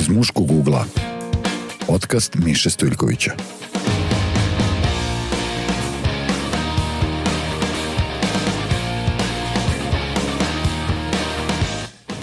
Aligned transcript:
Iz 0.00 0.08
muškog 0.08 0.50
ugla. 0.50 0.84
Podcast 1.86 2.34
Miše 2.34 2.70
Stojljkovića. 2.70 3.32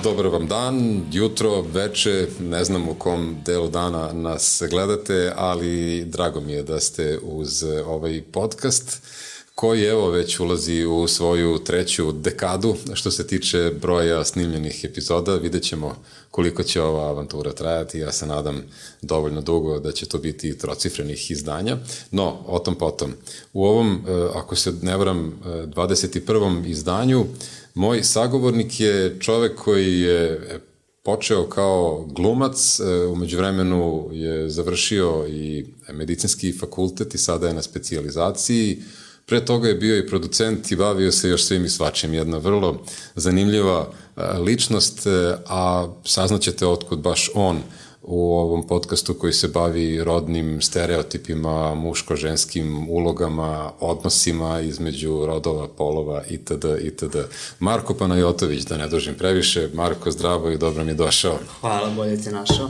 Dobar 0.04 0.26
vam 0.28 0.48
dan, 0.48 1.06
jutro, 1.12 1.62
veče, 1.62 2.28
ne 2.40 2.64
znam 2.64 2.90
u 2.90 2.94
kom 2.94 3.38
delu 3.46 3.70
dana 3.70 4.14
nas 4.14 4.64
gledate, 4.70 5.34
ali 5.36 6.06
drago 6.06 6.42
mi 6.42 6.54
je 6.54 6.64
da 6.64 6.80
ste 6.80 7.20
uz 7.24 7.64
ovaj 7.86 8.22
podcast 8.32 9.02
koji 9.60 9.84
evo 9.84 10.10
već 10.10 10.40
ulazi 10.40 10.86
u 10.86 11.08
svoju 11.08 11.60
treću 11.60 12.12
dekadu 12.12 12.76
što 12.94 13.12
se 13.12 13.28
tiče 13.28 13.72
broja 13.82 14.24
snimljenih 14.24 14.86
epizoda. 14.86 15.36
Vidjet 15.36 15.64
ćemo 15.64 15.96
koliko 16.32 16.64
će 16.64 16.82
ova 16.82 17.10
avantura 17.10 17.52
trajati. 17.52 18.00
Ja 18.00 18.12
se 18.12 18.26
nadam 18.26 18.64
dovoljno 19.02 19.42
dugo 19.42 19.80
da 19.80 19.92
će 19.92 20.06
to 20.06 20.18
biti 20.18 20.58
trocifrenih 20.58 21.32
izdanja. 21.32 21.78
No, 22.12 22.38
o 22.48 22.60
tom 22.60 22.76
potom. 22.76 23.14
U 23.54 23.66
ovom, 23.66 24.06
e, 24.08 24.12
ako 24.36 24.56
se 24.56 24.74
ne 24.82 24.98
varam, 24.98 25.40
21. 25.46 26.66
E, 26.66 26.70
izdanju 26.70 27.26
Moj 27.74 28.04
sagovornik 28.04 28.80
je 28.80 29.20
čovek 29.20 29.56
koji 29.56 30.00
je 30.00 30.40
počeo 31.04 31.50
kao 31.50 32.06
glumac, 32.10 32.80
e, 32.80 33.06
umeđu 33.06 33.38
vremenu 33.38 34.10
je 34.12 34.50
završio 34.50 35.26
i 35.30 35.66
medicinski 35.94 36.54
fakultet 36.54 37.16
i 37.16 37.18
sada 37.18 37.48
je 37.48 37.54
na 37.54 37.62
specijalizaciji. 37.62 38.82
Pre 39.30 39.46
toga 39.46 39.68
je 39.68 39.76
bio 39.76 39.98
i 39.98 40.08
producent 40.08 40.72
i 40.72 40.76
bavio 40.76 41.12
se 41.12 41.30
još 41.30 41.44
svim 41.44 41.66
i 41.66 41.70
svačim. 41.70 42.14
Jedna 42.14 42.38
vrlo 42.38 42.84
zanimljiva 43.16 43.92
e, 44.18 44.22
ličnost, 44.40 45.08
e, 45.08 45.36
a 45.48 45.88
saznaćete 46.04 46.68
otkud 46.68 47.00
baš 47.00 47.30
on 47.34 47.62
u 48.08 48.38
ovom 48.38 48.68
podcastu 48.68 49.14
koji 49.14 49.34
se 49.34 49.48
bavi 49.48 50.04
rodnim 50.04 50.62
stereotipima, 50.62 51.76
muško-ženskim 51.76 52.90
ulogama, 52.90 53.72
odnosima 53.80 54.60
između 54.62 55.26
rodova, 55.26 55.68
polova 55.68 56.24
itd. 56.30 56.66
itd. 56.82 57.16
Marko 57.60 57.94
Panajotović, 57.94 58.64
da 58.64 58.78
ne 58.78 58.88
dužim 58.88 59.16
previše. 59.16 59.70
Marko, 59.74 60.12
zdravo 60.12 60.52
i 60.52 60.58
dobro 60.58 60.84
mi 60.84 60.92
je 60.92 60.96
došao. 60.96 61.40
Hvala, 61.60 61.90
bolje 61.90 62.22
te 62.22 62.32
našao. 62.32 62.70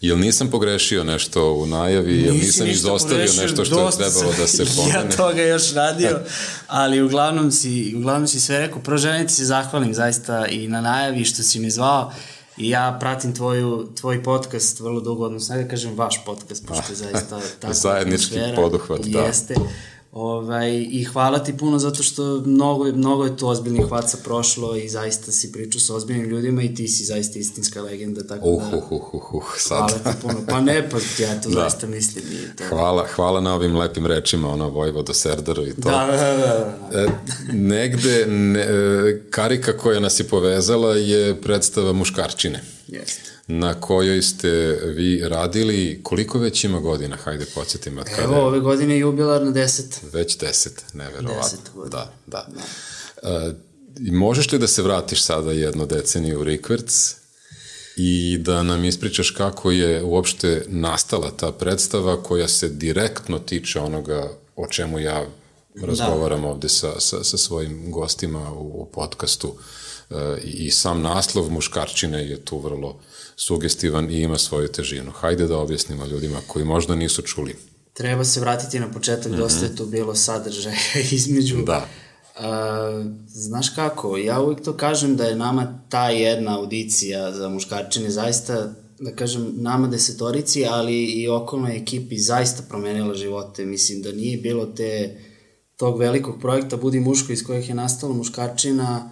Jel 0.00 0.18
nisam 0.18 0.50
pogrešio 0.50 1.04
nešto 1.04 1.52
u 1.52 1.66
najavi, 1.66 2.22
jel 2.22 2.34
nisam 2.34 2.66
izostavio 2.66 3.26
pogrešio, 3.26 3.42
nešto 3.42 3.64
što 3.64 3.86
je 3.86 3.90
trebalo 3.90 4.32
da 4.38 4.46
se 4.46 4.64
pomene? 4.76 4.98
ja 4.98 5.16
toga 5.16 5.42
još 5.42 5.72
radio, 5.74 6.20
ali 6.66 7.02
uglavnom 7.02 7.52
si, 7.52 7.94
uglavnom 7.96 8.28
si 8.28 8.40
sve 8.40 8.58
rekao. 8.58 8.82
Prvo 8.82 8.98
želim 8.98 9.26
ti 9.26 9.32
se 9.32 9.44
zahvalim 9.44 9.94
zaista 9.94 10.46
i 10.46 10.68
na 10.68 10.80
najavi 10.80 11.24
što 11.24 11.42
si 11.42 11.60
mi 11.60 11.70
zvao 11.70 12.12
I 12.56 12.70
ja 12.70 12.96
pratim 13.00 13.34
tvoju, 13.34 13.88
tvoj 14.00 14.22
podcast 14.22 14.80
vrlo 14.80 15.00
dugo, 15.00 15.24
odnosno, 15.24 15.56
da 15.56 15.68
kažem 15.68 15.96
vaš 15.96 16.24
podcast, 16.26 16.66
pošto 16.66 16.92
je 16.92 16.96
zaista 16.96 17.40
tako 17.60 17.74
Zajednički 17.74 18.38
poduhvat, 18.56 19.00
da. 19.00 19.20
Jeste. 19.20 19.54
Ovaj, 20.14 20.86
I 20.90 21.04
hvala 21.04 21.38
ti 21.38 21.56
puno 21.56 21.78
zato 21.78 22.02
što 22.02 22.42
mnogo, 22.46 22.84
mnogo 22.84 23.24
je 23.24 23.36
to 23.36 23.46
ozbiljnih 23.48 23.86
hvaca 23.86 24.18
prošlo 24.24 24.76
i 24.76 24.88
zaista 24.88 25.32
si 25.32 25.52
pričao 25.52 25.80
sa 25.80 25.94
ozbiljnim 25.94 26.28
ljudima 26.28 26.62
i 26.62 26.74
ti 26.74 26.88
si 26.88 27.04
zaista 27.04 27.38
istinska 27.38 27.82
legenda, 27.82 28.26
tako 28.26 28.48
uh, 28.48 28.70
da... 28.70 28.76
Uh, 28.76 28.92
uh, 28.92 29.14
uh, 29.14 29.34
uh, 29.34 29.42
sad. 29.58 29.78
Hvala 29.78 30.14
ti 30.14 30.22
puno. 30.22 30.34
Pa 30.48 30.60
ne, 30.60 30.88
pa 30.90 30.96
ja 31.22 31.40
to 31.40 31.48
da. 31.54 31.60
zaista 31.60 31.86
mislim. 31.86 32.24
I 32.32 32.56
to... 32.56 32.64
Hvala, 32.68 33.06
hvala 33.14 33.40
na 33.40 33.54
ovim 33.54 33.76
lepim 33.76 34.06
rečima, 34.06 34.48
ono, 34.48 34.68
Vojvodo 34.68 35.14
Serdaru 35.14 35.66
i 35.66 35.74
to. 35.74 35.90
Da, 35.90 36.06
da, 36.06 36.16
da. 36.16 36.76
da. 36.92 36.98
E, 37.00 37.08
negde, 37.52 38.26
ne, 38.26 38.60
e, 38.60 39.22
karika 39.30 39.76
koja 39.76 40.00
nas 40.00 40.20
je 40.20 40.24
povezala 40.24 40.94
je 40.96 41.40
predstava 41.40 41.92
muškarčine. 41.92 42.60
Jeste 42.88 43.33
na 43.46 43.80
kojoj 43.80 44.22
ste 44.22 44.50
vi 44.96 45.20
radili. 45.28 46.00
Koliko 46.02 46.38
već 46.38 46.64
ima 46.64 46.80
godina? 46.80 47.16
Hajde, 47.16 47.46
podsjetim. 47.54 47.98
Evo, 47.98 48.06
kada 48.16 48.36
ove 48.36 48.60
godine 48.60 48.94
je 48.94 49.00
jubilar 49.00 49.42
na 49.42 49.50
deset. 49.50 50.00
Već 50.12 50.38
deset, 50.38 50.84
neverovatno. 50.92 51.42
Deset 51.42 51.60
godina. 51.74 51.98
Da, 51.98 52.12
da. 52.26 52.46
da. 53.22 53.46
Uh, 53.46 53.54
možeš 54.12 54.52
li 54.52 54.58
da 54.58 54.66
se 54.66 54.82
vratiš 54.82 55.22
sada 55.22 55.52
jednu 55.52 55.86
deceniju 55.86 56.40
u 56.40 56.44
Rikverc 56.44 57.14
i 57.96 58.38
da 58.40 58.62
nam 58.62 58.84
ispričaš 58.84 59.30
kako 59.30 59.70
je 59.70 60.02
uopšte 60.02 60.64
nastala 60.68 61.30
ta 61.36 61.52
predstava 61.52 62.22
koja 62.22 62.48
se 62.48 62.68
direktno 62.68 63.38
tiče 63.38 63.80
onoga 63.80 64.30
o 64.56 64.66
čemu 64.66 64.98
ja 64.98 65.26
razgovaram 65.82 66.42
da. 66.42 66.48
ovde 66.48 66.68
sa, 66.68 67.00
sa, 67.00 67.24
sa 67.24 67.36
svojim 67.36 67.92
gostima 67.92 68.52
u, 68.52 68.82
u 68.82 68.88
podcastu 68.92 69.54
i, 70.44 70.50
i 70.50 70.70
sam 70.70 71.02
naslov 71.02 71.50
muškarčine 71.50 72.28
je 72.28 72.44
tu 72.44 72.58
vrlo 72.58 73.00
sugestivan 73.36 74.10
i 74.10 74.20
ima 74.20 74.38
svoju 74.38 74.68
težinu. 74.68 75.10
Hajde 75.10 75.46
da 75.46 75.58
objasnimo 75.58 76.06
ljudima 76.06 76.40
koji 76.46 76.64
možda 76.64 76.94
nisu 76.94 77.22
čuli. 77.22 77.56
Treba 77.92 78.24
se 78.24 78.40
vratiti 78.40 78.80
na 78.80 78.90
početak, 78.90 79.32
mm 79.32 79.34
-hmm. 79.34 79.38
dosta 79.38 79.64
je 79.66 79.76
tu 79.76 79.86
bilo 79.86 80.14
sadržaja 80.14 80.76
između. 81.12 81.62
Da. 81.62 81.88
Uh, 82.38 82.42
znaš 83.26 83.68
kako, 83.68 84.16
ja 84.16 84.40
uvijek 84.40 84.64
to 84.64 84.76
kažem 84.76 85.16
da 85.16 85.24
je 85.24 85.36
nama 85.36 85.80
ta 85.88 86.10
jedna 86.10 86.58
audicija 86.58 87.32
za 87.32 87.48
muškarčine 87.48 88.10
zaista, 88.10 88.72
da 89.00 89.16
kažem, 89.16 89.52
nama 89.56 89.88
desetorici, 89.88 90.66
ali 90.66 91.04
i 91.04 91.28
okolnoj 91.28 91.76
ekipi 91.76 92.18
zaista 92.18 92.62
promenila 92.68 93.14
živote. 93.14 93.64
Mislim 93.64 94.02
da 94.02 94.12
nije 94.12 94.36
bilo 94.36 94.66
te 94.66 95.20
tog 95.76 95.98
velikog 95.98 96.40
projekta 96.40 96.76
Budi 96.76 97.00
muško 97.00 97.32
iz 97.32 97.44
kojih 97.44 97.68
je 97.68 97.74
nastala 97.74 98.14
muškarčina, 98.14 99.10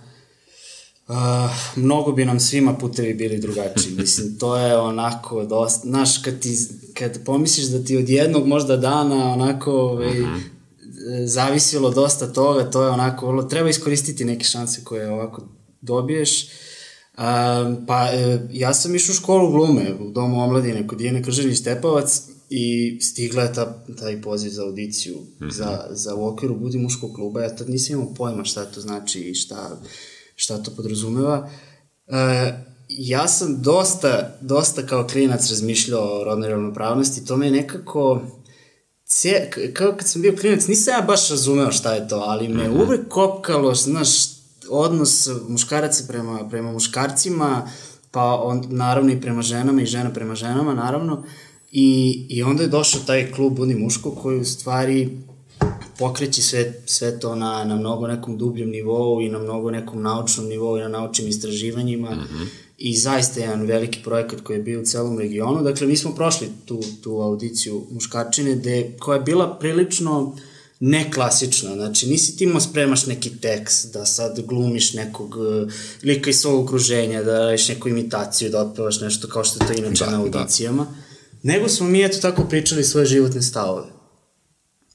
Uh, 1.12 1.50
mnogo 1.76 2.12
bi 2.12 2.24
nam 2.24 2.40
svima 2.40 2.74
putevi 2.74 3.14
bili 3.14 3.38
drugačiji. 3.38 3.92
Mislim, 3.96 4.38
to 4.38 4.56
je 4.56 4.76
onako 4.76 5.44
dosta, 5.44 5.88
znaš, 5.88 6.18
kad, 6.18 6.40
ti, 6.40 6.56
kad 6.94 7.24
pomisliš 7.24 7.66
da 7.66 7.84
ti 7.84 7.96
od 7.96 8.08
jednog 8.08 8.46
možda 8.46 8.76
dana 8.76 9.32
onako 9.32 9.72
ovaj, 9.72 10.20
uh 10.20 10.26
mhm. 10.26 10.34
-huh. 10.34 11.26
zavisilo 11.26 11.90
dosta 11.90 12.32
toga, 12.32 12.70
to 12.70 12.82
je 12.82 12.90
onako, 12.90 13.26
vrlo, 13.26 13.42
treba 13.42 13.68
iskoristiti 13.68 14.24
neke 14.24 14.44
šanse 14.44 14.84
koje 14.84 15.10
ovako 15.10 15.42
dobiješ. 15.80 16.42
Uh, 16.42 17.22
pa 17.86 18.08
uh, 18.14 18.40
ja 18.52 18.74
sam 18.74 18.94
išao 18.94 19.12
u 19.12 19.16
školu 19.16 19.50
glume 19.50 19.94
u 20.00 20.10
Domu 20.10 20.42
omladine 20.42 20.86
kod 20.86 20.98
Dijene 20.98 21.22
Kržanić 21.22 21.58
Stepavac 21.58 22.22
i 22.50 22.98
stigla 23.00 23.42
je 23.42 23.52
ta, 23.52 23.84
taj 23.98 24.22
poziv 24.22 24.50
za 24.50 24.62
audiciju 24.62 25.14
mhm. 25.14 25.44
-huh. 25.44 25.52
za, 25.52 25.86
za 25.90 26.14
u 26.14 26.26
okviru 26.26 26.54
Budi 26.54 26.78
muškog 26.78 27.14
kluba. 27.14 27.42
Ja 27.42 27.56
tad 27.56 27.70
nisam 27.70 27.96
imao 27.96 28.14
pojma 28.14 28.44
šta 28.44 28.64
to 28.64 28.80
znači 28.80 29.20
i 29.20 29.34
šta 29.34 29.80
šta 30.36 30.62
to 30.62 30.70
podrazumeva. 30.76 31.50
E, 32.08 32.52
ja 32.88 33.28
sam 33.28 33.62
dosta, 33.62 34.36
dosta 34.40 34.86
kao 34.86 35.06
klinac 35.06 35.50
razmišljao 35.50 36.20
o 36.20 36.24
rodnoj 36.24 36.48
ravnopravnosti, 36.48 37.24
to 37.24 37.36
me 37.36 37.46
je 37.46 37.52
nekako, 37.52 38.22
cije, 39.04 39.50
kao 39.74 39.92
kad 39.92 40.08
sam 40.08 40.22
bio 40.22 40.36
klinac, 40.40 40.66
nisam 40.66 40.94
ja 40.94 41.00
baš 41.00 41.30
razumeo 41.30 41.72
šta 41.72 41.94
je 41.94 42.08
to, 42.08 42.16
ali 42.16 42.48
me 42.48 42.68
mm 42.68 42.72
-hmm. 42.72 42.82
uvek 42.82 43.08
kopkalo, 43.08 43.74
znaš, 43.74 44.08
odnos 44.68 45.28
muškaraca 45.48 46.04
prema, 46.08 46.48
prema 46.48 46.72
muškarcima, 46.72 47.68
pa 48.10 48.40
on, 48.42 48.64
naravno 48.68 49.12
i 49.12 49.20
prema 49.20 49.42
ženama 49.42 49.82
i 49.82 49.86
žena 49.86 50.12
prema 50.12 50.34
ženama, 50.34 50.74
naravno, 50.74 51.24
i, 51.70 52.26
i 52.28 52.42
onda 52.42 52.62
je 52.62 52.68
došao 52.68 53.00
taj 53.06 53.32
klub 53.32 53.52
Budi 53.52 53.74
muško 53.74 54.10
koji 54.10 54.40
u 54.40 54.44
stvari 54.44 55.18
pokreći 55.98 56.42
sve, 56.42 56.74
sve 56.86 57.20
to 57.20 57.34
na, 57.34 57.64
na 57.64 57.76
mnogo 57.76 58.06
nekom 58.06 58.38
dubljem 58.38 58.70
nivou 58.70 59.20
i 59.20 59.28
na 59.28 59.38
mnogo 59.38 59.70
nekom 59.70 60.02
naučnom 60.02 60.46
nivou 60.46 60.78
i 60.78 60.80
na 60.80 60.88
naučnim 60.88 61.28
istraživanjima 61.28 62.10
mm 62.10 62.18
-hmm. 62.18 62.46
i 62.78 62.96
zaista 62.96 63.40
jedan 63.40 63.66
veliki 63.66 63.98
projekat 64.04 64.40
koji 64.40 64.56
je 64.56 64.62
bio 64.62 64.80
u 64.80 64.84
celom 64.84 65.18
regionu. 65.18 65.62
Dakle, 65.62 65.86
mi 65.86 65.96
smo 65.96 66.14
prošli 66.14 66.48
tu, 66.64 66.80
tu 67.02 67.20
audiciju 67.20 67.86
muškarčine 67.90 68.56
gde, 68.56 68.96
koja 68.98 69.16
je 69.16 69.22
bila 69.22 69.58
prilično 69.58 70.36
neklasična, 70.84 71.74
znači 71.74 72.08
nisi 72.08 72.36
ti 72.36 72.44
imao 72.44 72.60
spremaš 72.60 73.06
neki 73.06 73.30
tekst, 73.40 73.92
da 73.92 74.06
sad 74.06 74.40
glumiš 74.40 74.94
nekog 74.94 75.36
uh, 75.36 75.72
lika 76.02 76.30
iz 76.30 76.40
svog 76.40 76.64
okruženja, 76.64 77.22
da 77.22 77.38
radiš 77.38 77.68
neku 77.68 77.88
imitaciju, 77.88 78.50
da 78.50 78.60
otpevaš 78.60 79.00
nešto 79.00 79.28
kao 79.28 79.44
što 79.44 79.64
je 79.64 79.68
to 79.68 79.72
inače 79.72 80.04
da, 80.04 80.10
na 80.10 80.16
da. 80.16 80.38
audicijama, 80.38 80.84
da. 80.84 81.52
nego 81.52 81.68
smo 81.68 81.88
mi 81.88 82.04
eto 82.04 82.18
tako 82.18 82.44
pričali 82.44 82.84
svoje 82.84 83.06
životne 83.06 83.42
stavove. 83.42 84.01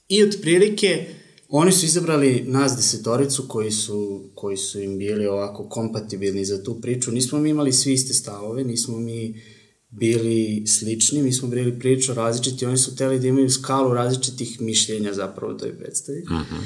I 0.08 0.22
otprilike 0.22 1.06
oni 1.48 1.72
su 1.72 1.86
izabrali 1.86 2.44
nas 2.46 2.76
desetoricu 2.76 3.44
koji 3.48 3.70
su, 3.70 4.30
koji 4.34 4.56
su 4.56 4.80
im 4.80 4.98
bili 4.98 5.26
ovako 5.26 5.68
kompatibilni 5.68 6.44
za 6.44 6.62
tu 6.62 6.80
priču. 6.80 7.12
Nismo 7.12 7.38
mi 7.38 7.50
imali 7.50 7.72
svi 7.72 7.92
iste 7.92 8.14
stavove, 8.14 8.64
nismo 8.64 8.98
mi 8.98 9.42
bili 9.90 10.66
slični, 10.66 11.22
mi 11.22 11.32
smo 11.32 11.48
bili 11.48 11.78
priču 11.78 12.14
različiti, 12.14 12.66
oni 12.66 12.78
su 12.78 12.90
hteli 12.90 13.20
da 13.20 13.26
imaju 13.26 13.50
skalu 13.50 13.94
različitih 13.94 14.60
mišljenja 14.60 15.12
zapravo 15.12 15.54
u 15.54 15.58
toj 15.58 15.78
predstavi. 15.78 16.22
Uh 16.22 16.30
mhm. 16.30 16.54
-huh. 16.54 16.64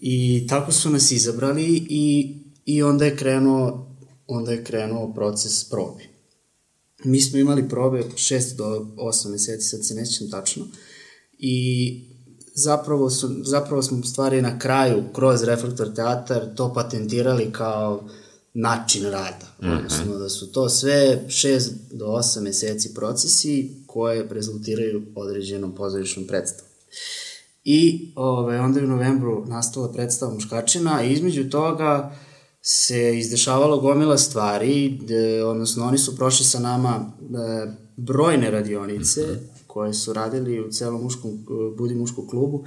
I 0.00 0.46
tako 0.48 0.72
su 0.72 0.90
nas 0.90 1.10
izabrali 1.10 1.86
i, 1.88 2.34
i 2.64 2.82
onda 2.82 3.04
je 3.04 3.16
krenuo 3.16 3.90
onda 4.26 4.52
je 4.52 4.64
krenuo 4.64 5.14
proces 5.14 5.64
probe. 5.64 6.02
Mi 7.04 7.20
smo 7.20 7.38
imali 7.38 7.68
probe 7.68 8.02
6 8.16 8.56
do 8.56 8.64
8 8.96 9.30
meseci, 9.30 9.68
sad 9.68 9.86
se 9.86 9.94
nećem 9.94 10.30
tačno, 10.30 10.66
i 11.38 12.13
zapravo, 12.54 13.10
su, 13.10 13.30
zapravo 13.44 13.82
smo 13.82 14.02
stvari 14.02 14.42
na 14.42 14.58
kraju 14.58 15.02
kroz 15.12 15.42
Reflektor 15.42 15.94
teatar 15.94 16.54
to 16.56 16.74
patentirali 16.74 17.52
kao 17.52 18.04
način 18.54 19.04
rada. 19.04 19.46
Odnosno 19.76 20.18
da 20.18 20.28
su 20.28 20.52
to 20.52 20.68
sve 20.68 21.24
6 21.28 21.70
do 21.90 22.06
8 22.06 22.40
meseci 22.40 22.94
procesi 22.94 23.70
koje 23.86 24.28
rezultiraju 24.30 25.02
određenom 25.14 25.74
pozorišnom 25.74 26.26
predstavom. 26.26 26.70
I 27.64 28.08
ove, 28.16 28.60
onda 28.60 28.80
je 28.80 28.86
u 28.86 28.88
novembru 28.88 29.44
nastala 29.46 29.92
predstava 29.92 30.34
Muškačina, 30.34 30.96
a 30.96 31.02
između 31.02 31.50
toga 31.50 32.16
se 32.62 33.18
izdešavalo 33.18 33.80
gomila 33.80 34.18
stvari, 34.18 34.98
de, 35.02 35.44
odnosno 35.44 35.86
oni 35.86 35.98
su 35.98 36.16
prošli 36.16 36.44
sa 36.44 36.58
nama 36.58 37.12
de, 37.20 37.72
brojne 37.96 38.50
radionice 38.50 39.20
mm 39.20 39.24
-hmm. 39.24 39.53
Koje 39.74 39.94
su 39.94 40.12
radili 40.12 40.60
u 40.60 40.70
celom 40.70 41.02
muškom, 41.02 41.46
Budi 41.76 41.94
muškom 41.94 42.28
klubu 42.28 42.64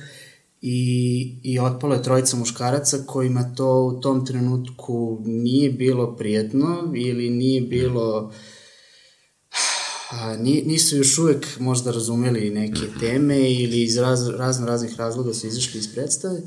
i, 0.62 1.40
i 1.44 1.60
otpalo 1.60 1.96
je 1.96 2.04
trojica 2.04 2.38
muškaraca 2.38 2.98
kojima 3.06 3.56
to 3.56 3.82
u 3.84 4.02
tom 4.02 4.26
trenutku 4.26 5.22
nije 5.26 5.72
bilo 5.72 6.16
prijetno 6.16 6.94
ili 6.96 7.30
nije 7.30 7.62
bilo 7.62 8.32
a, 10.12 10.38
nisu 10.66 10.98
još 10.98 11.18
uvek 11.18 11.60
možda 11.60 11.92
razumeli 11.92 12.50
neke 12.50 12.82
teme 13.00 13.52
ili 13.52 13.84
iz 13.84 13.98
raz, 13.98 14.30
razno 14.30 14.68
raznih 14.68 14.96
razloga 14.98 15.34
su 15.34 15.48
izašli 15.48 15.80
iz 15.80 15.94
predstave 15.94 16.42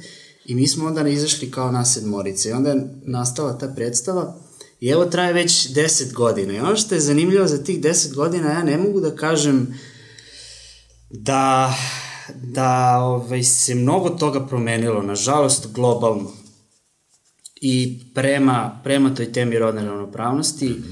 i 0.44 0.54
mi 0.54 0.68
smo 0.68 0.86
onda 0.86 1.08
izašli 1.08 1.50
kao 1.50 1.72
na 1.72 1.84
sedmorice. 1.84 2.48
I 2.48 2.52
onda 2.52 2.70
je 2.70 2.88
nastala 3.02 3.58
ta 3.58 3.68
predstava 3.76 4.36
i 4.80 4.88
evo 4.88 5.04
traje 5.04 5.32
već 5.32 5.68
10 5.68 6.12
godina. 6.12 6.54
I 6.54 6.58
ono 6.60 6.76
što 6.76 6.94
je 6.94 7.00
zanimljivo 7.00 7.46
za 7.46 7.64
tih 7.64 7.80
10 7.80 8.14
godina 8.14 8.52
ja 8.52 8.64
ne 8.64 8.78
mogu 8.78 9.00
da 9.00 9.16
kažem 9.16 9.74
da 11.10 11.74
da 12.42 12.98
ovaj, 12.98 13.42
se 13.42 13.74
mnogo 13.74 14.10
toga 14.10 14.46
promenilo, 14.46 15.02
nažalost, 15.02 15.72
globalno. 15.72 16.30
I 17.60 18.00
prema, 18.14 18.80
prema 18.84 19.14
toj 19.14 19.32
temi 19.32 19.58
rodne 19.58 19.84
ravnopravnosti, 19.84 20.68
mm 20.68 20.84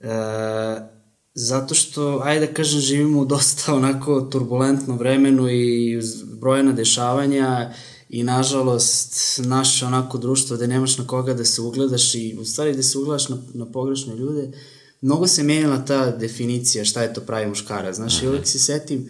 -hmm. 0.00 0.08
e, 0.08 0.92
zato 1.34 1.74
što, 1.74 2.20
ajde 2.24 2.46
da 2.46 2.54
kažem, 2.54 2.80
živimo 2.80 3.20
u 3.20 3.24
dosta 3.24 3.74
onako 3.74 4.20
turbulentnom 4.20 4.98
vremenu 4.98 5.48
i 5.50 6.00
brojena 6.40 6.72
dešavanja 6.72 7.72
i 8.08 8.22
nažalost 8.22 9.40
naše 9.44 9.86
onako 9.86 10.18
društvo 10.18 10.56
gde 10.56 10.66
nemaš 10.66 10.98
na 10.98 11.06
koga 11.06 11.34
da 11.34 11.44
se 11.44 11.60
ugledaš 11.60 12.14
i 12.14 12.36
u 12.40 12.44
stvari 12.44 12.76
da 12.76 12.82
se 12.82 12.98
ugledaš 12.98 13.28
na, 13.28 13.38
na 13.54 13.66
pogrešne 13.66 14.16
ljude, 14.16 14.50
mnogo 15.00 15.26
se 15.26 15.42
menjala 15.42 15.84
ta 15.84 16.10
definicija 16.10 16.84
šta 16.84 17.02
je 17.02 17.14
to 17.14 17.20
pravi 17.20 17.46
muškara. 17.46 17.92
Znaš, 17.92 18.16
mm 18.16 18.20
-hmm. 18.20 18.24
i 18.24 18.28
uvek 18.28 18.46
se 18.46 18.58
setim 18.58 19.08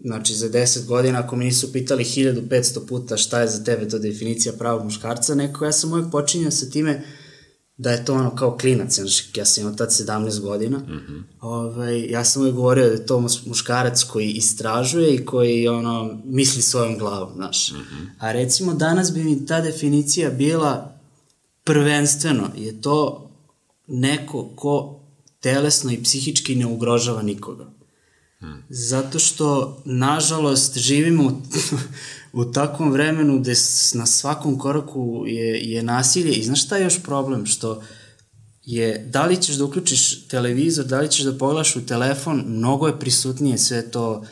Znači, 0.00 0.34
za 0.34 0.48
10 0.48 0.86
godina, 0.86 1.18
ako 1.18 1.36
mi 1.36 1.44
nisu 1.44 1.72
pitali 1.72 2.04
1500 2.04 2.86
puta 2.86 3.16
šta 3.16 3.40
je 3.40 3.48
za 3.48 3.64
tebe 3.64 3.88
to 3.88 3.98
definicija 3.98 4.52
pravog 4.52 4.84
muškarca, 4.84 5.34
neko, 5.34 5.64
ja 5.64 5.72
sam 5.72 5.92
uvijek 5.92 6.10
počinjao 6.10 6.50
sa 6.50 6.70
time 6.70 7.02
da 7.76 7.90
je 7.90 8.04
to 8.04 8.14
ono 8.14 8.36
kao 8.36 8.56
klinac, 8.56 8.94
znači, 8.94 9.30
ja 9.36 9.44
sam 9.44 9.62
imao 9.62 9.74
tad 9.74 9.88
17 9.88 10.40
godina, 10.40 10.78
mm 10.78 11.00
-hmm. 11.08 11.22
ovaj, 11.40 12.10
ja 12.10 12.24
sam 12.24 12.42
uvijek 12.42 12.56
govorio 12.56 12.86
da 12.86 12.92
je 12.92 13.06
to 13.06 13.28
muškarac 13.46 14.04
koji 14.04 14.30
istražuje 14.30 15.14
i 15.14 15.24
koji 15.24 15.68
ono, 15.68 16.20
misli 16.24 16.62
svojom 16.62 16.98
glavom, 16.98 17.32
znaš. 17.34 17.72
Mm 17.72 17.76
-hmm. 17.76 18.06
A 18.18 18.32
recimo 18.32 18.74
danas 18.74 19.12
bi 19.12 19.24
mi 19.24 19.46
ta 19.46 19.60
definicija 19.60 20.30
bila 20.30 20.98
prvenstveno, 21.64 22.50
je 22.56 22.80
to 22.80 23.30
neko 23.86 24.50
ko 24.56 25.00
telesno 25.40 25.92
i 25.92 26.02
psihički 26.02 26.54
ne 26.54 26.66
ugrožava 26.66 27.22
nikoga. 27.22 27.77
Zato 28.68 29.18
što, 29.18 29.78
nažalost, 29.84 30.78
živimo 30.78 31.24
u, 31.24 31.32
u 32.40 32.44
takvom 32.44 32.90
vremenu 32.90 33.38
gde 33.38 33.54
na 33.94 34.06
svakom 34.06 34.58
koraku 34.58 35.24
je, 35.26 35.70
je 35.72 35.82
nasilje. 35.82 36.32
I 36.32 36.44
znaš 36.44 36.64
šta 36.64 36.76
je 36.76 36.84
još 36.84 37.02
problem? 37.02 37.46
Što 37.46 37.82
je, 38.62 39.06
da 39.12 39.26
li 39.26 39.36
ćeš 39.36 39.56
da 39.56 39.64
uključiš 39.64 40.28
televizor, 40.28 40.84
da 40.84 41.00
li 41.00 41.10
ćeš 41.10 41.24
da 41.24 41.38
pogledaš 41.38 41.76
u 41.76 41.86
telefon, 41.86 42.44
mnogo 42.46 42.86
je 42.86 42.98
prisutnije 42.98 43.58
sve 43.58 43.90
to 43.90 44.24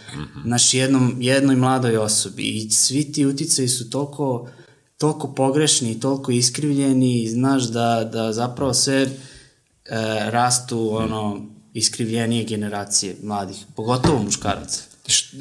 naš 0.45 0.75
jednom, 0.75 1.17
jednoj 1.21 1.57
mladoj 1.57 1.97
osobi. 1.97 2.43
I 2.43 2.71
svi 2.71 3.13
ti 3.13 3.27
uticaji 3.27 3.69
su 3.69 3.91
toliko, 3.91 4.49
toliko 4.99 5.35
pogrešni 5.35 5.91
i 5.91 6.01
toliko 6.01 6.33
iskrivljeni, 6.33 7.29
znaš 7.29 7.63
da, 7.63 8.11
da 8.13 8.33
zapravo 8.33 8.75
sve 8.75 9.03
e, 9.03 9.09
rastu 10.31 10.97
ono, 10.97 11.56
iskrivljenije 11.77 12.45
generacije 12.45 13.17
mladih, 13.23 13.57
pogotovo 13.77 14.23
muškaraca. 14.23 14.81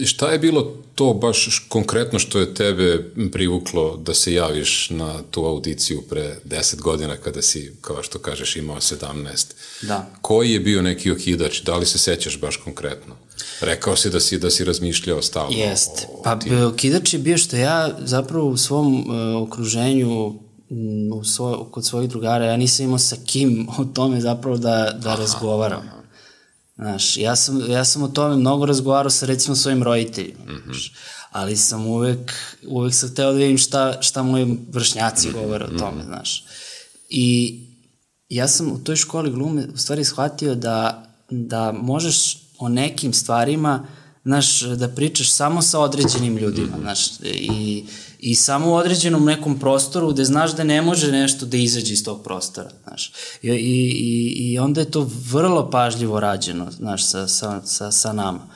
Šta 0.05 0.31
je 0.31 0.39
bilo 0.39 0.77
to 0.95 1.13
baš 1.13 1.65
konkretno 1.69 2.19
što 2.19 2.39
je 2.39 2.53
tebe 2.53 3.11
privuklo 3.31 3.97
da 3.97 4.13
se 4.13 4.33
javiš 4.33 4.89
na 4.89 5.21
tu 5.31 5.45
audiciju 5.45 6.01
pre 6.09 6.37
10 6.45 6.81
godina 6.81 7.17
kada 7.17 7.41
si, 7.41 7.71
kao 7.81 8.03
što 8.03 8.19
kažeš, 8.19 8.55
imao 8.55 8.75
17? 8.75 9.53
Da. 9.81 10.09
Koji 10.21 10.51
je 10.51 10.59
bio 10.59 10.81
neki 10.81 11.11
okidač? 11.11 11.61
Da 11.61 11.77
li 11.77 11.85
se 11.85 11.97
sećaš 11.97 12.39
baš 12.39 12.57
konkretno? 12.57 13.15
Rekao 13.61 13.95
si 13.95 14.09
da 14.09 14.19
si, 14.19 14.39
da 14.39 14.49
si 14.49 14.65
razmišljao 14.65 15.21
stalno. 15.21 15.57
Jest. 15.57 15.91
O, 16.09 16.19
o 16.19 16.21
pa 16.23 16.39
tim. 16.39 16.65
okidač 16.65 17.13
je 17.13 17.19
bio 17.19 17.37
što 17.37 17.55
ja 17.55 17.97
zapravo 17.99 18.47
u 18.47 18.57
svom 18.57 18.99
uh, 18.99 19.47
okruženju 19.47 20.39
u 21.13 21.23
svoj, 21.23 21.57
kod 21.71 21.85
svojih 21.85 22.09
drugara, 22.09 22.45
ja 22.45 22.57
nisam 22.57 22.85
imao 22.85 22.99
sa 22.99 23.15
kim 23.25 23.67
o 23.77 23.85
tome 23.85 24.21
zapravo 24.21 24.57
da, 24.57 24.97
da 25.03 25.09
aha, 25.09 25.21
razgovaram. 25.21 25.81
Aha. 25.87 26.04
Znaš, 26.75 27.17
ja 27.17 27.35
sam, 27.35 27.71
ja 27.71 27.85
sam 27.85 28.03
o 28.03 28.07
tome 28.07 28.35
mnogo 28.35 28.65
razgovarao 28.65 29.09
sa 29.09 29.25
recimo 29.25 29.55
svojim 29.55 29.83
roditeljima, 29.83 30.43
mm 30.45 30.47
-hmm. 30.47 30.63
znaš, 30.65 30.93
ali 31.31 31.57
sam 31.57 31.85
uvek, 31.85 32.33
uvek 32.67 32.93
sam 32.93 33.09
hteo 33.09 33.31
da 33.31 33.37
vidim 33.37 33.57
šta, 33.57 34.01
šta 34.01 34.23
moji 34.23 34.57
vršnjaci 34.71 35.29
mhm. 35.29 35.37
govore 35.37 35.65
o 35.65 35.77
tome, 35.77 35.97
mm 35.97 35.99
-hmm. 35.99 36.05
znaš. 36.05 36.45
I 37.09 37.59
ja 38.29 38.47
sam 38.47 38.71
u 38.71 38.83
toj 38.83 38.95
školi 38.95 39.31
glume 39.31 39.67
u 39.73 39.77
stvari 39.77 40.03
shvatio 40.03 40.55
da, 40.55 41.07
da 41.29 41.71
možeš 41.71 42.37
o 42.59 42.69
nekim 42.69 43.13
stvarima, 43.13 43.87
znaš, 44.25 44.61
da 44.61 44.87
pričaš 44.87 45.31
samo 45.31 45.61
sa 45.61 45.79
određenim 45.79 46.37
ljudima, 46.37 46.71
mhm. 46.71 46.81
znaš, 46.81 47.09
i 47.23 47.85
i 48.25 48.35
samo 48.35 48.71
u 48.71 48.73
određenom 48.75 49.25
nekom 49.25 49.59
prostoru 49.59 50.11
gde 50.11 50.23
znaš 50.23 50.55
da 50.55 50.63
ne 50.63 50.81
može 50.81 51.11
nešto 51.11 51.45
da 51.45 51.57
izađe 51.57 51.93
iz 51.93 52.03
tog 52.03 52.23
prostora, 52.23 52.71
znaš. 52.87 53.13
I, 53.41 53.49
i, 53.49 54.51
i 54.51 54.59
onda 54.59 54.81
je 54.81 54.91
to 54.91 55.09
vrlo 55.31 55.69
pažljivo 55.69 56.19
rađeno, 56.19 56.71
znaš, 56.71 57.05
sa, 57.05 57.27
sa, 57.27 57.61
sa, 57.65 57.91
sa 57.91 58.13
nama. 58.13 58.47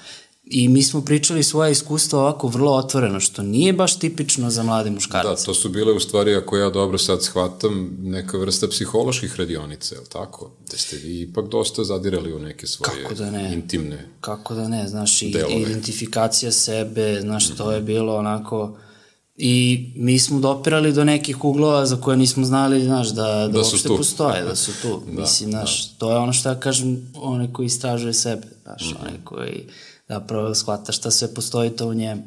I 0.46 0.68
mi 0.68 0.84
smo 0.84 1.02
pričali 1.06 1.44
svoje 1.44 1.72
iskustva 1.72 2.20
ovako 2.20 2.48
vrlo 2.48 2.72
otvoreno, 2.72 3.20
što 3.20 3.42
nije 3.42 3.74
baš 3.74 4.00
tipično 4.00 4.50
za 4.50 4.64
mlade 4.64 4.90
muškarce. 4.90 5.30
Da, 5.30 5.46
to 5.46 5.54
su 5.54 5.70
bile 5.70 5.94
u 5.94 6.00
stvari, 6.00 6.36
ako 6.36 6.58
ja 6.58 6.70
dobro 6.70 6.98
sad 6.98 7.24
shvatam, 7.24 7.98
neka 8.02 8.38
vrsta 8.38 8.68
psiholoških 8.68 9.36
radionica, 9.36 9.96
je 9.96 10.02
li 10.02 10.08
tako? 10.10 10.52
Da 10.72 10.78
ste 10.78 10.98
vi 10.98 11.22
ipak 11.22 11.48
dosta 11.48 11.84
zadirali 11.84 12.34
u 12.34 12.40
neke 12.40 12.68
svoje 12.68 13.04
Kako 13.04 13.16
da 13.16 13.32
ne? 13.32 13.54
intimne 13.54 14.10
Kako 14.22 14.56
da 14.56 14.68
ne, 14.68 14.88
znaš, 14.88 15.22
i 15.22 15.32
delove. 15.32 15.62
identifikacija 15.62 16.52
sebe, 16.52 17.22
znaš, 17.22 17.56
to 17.56 17.72
je 17.72 17.82
bilo 17.82 18.16
onako 18.16 18.78
I 19.42 19.86
mi 19.96 20.20
smo 20.20 20.40
dopirali 20.40 20.94
do 20.94 21.04
nekih 21.04 21.44
uglova 21.44 21.86
za 21.86 21.96
koje 21.96 22.18
nismo 22.18 22.46
znali, 22.46 22.84
znaš, 22.84 23.08
da, 23.08 23.24
da, 23.24 23.48
da 23.48 23.60
uopšte 23.60 23.88
tu. 23.88 23.98
postoje, 23.98 24.44
da 24.44 24.56
su 24.56 24.72
tu. 24.82 25.02
da, 25.12 25.22
Mislim, 25.22 25.50
znaš, 25.52 25.90
da. 25.90 25.96
to 25.98 26.12
je 26.12 26.18
ono 26.18 26.34
što 26.34 26.50
ja 26.50 26.60
kažem, 26.60 27.12
onaj 27.16 27.54
koji 27.54 27.66
istražuje 27.66 28.14
sebe, 28.14 28.48
znaš, 28.64 28.82
mm 28.82 28.86
-hmm. 28.86 29.02
onaj 29.02 29.18
koji 29.24 29.64
zapravo 30.10 30.56
shvata 30.56 30.92
šta 30.92 31.12
sve 31.12 31.34
postoji 31.34 31.70
to 31.70 31.88
u 31.88 31.94
njemu. 31.94 32.24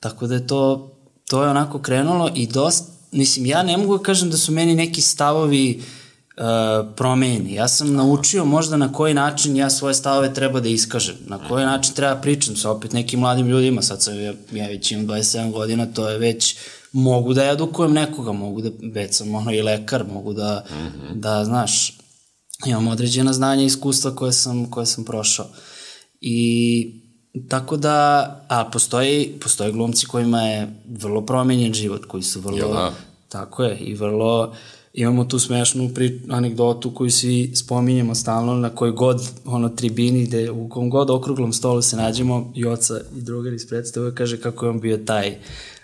Tako 0.00 0.26
da 0.26 0.34
je 0.34 0.46
to, 0.46 0.90
to 1.28 1.42
je 1.42 1.50
onako 1.50 1.78
krenulo 1.78 2.30
i 2.34 2.46
dosta, 2.46 2.92
mislim, 3.12 3.46
ja 3.46 3.62
ne 3.62 3.76
mogu 3.76 3.98
da 3.98 4.02
kažem 4.02 4.30
da 4.30 4.36
su 4.36 4.52
meni 4.52 4.74
neki 4.74 5.00
stavovi 5.00 5.78
uh, 5.78 5.84
promeni. 6.96 7.54
Ja 7.54 7.68
sam 7.68 7.94
naučio 7.94 8.44
možda 8.44 8.76
na 8.76 8.92
koji 8.92 9.14
način 9.14 9.56
ja 9.56 9.70
svoje 9.70 9.94
stavove 9.94 10.34
treba 10.34 10.60
da 10.60 10.68
iskažem, 10.68 11.16
na 11.26 11.48
koji 11.48 11.64
način 11.64 11.94
treba 11.94 12.20
pričam 12.20 12.56
sa 12.56 12.70
opet 12.70 12.92
nekim 12.92 13.20
mladim 13.20 13.46
ljudima, 13.46 13.82
sad 13.82 14.02
sam, 14.02 14.20
ja, 14.20 14.32
ja 14.52 14.68
već 14.68 14.92
imam 14.92 15.06
27 15.06 15.52
godina, 15.52 15.86
to 15.86 16.08
je 16.08 16.18
već, 16.18 16.56
mogu 16.92 17.34
da 17.34 17.44
edukujem 17.44 17.92
nekoga, 17.92 18.32
mogu 18.32 18.60
da, 18.60 18.70
već 18.92 19.14
sam 19.14 19.34
ono 19.34 19.52
i 19.52 19.62
lekar, 19.62 20.04
mogu 20.12 20.32
da, 20.32 20.64
mm 20.70 20.74
-hmm. 20.74 21.14
da, 21.14 21.44
znaš, 21.44 21.98
imam 22.66 22.88
određena 22.88 23.32
znanja 23.32 23.62
i 23.62 23.66
iskustva 23.66 24.14
koje 24.14 24.32
sam, 24.32 24.70
koje 24.70 24.86
sam 24.86 25.04
prošao. 25.04 25.46
I 26.20 27.00
tako 27.48 27.76
da, 27.76 28.20
a 28.48 28.64
postoji, 28.64 29.38
postoje 29.42 29.72
glumci 29.72 30.06
kojima 30.06 30.42
je 30.42 30.74
vrlo 30.86 31.26
promenjen 31.26 31.74
život, 31.74 32.04
koji 32.04 32.22
su 32.22 32.40
vrlo, 32.40 32.58
ja, 32.58 32.68
da. 32.68 32.92
tako 33.28 33.64
je, 33.64 33.78
i 33.78 33.94
vrlo, 33.94 34.54
imamo 35.00 35.24
tu 35.24 35.38
smešnu 35.38 35.90
pri, 35.94 36.20
anegdotu 36.28 36.94
koju 36.94 37.10
svi 37.10 37.52
spominjemo 37.54 38.14
stalno 38.14 38.54
na 38.54 38.70
kojoj 38.70 38.92
god 38.92 39.30
ono 39.44 39.68
tribini 39.68 40.26
gde 40.26 40.50
u 40.50 40.68
kom 40.68 40.90
god 40.90 41.10
okruglom 41.10 41.52
stolu 41.52 41.82
se 41.82 41.96
nađemo 41.96 42.52
i 42.54 42.66
oca 42.66 43.00
i 43.16 43.20
drugar 43.20 43.52
iz 43.52 43.68
predstave 43.68 44.14
kaže 44.14 44.40
kako 44.40 44.66
je 44.66 44.70
on 44.70 44.80
bio 44.80 44.96
taj 44.96 45.36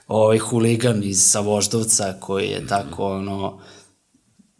ovaj 0.08 0.38
huligan 0.38 1.02
iz 1.04 1.22
Savoždovca 1.22 2.14
koji 2.20 2.46
je 2.46 2.66
tako 2.66 3.06
ono 3.06 3.58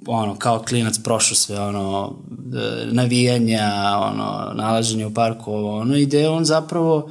ono, 0.06 0.37
kao 0.37 0.64
klinac 0.68 0.99
prošao 0.99 1.34
sve, 1.34 1.61
ono, 1.61 2.16
e, 2.56 2.87
navijanja, 2.87 3.73
ono, 3.96 4.52
nalaženje 4.54 5.06
u 5.06 5.14
parku, 5.14 5.52
ovo, 5.52 5.78
ono, 5.78 5.96
i 5.96 6.26
on 6.26 6.44
zapravo, 6.44 7.11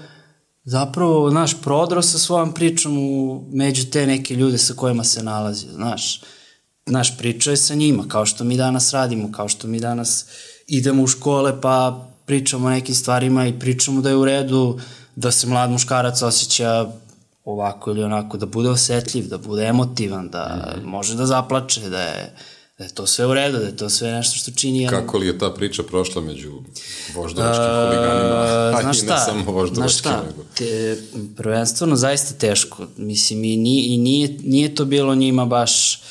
zapravo, 0.64 1.30
znaš, 1.30 1.62
prodro 1.62 2.02
sa 2.02 2.18
svojom 2.18 2.54
pričom 2.54 2.98
u, 2.98 3.44
među 3.52 3.86
te 3.86 4.08
neke 4.08 4.36
ljude 4.36 4.58
sa 4.58 4.74
kojima 4.74 5.04
se 5.04 5.24
nalazi, 5.24 5.68
znaš, 5.68 6.22
naš, 6.86 7.18
pričao 7.18 7.52
je 7.52 7.58
sa 7.58 7.76
njima, 7.76 8.04
kao 8.08 8.26
što 8.26 8.44
mi 8.44 8.58
danas 8.58 8.94
radimo, 8.94 9.32
kao 9.32 9.50
što 9.50 9.68
mi 9.68 9.80
danas 9.80 10.26
idemo 10.68 11.04
u 11.04 11.08
škole 11.08 11.62
pa 11.62 12.08
pričamo 12.26 12.68
o 12.68 12.70
nekim 12.70 12.96
stvarima 12.96 13.48
i 13.48 13.60
pričamo 13.60 14.02
da 14.02 14.10
je 14.10 14.16
u 14.16 14.26
redu 14.26 14.80
da 15.16 15.32
se 15.32 15.48
mlad 15.48 15.72
muškarac 15.72 16.22
osjeća 16.22 16.92
ovako 17.46 17.92
ili 17.92 18.04
onako, 18.04 18.38
da 18.38 18.46
bude 18.46 18.70
osetljiv, 18.70 19.28
da 19.28 19.38
bude 19.38 19.64
emotivan, 19.64 20.30
da 20.30 20.46
mm 20.46 20.80
-hmm. 20.80 20.86
može 20.86 21.16
da 21.16 21.26
zaplače, 21.26 21.90
da 21.90 22.02
je, 22.02 22.36
da 22.78 22.84
je 22.84 22.90
to 22.90 23.08
sve 23.08 23.26
u 23.26 23.34
redu, 23.34 23.58
da 23.58 23.66
je 23.66 23.78
to 23.78 23.90
sve 23.90 24.12
nešto 24.12 24.38
što 24.38 24.52
čini 24.52 24.82
jedan... 24.82 25.00
Kako 25.00 25.18
li 25.18 25.28
je 25.28 25.38
ta 25.40 25.50
priča 25.50 25.84
prošla 25.84 26.22
među 26.22 26.52
voždovačkim 27.16 27.66
uh, 27.66 27.86
huliganima, 27.86 28.36
a 28.76 28.82
i 28.82 28.86
ne 28.86 29.18
samo 29.26 29.52
voždovačkim, 29.52 30.12
nego... 30.12 30.44
Te, 30.58 30.98
prvenstveno 31.38 31.96
zaista 31.96 32.34
teško, 32.34 32.88
mislim 32.98 33.44
i, 33.44 33.58
nije, 33.58 33.94
i 33.94 33.98
nije, 33.98 34.38
nije 34.44 34.76
to 34.76 34.86
bilo 34.86 35.16
njima 35.16 35.46
baš 35.46 36.02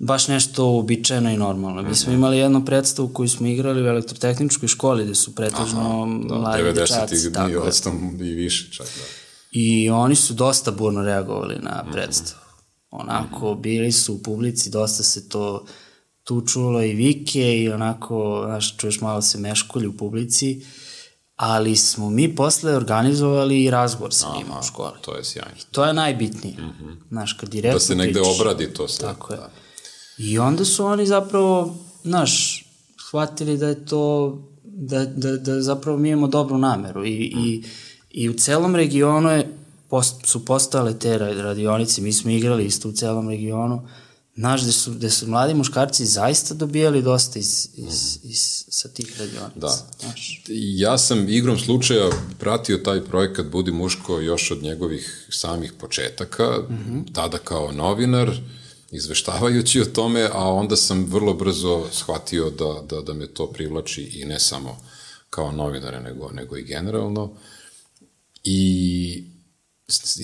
baš 0.00 0.28
nešto 0.28 0.66
uobičajeno 0.66 1.30
i 1.30 1.36
normalno. 1.36 1.82
Mi 1.82 1.94
smo 1.94 2.12
mhm. 2.12 2.18
imali 2.18 2.38
jednu 2.38 2.64
predstavu 2.64 3.08
koju 3.08 3.28
smo 3.28 3.46
igrali 3.46 3.82
u 3.82 3.86
elektrotehničkoj 3.86 4.68
školi 4.68 5.04
gde 5.04 5.14
su 5.14 5.34
pretežno 5.34 6.08
da, 6.28 6.34
mladi 6.34 6.72
dečaci. 6.72 7.14
90-ih 7.14 7.52
i 7.52 7.56
ostam 7.56 8.18
i 8.20 8.34
više 8.34 8.72
čak, 8.72 8.86
da. 8.86 9.02
I 9.50 9.90
oni 9.90 10.14
su 10.14 10.34
dosta 10.34 10.70
burno 10.70 11.02
reagovali 11.02 11.58
na 11.62 11.82
mhm. 11.82 11.92
predstavu. 11.92 12.40
Onako, 12.90 13.54
bili 13.54 13.92
su 13.92 14.14
u 14.14 14.22
publici, 14.22 14.70
dosta 14.70 15.02
se 15.02 15.28
to 15.28 15.66
tu 16.24 16.46
čulo 16.46 16.82
i 16.82 16.92
vike 16.92 17.58
i 17.58 17.70
onako, 17.70 18.42
znaš, 18.46 18.76
čuješ 18.76 19.00
malo 19.00 19.22
se 19.22 19.38
meškolji 19.38 19.86
u 19.86 19.96
publici, 19.96 20.66
ali 21.36 21.76
smo 21.76 22.10
mi 22.10 22.34
posle 22.34 22.76
organizovali 22.76 23.64
i 23.64 23.70
razgovor 23.70 24.14
sa 24.14 24.26
njima 24.38 24.60
u 24.60 24.62
školi. 24.62 24.92
To 25.00 25.16
je 25.16 25.24
sjajno. 25.24 25.50
I 25.58 25.72
to 25.72 25.84
je 25.84 25.92
najbitnije. 25.92 26.56
Mm 26.56 26.74
-hmm. 26.80 26.96
Znaš, 27.08 27.32
kad 27.32 27.48
direktno 27.48 27.78
Da 27.78 27.80
se 27.80 27.94
negde 27.94 28.20
pričaš, 28.20 28.40
obradi 28.40 28.74
to 28.74 28.88
sve. 28.88 29.08
Tako 29.08 29.32
je. 29.32 29.36
Da. 29.36 29.50
I 30.20 30.38
onda 30.38 30.64
su 30.64 30.84
oni 30.84 31.06
zapravo, 31.06 31.76
znaš, 32.04 32.64
shvatili 33.08 33.58
da 33.58 33.68
je 33.68 33.86
to, 33.86 34.38
da, 34.64 35.04
da, 35.04 35.36
da 35.36 35.62
zapravo 35.62 35.98
mi 35.98 36.08
imamo 36.08 36.28
dobru 36.28 36.58
nameru 36.58 37.04
i, 37.04 37.32
i, 37.36 37.64
i 38.10 38.28
u 38.28 38.32
celom 38.32 38.76
regionu 38.76 39.28
je, 39.30 39.54
post, 39.88 40.26
su 40.26 40.44
postale 40.44 40.98
te 40.98 41.18
radionice, 41.18 42.02
mi 42.02 42.12
smo 42.12 42.30
igrali 42.30 42.64
isto 42.64 42.88
u 42.88 42.92
celom 42.92 43.28
regionu, 43.28 43.88
znaš, 44.36 44.62
gde 44.62 44.72
su, 44.72 44.92
gde 44.92 45.10
su 45.10 45.28
mladi 45.28 45.54
muškarci 45.54 46.06
zaista 46.06 46.54
dobijali 46.54 47.02
dosta 47.02 47.38
iz, 47.38 47.68
iz, 47.74 48.18
iz, 48.22 48.64
sa 48.68 48.88
tih 48.88 49.20
radionica. 49.20 49.60
Da. 49.60 49.76
Znaš. 50.00 50.42
Ja 50.76 50.98
sam 50.98 51.28
igrom 51.28 51.58
slučaja 51.58 52.10
pratio 52.38 52.76
taj 52.76 53.04
projekat 53.04 53.46
Budi 53.46 53.72
muško 53.72 54.20
još 54.20 54.50
od 54.50 54.62
njegovih 54.62 55.26
samih 55.30 55.72
početaka, 55.72 56.44
mm 56.68 56.74
-hmm. 56.74 57.14
tada 57.14 57.38
kao 57.38 57.72
novinar, 57.72 58.40
izveštavajući 58.90 59.80
o 59.80 59.84
tome, 59.84 60.28
a 60.32 60.52
onda 60.52 60.76
sam 60.76 61.04
vrlo 61.04 61.34
brzo 61.34 61.86
shvatio 61.92 62.50
da, 62.50 62.82
da, 62.88 63.00
da 63.00 63.14
me 63.14 63.26
to 63.26 63.46
privlači 63.46 64.02
i 64.02 64.24
ne 64.24 64.40
samo 64.40 64.76
kao 65.30 65.52
novinare, 65.52 66.00
nego, 66.00 66.30
nego 66.30 66.56
i 66.56 66.64
generalno. 66.64 67.32
I 68.44 69.24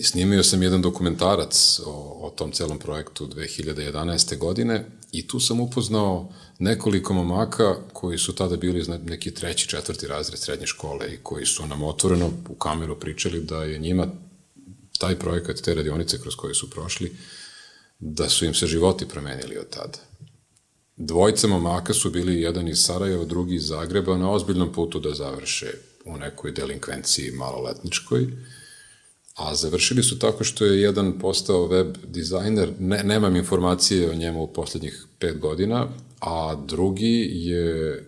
snimio 0.03 0.43
sam 0.43 0.63
jedan 0.63 0.83
dokumentarac 0.83 1.81
o, 1.87 1.91
o 2.27 2.31
tom 2.31 2.53
celom 2.53 2.79
projektu 2.79 3.27
2011. 3.27 4.39
godine 4.39 4.87
i 5.13 5.27
tu 5.27 5.41
sam 5.41 5.61
upoznao 5.61 6.33
nekoliko 6.59 7.15
momaka 7.15 7.77
koji 7.93 8.19
su 8.19 8.35
tada 8.35 8.57
bili 8.57 8.85
neki 9.05 9.35
treći, 9.35 9.69
četvrti 9.69 10.07
razred 10.07 10.39
srednje 10.39 10.67
škole 10.67 11.15
i 11.15 11.19
koji 11.23 11.47
su 11.47 11.67
nam 11.67 11.83
otvoreno 11.83 12.31
u 12.49 12.55
kameru 12.55 13.01
pričali 13.01 13.41
da 13.41 13.65
je 13.65 13.79
njima 13.79 14.09
taj 14.99 15.19
projekat, 15.19 15.57
te 15.57 15.75
radionice 15.75 16.21
kroz 16.21 16.35
koje 16.35 16.55
su 16.55 16.71
prošli, 16.71 17.11
uh, 17.11 17.17
da 17.99 18.29
su 18.29 18.45
im 18.45 18.55
se 18.55 18.67
životi 18.67 19.09
promenili 19.09 19.59
od 19.59 19.71
tada. 19.71 19.99
Dvojica 20.97 21.49
momaka 21.49 21.95
su 21.95 22.11
bili 22.11 22.41
jedan 22.41 22.69
iz 22.69 22.79
Sarajeva, 22.79 23.25
drugi 23.25 23.55
iz 23.55 23.67
Zagreba 23.67 24.17
na 24.17 24.31
ozbiljnom 24.31 24.73
putu 24.73 25.01
da 25.01 25.15
završe 25.15 25.73
u 26.05 26.17
nekoj 26.17 26.53
delinkvenciji 26.53 27.31
maloletničkoj, 27.31 28.29
a 29.37 29.55
završili 29.55 30.03
su 30.03 30.19
tako 30.19 30.45
što 30.45 30.65
je 30.65 30.81
jedan 30.81 31.19
postao 31.19 31.67
web 31.67 31.97
dizajner, 32.07 32.73
ne, 32.79 33.03
nemam 33.05 33.37
informacije 33.37 34.11
o 34.11 34.15
njemu 34.15 34.43
u 34.43 34.53
poslednjih 34.53 35.07
pet 35.19 35.39
godina, 35.39 35.89
a 36.21 36.55
drugi 36.67 37.31
je 37.33 37.93
e, 37.93 38.03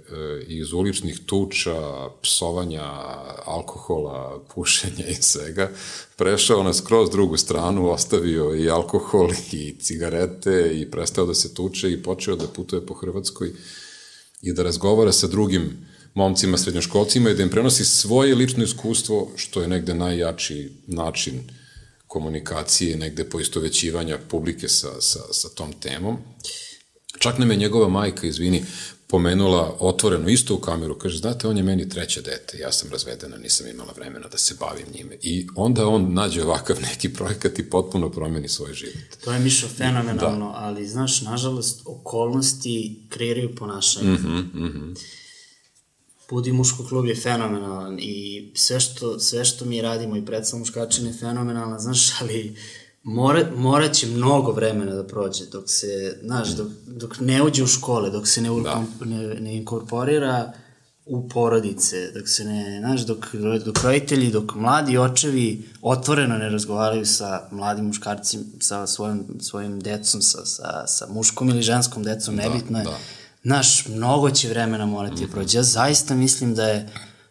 iz 0.47 0.73
uličnih 0.73 1.21
tuča, 1.27 2.09
psovanja, 2.23 2.91
alkohola, 3.45 4.45
pušenja 4.55 5.07
i 5.09 5.15
svega, 5.15 5.71
prešao 6.17 6.63
na 6.63 6.75
skroz 6.75 7.11
drugu 7.11 7.37
stranu, 7.37 7.91
ostavio 7.91 8.55
i 8.55 8.71
alkohol 8.71 9.31
i 9.53 9.75
cigarete 9.81 10.71
i 10.75 10.91
prestao 10.91 11.27
da 11.27 11.35
se 11.35 11.55
tuče 11.55 11.93
i 11.93 12.03
počeo 12.03 12.37
da 12.37 12.47
putuje 12.47 12.87
po 12.87 12.95
Hrvatskoj 12.95 13.53
i 14.43 14.53
da 14.53 14.63
razgovara 14.63 15.13
sa 15.13 15.27
drugim 15.27 15.88
momcima, 16.19 16.59
srednjoškolcima 16.59 17.31
i 17.31 17.35
da 17.35 17.43
im 17.43 17.51
prenosi 17.51 17.85
svoje 17.85 18.35
lično 18.35 18.65
iskustvo, 18.65 19.31
što 19.37 19.63
je 19.63 19.69
negde 19.69 19.95
najjači 19.95 20.71
način 20.87 21.41
komunikacije, 22.07 22.97
negde 22.97 23.25
poistovećivanja 23.25 24.19
publike 24.29 24.69
sa, 24.69 25.01
sa, 25.01 25.21
sa 25.33 25.49
tom 25.49 25.73
temom. 25.73 26.17
Čak 27.19 27.39
nam 27.39 27.51
je 27.51 27.57
njegova 27.57 27.89
majka, 27.89 28.27
izvini, 28.27 28.65
pomenula 29.07 29.77
otvoreno 29.81 30.29
isto 30.29 30.55
u 30.55 30.59
kameru, 30.59 30.99
kaže, 30.99 31.19
znate, 31.19 31.49
on 31.49 31.57
je 31.57 31.63
meni 31.63 31.89
treće 31.89 32.23
dete, 32.23 32.59
ja 32.59 32.73
sam 32.73 32.91
razvedena, 32.91 33.37
nisam 33.37 33.67
imala 33.69 33.93
vremena 33.97 34.29
da 34.29 34.39
se 34.39 34.57
bavim 34.61 34.87
njime. 34.95 35.17
I 35.23 35.47
onda 35.57 35.87
on 35.87 36.13
nađe 36.15 36.43
ovakav 36.43 36.77
neki 36.83 37.13
projekat 37.13 37.59
i 37.59 37.71
potpuno 37.71 38.11
promeni 38.11 38.49
svoj 38.49 38.75
život. 38.75 39.17
To 39.25 39.33
je 39.33 39.39
Mišo 39.39 39.69
fenomenalno, 39.69 40.53
da. 40.53 40.59
ali 40.59 40.89
znaš, 40.89 41.23
nažalost, 41.23 41.83
okolnosti 41.85 43.01
kreiraju 43.09 43.55
ponašanje. 43.55 44.11
Mm 44.11 44.17
-hmm, 44.17 44.55
mm 44.55 44.73
-hmm. 44.73 45.19
Budi 46.31 46.53
muško 46.53 46.85
klub 46.89 47.07
je 47.07 47.15
fenomenalan 47.15 47.99
i 48.01 48.51
sve 48.55 48.81
što, 48.81 49.19
sve 49.19 49.45
što 49.45 49.65
mi 49.65 49.83
radimo 49.83 50.17
i 50.17 50.27
predstav 50.27 50.59
muškačin 50.59 51.07
je 51.07 51.13
fenomenalan, 51.13 51.81
znaš, 51.81 52.13
ali 52.21 52.57
mora, 53.03 53.51
morat 53.57 53.93
će 53.93 54.07
mnogo 54.07 54.53
vremena 54.53 54.95
da 54.95 55.07
prođe 55.07 55.45
dok 55.47 55.65
se, 55.67 56.19
znaš, 56.25 56.49
dok, 56.49 56.69
dok 56.87 57.21
ne 57.21 57.43
uđe 57.43 57.63
u 57.63 57.67
škole, 57.67 58.11
dok 58.11 58.29
se 58.29 58.43
ne, 58.43 58.49
da. 58.65 58.85
ne, 59.05 59.35
ne 59.41 59.57
inkorporira 59.57 60.53
u 61.07 61.29
porodice, 61.29 62.11
dok 62.13 62.29
se 62.29 62.45
ne, 62.45 62.79
znaš, 62.81 63.01
dok, 63.01 63.35
dok 63.65 63.83
roditelji, 63.83 64.31
dok 64.31 64.55
mladi 64.55 64.99
očevi 64.99 65.69
otvoreno 65.83 66.39
ne 66.39 66.49
razgovaraju 66.49 67.07
sa 67.07 67.49
mladim 67.51 67.85
muškarcima, 67.85 68.45
sa 68.61 68.87
svojim, 68.87 69.25
svojim 69.41 69.81
decom, 69.81 70.23
sa, 70.23 70.45
sa, 70.47 70.87
sa 70.87 71.07
muškom 71.11 71.49
ili 71.49 71.63
ženskom 71.63 72.03
decom, 72.03 72.37
da, 72.37 72.43
nebitno 72.43 72.79
je. 72.79 72.85
Da. 72.85 72.99
Znaš, 73.49 73.87
mnogo 73.87 74.31
će 74.31 74.49
vremena 74.49 74.87
morati 74.87 75.25
mm 75.25 75.29
prođe. 75.33 75.59
Ja 75.59 75.63
zaista 75.63 76.15
mislim 76.15 76.55
da 76.55 76.69
je 76.69 76.89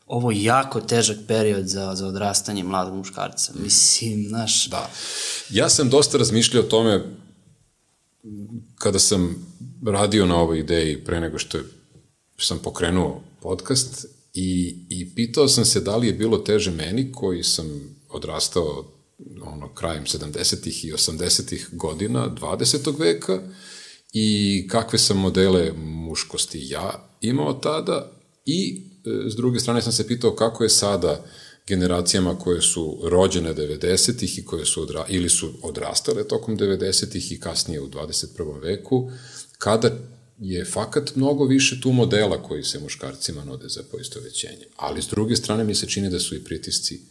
ovo 0.08 0.32
jako 0.32 0.82
težak 0.82 1.18
period 1.28 1.68
za, 1.68 1.96
za 1.96 2.08
odrastanje 2.08 2.64
mladog 2.64 2.96
muškarca. 2.96 3.54
Mislim, 3.64 4.26
znaš... 4.28 4.68
Da. 4.70 4.90
Ja 5.50 5.70
sam 5.70 5.90
dosta 5.90 6.18
razmišljao 6.18 6.64
o 6.64 6.68
tome 6.68 7.04
kada 8.76 9.00
sam 9.00 9.48
radio 9.86 10.26
na 10.26 10.36
ovoj 10.36 10.60
ideji 10.60 11.04
pre 11.06 11.20
nego 11.20 11.38
što 11.38 11.58
sam 12.38 12.60
pokrenuo 12.60 13.24
podcast 13.42 14.06
i, 14.34 14.78
i 14.90 15.16
pitao 15.16 15.48
sam 15.48 15.66
se 15.66 15.82
da 15.82 15.98
li 15.98 16.08
je 16.08 16.14
bilo 16.14 16.38
teže 16.38 16.72
meni 16.72 17.12
koji 17.12 17.44
sam 17.44 17.96
odrastao 18.10 18.86
ono, 19.42 19.74
krajem 19.74 20.06
70. 20.06 20.86
i 20.86 20.94
80. 20.94 21.76
godina 21.76 22.36
20. 22.42 23.00
veka 23.00 23.42
i 24.20 24.68
kakve 24.68 25.00
sam 25.00 25.18
modele 25.18 25.72
muškosti 25.78 26.60
ja 26.70 27.10
imao 27.22 27.54
tada 27.54 28.12
i 28.46 28.82
s 29.28 29.36
druge 29.36 29.60
strane 29.60 29.82
sam 29.82 29.92
se 29.92 30.08
pitao 30.08 30.36
kako 30.36 30.64
je 30.64 30.70
sada 30.70 31.26
generacijama 31.68 32.40
koje 32.40 32.62
su 32.62 33.00
rođene 33.04 33.54
90-ih 33.54 34.40
i 34.40 34.46
koje 34.46 34.66
su 34.66 34.82
odra, 34.82 35.06
ili 35.10 35.30
su 35.30 35.54
odrastale 35.62 36.28
tokom 36.28 36.58
90-ih 36.58 37.32
i 37.32 37.40
kasnije 37.40 37.82
u 37.82 37.90
21. 37.90 38.62
veku, 38.62 39.12
kada 39.58 39.92
je 40.40 40.66
fakat 40.66 41.16
mnogo 41.16 41.46
više 41.46 41.82
tu 41.82 41.92
modela 41.92 42.44
koji 42.44 42.64
se 42.64 42.80
muškarcima 42.80 43.44
nude 43.44 43.70
za 43.70 43.84
poistovećenje. 43.92 44.66
Ali 44.76 45.02
s 45.02 45.08
druge 45.08 45.36
strane 45.36 45.64
mi 45.64 45.76
se 45.76 45.88
čini 45.88 46.10
da 46.10 46.20
su 46.20 46.36
i 46.36 46.44
pritisci 46.44 47.02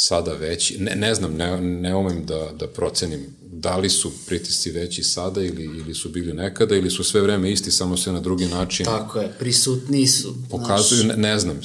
sada 0.00 0.32
veći. 0.32 0.78
Ne, 0.78 0.96
ne 0.96 1.14
znam, 1.14 1.34
ne, 1.34 1.60
ne 1.60 1.94
umem 1.96 2.26
da, 2.26 2.50
da 2.58 2.66
procenim 2.66 3.26
da 3.42 3.76
li 3.76 3.90
su 3.90 4.12
pritisci 4.26 4.70
veći 4.70 5.02
sada 5.02 5.42
ili, 5.42 5.64
ili 5.64 5.94
su 5.94 6.08
bili 6.08 6.32
nekada 6.32 6.76
ili 6.76 6.90
su 6.90 7.04
sve 7.04 7.20
vreme 7.20 7.52
isti, 7.52 7.70
samo 7.70 7.96
se 7.96 8.12
na 8.12 8.20
drugi 8.20 8.46
način... 8.46 8.86
Tako 8.86 9.18
je, 9.18 9.32
prisutni 9.38 10.06
su. 10.06 10.34
Pokazuju, 10.50 11.04
naš... 11.04 11.16
ne, 11.16 11.22
ne 11.22 11.38
znam, 11.38 11.60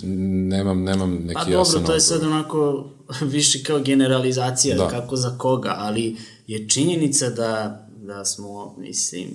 nemam, 0.50 0.84
nemam 0.84 1.14
neki 1.14 1.52
jasan... 1.52 1.74
Pa 1.74 1.80
dobro, 1.80 1.88
to 1.88 1.94
je 1.94 2.00
sad 2.00 2.24
onako 2.24 2.90
više 3.36 3.64
kao 3.64 3.80
generalizacija, 3.80 4.78
da. 4.78 4.88
kako 4.88 5.16
za 5.16 5.38
koga, 5.38 5.76
ali 5.78 6.18
je 6.48 6.70
činjenica 6.70 7.30
da, 7.30 7.88
da 7.98 8.26
smo, 8.26 8.76
mislim, 8.78 9.28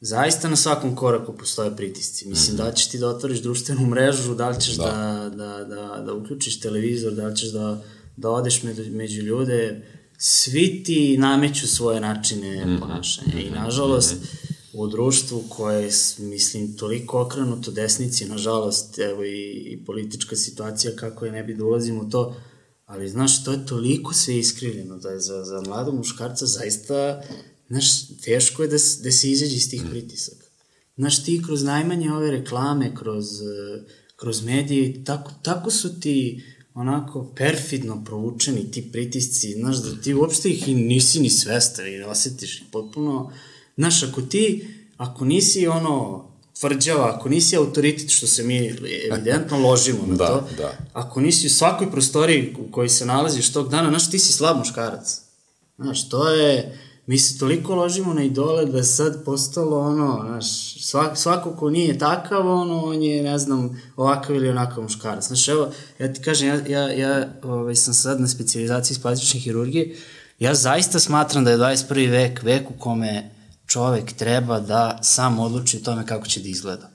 zaista 0.00 0.48
na 0.48 0.56
svakom 0.56 0.96
koraku 0.96 1.32
postoje 1.32 1.76
pritisci. 1.76 2.28
Mislim, 2.28 2.54
mm 2.54 2.58
-hmm. 2.58 2.62
da 2.62 2.68
li 2.68 2.76
ćeš 2.76 2.88
ti 2.88 2.98
da 2.98 3.08
otvoriš 3.08 3.38
društvenu 3.38 3.86
mrežu, 3.86 4.34
da 4.34 4.48
li 4.48 4.60
ćeš 4.60 4.74
da, 4.74 5.30
da, 5.34 5.64
da, 5.64 5.64
da, 5.64 6.02
da 6.06 6.12
uključiš 6.14 6.60
televizor, 6.60 7.12
da 7.12 7.26
li 7.26 7.36
ćeš 7.36 7.48
da 7.48 7.82
da 8.16 8.30
odeš 8.30 8.62
među, 8.62 8.82
među 8.90 9.22
ljude, 9.22 9.82
svi 10.18 10.82
ti 10.84 11.18
nameću 11.18 11.68
svoje 11.68 12.00
načine 12.00 12.66
mm 12.66 12.68
-hmm. 12.68 12.80
ponašanja 12.80 13.40
i 13.40 13.50
mhm. 13.50 13.54
nažalost 13.54 14.14
mm 14.14 14.24
-hmm. 14.24 14.52
u 14.72 14.88
društvu 14.88 15.44
koje 15.48 15.84
je, 15.84 15.90
mislim, 16.18 16.76
toliko 16.76 17.20
okrenuto 17.20 17.70
desnici, 17.70 18.28
nažalost, 18.28 18.98
evo 18.98 19.24
i, 19.24 19.52
i 19.72 19.84
politička 19.86 20.36
situacija 20.36 20.96
kako 20.96 21.24
je, 21.24 21.32
ne 21.32 21.44
bi 21.44 21.54
da 21.54 21.64
ulazim 21.64 21.98
u 21.98 22.10
to, 22.10 22.36
ali 22.84 23.08
znaš, 23.08 23.44
to 23.44 23.52
je 23.52 23.66
toliko 23.66 24.14
sve 24.14 24.38
iskrivljeno 24.38 24.96
da 24.96 25.08
je 25.08 25.20
za, 25.20 25.44
za 25.44 25.60
mladog 25.60 25.94
muškarca 25.94 26.46
zaista, 26.46 27.22
znaš, 27.68 28.08
teško 28.24 28.62
je 28.62 28.68
da, 28.68 28.76
da 29.02 29.12
se 29.12 29.30
izađe 29.30 29.56
iz 29.56 29.70
tih 29.70 29.82
pritisaka. 29.90 30.46
Znaš, 30.96 31.24
ti 31.24 31.42
kroz 31.46 31.62
najmanje 31.62 32.12
ove 32.12 32.30
reklame, 32.30 32.94
kroz, 32.94 33.26
kroz 34.16 34.44
medije, 34.44 35.04
tako, 35.04 35.32
tako 35.42 35.70
su 35.70 36.00
ti 36.00 36.44
onako 36.76 37.24
perfidno 37.24 38.04
provučeni 38.04 38.70
ti 38.70 38.92
pritisci, 38.92 39.52
znaš, 39.52 39.76
da 39.76 40.00
ti 40.00 40.14
uopšte 40.14 40.50
ih 40.50 40.68
i 40.68 40.74
nisi 40.74 41.20
ni 41.20 41.30
svestan 41.30 41.86
i 41.86 41.98
ne 41.98 42.06
osjetiš 42.06 42.60
ih 42.60 42.66
potpuno. 42.72 43.32
Znaš, 43.76 44.02
ako 44.02 44.22
ti, 44.22 44.68
ako 44.96 45.24
nisi 45.24 45.66
ono 45.66 46.26
tvrđava, 46.60 47.14
ako 47.14 47.28
nisi 47.28 47.56
autoritet, 47.56 48.10
što 48.10 48.26
se 48.26 48.42
mi 48.42 48.74
evidentno 49.10 49.58
ložimo 49.58 50.06
na 50.06 50.16
da, 50.24 50.26
to, 50.26 50.48
da. 50.56 50.72
ako 50.92 51.20
nisi 51.20 51.46
u 51.46 51.50
svakoj 51.50 51.90
prostoriji 51.90 52.56
u 52.58 52.70
kojoj 52.70 52.88
se 52.88 53.06
nalaziš 53.06 53.52
tog 53.52 53.68
dana, 53.68 53.88
znaš, 53.88 54.10
ti 54.10 54.18
si 54.18 54.32
slab 54.32 54.58
muškarac. 54.58 55.20
Znaš, 55.78 56.08
to 56.08 56.28
je, 56.28 56.78
mi 57.06 57.18
se 57.18 57.38
toliko 57.38 57.74
ložimo 57.74 58.14
na 58.14 58.22
idole 58.22 58.64
da 58.64 58.78
je 58.78 58.84
sad 58.84 59.24
postalo 59.24 59.80
ono, 59.80 60.24
znaš, 60.26 60.80
svak, 60.84 61.18
svako 61.18 61.56
ko 61.56 61.70
nije 61.70 61.98
takav, 61.98 62.48
ono, 62.48 62.84
on 62.84 63.02
je, 63.02 63.22
ne 63.22 63.38
znam, 63.38 63.82
ovakav 63.96 64.36
ili 64.36 64.48
onakav 64.48 64.82
muškarac. 64.82 65.26
Znaš, 65.26 65.48
evo, 65.48 65.70
ja 65.98 66.12
ti 66.12 66.22
kažem, 66.22 66.48
ja, 66.48 66.60
ja, 66.68 66.92
ja 66.92 67.28
ovaj, 67.42 67.74
sam 67.74 67.94
sad 67.94 68.20
na 68.20 68.28
specializaciji 68.28 68.94
iz 68.94 69.02
plastične 69.02 69.40
hirurgije, 69.40 69.96
ja 70.38 70.54
zaista 70.54 71.00
smatram 71.00 71.44
da 71.44 71.50
je 71.50 71.58
21. 71.58 72.10
vek, 72.10 72.42
vek 72.42 72.70
u 72.70 72.74
kome 72.78 73.30
čovek 73.66 74.12
treba 74.12 74.60
da 74.60 74.98
sam 75.02 75.38
odluči 75.38 75.76
o 75.76 75.80
tome 75.80 76.06
kako 76.06 76.26
će 76.26 76.40
da 76.40 76.48
izgleda. 76.48 76.90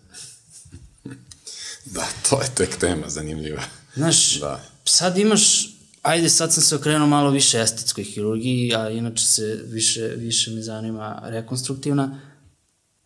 Da, 1.85 2.07
to 2.29 2.41
je 2.41 2.47
tek 2.55 2.77
tema 2.79 3.09
zanimljiva. 3.09 3.61
Znaš, 3.95 4.39
da. 4.39 4.63
sad 4.85 5.17
imaš 5.17 5.70
ajde 6.01 6.29
sad 6.29 6.53
sam 6.53 6.63
se 6.63 6.75
okrenuo 6.75 7.07
malo 7.07 7.29
više 7.29 7.61
estetskoj 7.61 8.03
hirurgiji, 8.03 8.75
a 8.75 8.89
inače 8.89 9.25
se 9.25 9.59
više, 9.67 10.07
više 10.07 10.51
me 10.51 10.61
zanima 10.61 11.21
rekonstruktivna. 11.23 12.19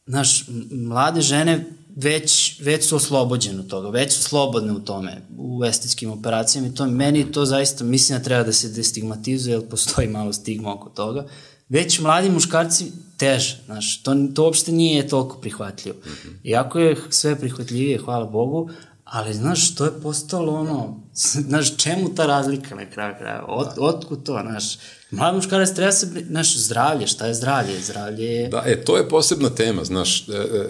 Znaš, 0.08 0.46
mlade 0.72 1.22
žene 1.22 1.66
već, 1.96 2.60
već 2.62 2.86
su 2.86 2.96
oslobođene 2.96 3.60
od 3.60 3.68
toga, 3.68 3.90
već 3.90 4.14
su 4.14 4.24
slobodne 4.24 4.74
u 4.74 4.80
tome, 4.80 5.22
u 5.38 5.66
estetskim 5.66 6.12
operacijama 6.12 6.68
i 6.68 6.74
to, 6.74 6.86
meni 6.86 7.32
to 7.32 7.46
zaista, 7.46 7.84
mislim 7.84 8.18
da 8.18 8.24
treba 8.24 8.44
da 8.44 8.54
se 8.54 8.70
destigmatizuje, 8.70 9.54
jer 9.54 9.68
postoji 9.70 10.08
malo 10.08 10.34
stigma 10.34 10.74
oko 10.74 10.90
toga. 10.90 11.28
Već 11.70 12.00
mladi 12.00 12.30
muškarci 12.30 12.92
teže, 13.18 13.58
znaš, 13.66 14.04
to, 14.04 14.16
to 14.36 14.44
uopšte 14.44 14.72
nije 14.72 15.08
toliko 15.08 15.38
prihvatljivo. 15.38 15.98
Iako 16.44 16.80
je 16.80 16.98
sve 17.10 17.40
prihvatljivije, 17.40 17.98
hvala 17.98 18.26
Bogu, 18.26 18.70
ali 19.06 19.34
znaš, 19.34 19.76
to 19.76 19.86
je 19.86 19.92
postalo 20.04 20.54
ono, 20.54 21.00
znaš, 21.48 21.78
čemu 21.78 22.16
ta 22.16 22.26
razlika 22.26 22.76
na 22.76 22.90
kraju 22.90 23.16
kraja, 23.20 23.46
Od, 23.48 23.68
da. 23.76 23.82
otkud 23.82 24.24
to, 24.24 24.40
znaš, 24.42 24.78
mlad 25.12 25.36
muškarac 25.36 25.74
treba 25.74 25.92
se, 25.92 26.24
znaš, 26.28 26.58
zdravlje, 26.58 27.08
šta 27.08 27.26
je 27.26 27.34
zdravlje, 27.34 27.82
zdravlje 27.82 28.26
je... 28.26 28.48
Da, 28.50 28.64
e, 28.66 28.86
to 28.86 28.98
je 28.98 29.10
posebna 29.10 29.50
tema, 29.50 29.84
znaš, 29.84 30.30
e, 30.30 30.34
e, 30.34 30.68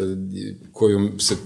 koju 0.72 1.20
se 1.20 1.34
e, 1.34 1.40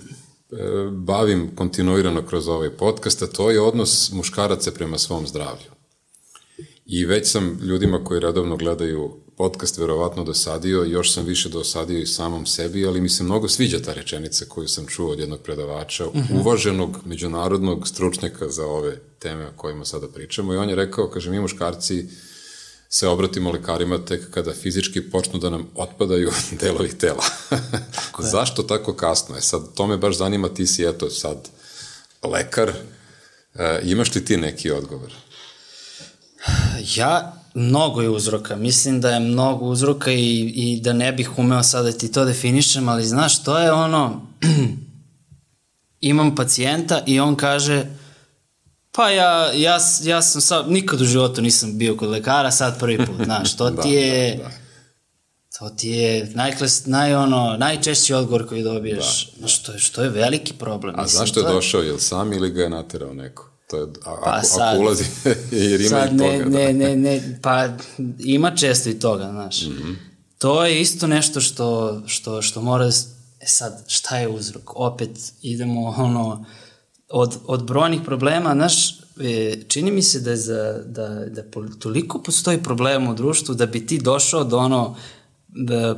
bavim 0.91 1.55
kontinuirano 1.55 2.25
kroz 2.25 2.47
ovaj 2.47 2.69
podcast, 2.69 3.21
a 3.21 3.27
to 3.27 3.51
je 3.51 3.61
odnos 3.61 4.11
muškaraca 4.11 4.71
prema 4.71 4.97
svom 4.97 5.27
zdravlju. 5.27 5.71
I 6.85 7.05
već 7.05 7.31
sam 7.31 7.59
ljudima 7.61 8.03
koji 8.03 8.19
redovno 8.19 8.57
gledaju 8.57 9.17
podcast 9.39 9.77
verovatno 9.77 10.23
dosadio, 10.23 10.83
još 10.83 11.13
sam 11.13 11.25
više 11.25 11.49
dosadio 11.49 11.99
i 11.99 12.05
samom 12.05 12.45
sebi, 12.45 12.85
ali 12.87 13.01
mi 13.01 13.09
se 13.09 13.23
mnogo 13.23 13.47
sviđa 13.47 13.79
ta 13.79 13.93
rečenica 13.93 14.45
koju 14.45 14.67
sam 14.67 14.87
čuo 14.87 15.11
od 15.11 15.19
jednog 15.19 15.39
predavača, 15.39 16.07
uh 16.07 16.15
mhm. 16.15 16.33
-huh. 16.33 16.39
uvaženog 16.39 16.97
međunarodnog 17.05 17.87
stručnjaka 17.87 18.49
za 18.49 18.65
ove 18.65 18.97
teme 19.19 19.47
o 19.47 19.51
kojima 19.55 19.85
sada 19.85 20.07
pričamo 20.07 20.53
i 20.53 20.57
on 20.57 20.69
je 20.69 20.75
rekao, 20.75 21.09
kaže, 21.09 21.31
mi 21.31 21.39
muškarci 21.39 22.07
se 22.89 23.07
obratimo 23.07 23.51
lekarima 23.51 24.05
tek 24.05 24.31
kada 24.31 24.53
fizički 24.53 25.09
počnu 25.09 25.39
da 25.39 25.49
nam 25.49 25.69
otpadaju 25.75 26.31
delovi 26.61 26.97
tela. 26.97 27.23
Tako 27.95 28.23
Zašto 28.23 28.63
tako 28.63 28.93
kasno? 28.93 29.37
E 29.37 29.41
sad, 29.41 29.73
to 29.75 29.87
me 29.87 29.97
baš 29.97 30.17
zanima, 30.17 30.49
ti 30.49 30.67
si 30.67 30.85
eto 30.85 31.09
sad 31.09 31.49
lekar, 32.23 32.73
e, 33.55 33.81
imaš 33.83 34.15
li 34.15 34.25
ti 34.25 34.37
neki 34.37 34.71
odgovor? 34.71 35.13
Ja, 36.95 37.38
mnogo 37.53 38.01
je 38.01 38.09
uzroka. 38.09 38.55
Mislim 38.55 39.01
da 39.01 39.09
je 39.09 39.19
mnogo 39.19 39.65
uzroka 39.65 40.11
i, 40.11 40.53
i 40.55 40.81
da 40.81 40.93
ne 40.93 41.11
bih 41.11 41.39
umeo 41.39 41.63
sad 41.63 41.85
da 41.85 41.91
ti 41.91 42.11
to 42.11 42.25
definišem, 42.25 42.89
ali 42.89 43.05
znaš, 43.05 43.43
to 43.43 43.57
je 43.59 43.71
ono, 43.71 44.21
imam 46.01 46.35
pacijenta 46.35 47.03
i 47.05 47.19
on 47.19 47.35
kaže, 47.35 47.85
pa 48.91 49.09
ja, 49.09 49.51
ja, 49.53 49.77
ja 50.03 50.21
sam 50.21 50.41
sad, 50.41 50.71
nikad 50.71 51.01
u 51.01 51.05
životu 51.05 51.41
nisam 51.41 51.77
bio 51.77 51.97
kod 51.97 52.09
lekara, 52.09 52.51
sad 52.51 52.79
prvi 52.79 52.97
put, 52.97 53.25
znaš, 53.25 53.57
to 53.57 53.69
da, 53.71 53.81
ti 53.81 53.89
je, 53.89 54.35
da, 54.35 54.43
da. 54.43 54.49
to 55.59 55.69
ti 55.69 55.89
je 55.89 56.31
najklas, 56.33 56.85
naj, 56.85 57.15
ono, 57.15 57.57
najčešći 57.57 58.13
odgovor 58.13 58.47
koji 58.47 58.63
dobiješ, 58.63 59.31
da, 59.35 59.41
da. 59.41 59.47
što, 59.47 59.71
je, 59.71 59.79
što 59.79 60.03
je 60.03 60.09
veliki 60.09 60.53
problem. 60.53 60.95
A 60.99 61.03
Mislim, 61.03 61.19
zašto 61.19 61.39
je, 61.39 61.43
je 61.43 61.53
došao, 61.53 61.81
je 61.81 61.93
li 61.93 61.99
sam 61.99 62.33
ili 62.33 62.51
ga 62.51 62.63
je 62.63 62.69
naterao 62.69 63.13
neko? 63.13 63.49
To 63.69 63.77
je, 63.77 63.83
a, 63.83 64.15
pa 64.23 64.31
ako, 64.31 64.45
sad, 64.45 64.73
ako 64.73 64.81
ulazi, 64.81 65.03
jer 65.51 65.81
ima 65.81 65.89
sad, 65.89 66.13
i 66.13 66.17
toga. 66.17 66.45
Ne, 66.49 66.73
da. 66.73 66.79
ne, 66.79 66.95
ne, 66.95 67.39
pa 67.41 67.67
ima 68.19 68.55
često 68.55 68.89
i 68.89 68.99
toga, 68.99 69.29
znaš. 69.31 69.61
Mm 69.61 69.71
-hmm. 69.71 69.95
To 70.37 70.65
je 70.65 70.81
isto 70.81 71.07
nešto 71.07 71.41
što, 71.41 72.01
što, 72.05 72.41
što 72.41 72.61
mora, 72.61 72.87
e 73.39 73.45
sad, 73.45 73.83
šta 73.87 74.17
je 74.17 74.27
uzrok? 74.27 74.71
Opet 74.75 75.33
idemo, 75.41 75.95
ono, 76.07 76.45
od, 77.09 77.37
od 77.45 77.63
brojnih 77.63 78.01
problema, 78.05 78.53
znaš, 78.53 78.99
e, 79.19 79.61
čini 79.67 79.91
mi 79.91 80.01
se 80.01 80.19
da, 80.19 80.29
je 80.29 80.37
za, 80.37 80.81
da, 80.85 81.07
da 81.07 81.43
toliko 81.79 82.23
postoji 82.23 82.63
problema 82.63 83.11
u 83.11 83.15
društvu 83.15 83.55
da 83.55 83.65
bi 83.65 83.85
ti 83.87 83.97
došao 83.97 84.43
do 84.43 84.57
ono, 84.57 84.95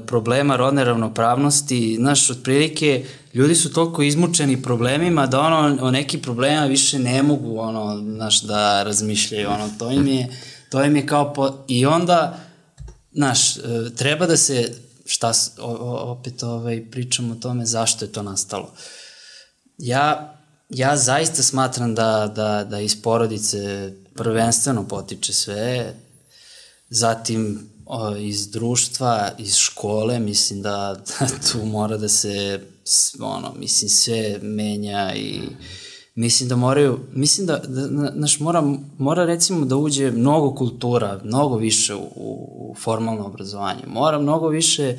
problema 0.08 0.56
rodne 0.56 0.84
ravnopravnosti, 0.84 1.96
znaš, 2.00 2.30
otprilike 2.30 3.06
ljudi 3.34 3.56
su 3.56 3.74
toliko 3.74 4.02
izmučeni 4.02 4.62
problemima 4.62 5.28
da 5.28 5.40
ono, 5.40 5.78
o 5.82 5.92
neki 5.92 6.18
problema 6.18 6.66
više 6.66 7.00
ne 7.00 7.24
mogu, 7.24 7.60
ono, 7.60 7.98
znaš, 8.16 8.42
da 8.42 8.84
razmišljaju, 8.84 9.50
ono, 9.50 9.70
to 9.80 9.92
im 9.92 10.08
je, 10.08 10.28
to 10.70 10.84
im 10.84 10.96
je 10.96 11.06
kao, 11.06 11.34
po, 11.34 11.54
i 11.68 11.86
onda, 11.86 12.40
znaš, 13.12 13.58
e, 13.58 13.62
treba 13.96 14.26
da 14.26 14.38
se, 14.38 14.74
šta, 15.06 15.32
opet 16.04 16.44
ovaj, 16.44 16.86
pričam 16.92 17.32
o 17.32 17.36
tome 17.36 17.66
zašto 17.66 18.06
je 18.06 18.12
to 18.12 18.24
nastalo. 18.24 18.74
Ja, 19.78 20.38
ja 20.70 20.98
zaista 20.98 21.44
smatram 21.44 21.96
da, 21.96 22.32
da, 22.36 22.64
da 22.64 22.80
iz 22.80 23.02
porodice 23.02 23.94
prvenstveno 24.16 24.88
potiče 24.88 25.34
sve, 25.34 25.94
zatim 26.90 27.71
iz 28.20 28.52
društva, 28.52 29.32
iz 29.38 29.56
škole, 29.56 30.20
mislim 30.20 30.62
da, 30.62 31.02
da 31.20 31.28
tu 31.52 31.66
mora 31.66 31.98
da 31.98 32.08
se, 32.08 32.60
ono, 33.20 33.54
mislim, 33.60 33.90
sve 33.90 34.40
menja 34.42 35.14
i 35.16 35.42
mislim 36.16 36.50
da 36.50 36.56
moraju, 36.56 37.00
mislim 37.14 37.48
da, 37.48 37.58
da 37.58 38.12
naš, 38.14 38.40
mora, 38.40 38.64
mora 38.98 39.26
recimo 39.26 39.66
da 39.66 39.76
uđe 39.76 40.12
mnogo 40.12 40.56
kultura, 40.56 41.22
mnogo 41.24 41.58
više 41.58 41.96
u, 41.96 42.08
u 42.16 42.76
formalno 42.80 43.26
obrazovanje, 43.26 43.84
mora 43.88 44.20
mnogo 44.20 44.48
više, 44.48 44.98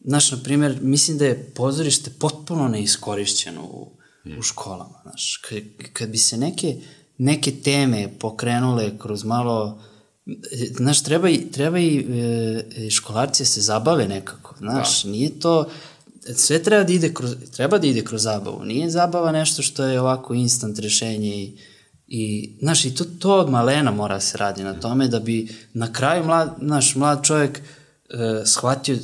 znaš, 0.00 0.30
na 0.30 0.38
primjer, 0.44 0.78
mislim 0.82 1.18
da 1.18 1.24
je 1.24 1.52
pozorište 1.56 2.10
potpuno 2.18 2.68
neiskorišćeno 2.68 3.62
u, 3.62 3.92
u 4.38 4.42
školama, 4.42 5.00
znaš, 5.02 5.36
kad, 5.48 5.58
kad 5.92 6.10
bi 6.10 6.18
se 6.18 6.36
neke, 6.36 6.76
neke 7.18 7.52
teme 7.52 8.08
pokrenule 8.18 8.98
kroz 8.98 9.24
malo 9.24 9.82
znaš, 10.76 11.02
treba 11.02 11.28
i, 11.28 11.50
treba 11.50 11.78
i 11.78 12.06
e, 12.76 12.90
školarci 12.90 13.42
da 13.42 13.46
se 13.46 13.60
zabave 13.60 14.08
nekako, 14.08 14.54
znaš, 14.58 15.02
da. 15.02 15.10
nije 15.10 15.40
to, 15.40 15.68
sve 16.34 16.62
treba 16.62 16.84
da 16.84 16.92
ide 16.92 17.14
kroz, 17.14 17.34
treba 17.56 17.78
da 17.78 17.86
ide 17.86 18.04
kroz 18.04 18.22
zabavu, 18.22 18.64
nije 18.64 18.90
zabava 18.90 19.32
nešto 19.32 19.62
što 19.62 19.84
je 19.84 20.00
ovako 20.00 20.34
instant 20.34 20.78
rešenje 20.78 21.36
i, 21.36 21.56
i 22.06 22.52
znaš, 22.60 22.84
i 22.84 22.94
to, 22.94 23.04
to 23.04 23.38
od 23.40 23.50
malena 23.50 23.90
mora 23.90 24.14
da 24.14 24.20
se 24.20 24.38
radi 24.38 24.64
na 24.64 24.74
tome 24.74 25.08
da 25.08 25.20
bi 25.20 25.48
na 25.74 25.92
kraju 25.92 26.24
mlad, 26.24 26.54
naš 26.60 26.94
mlad 26.94 27.24
čovjek 27.24 27.58
e, 27.58 27.62
shvatio, 28.44 28.98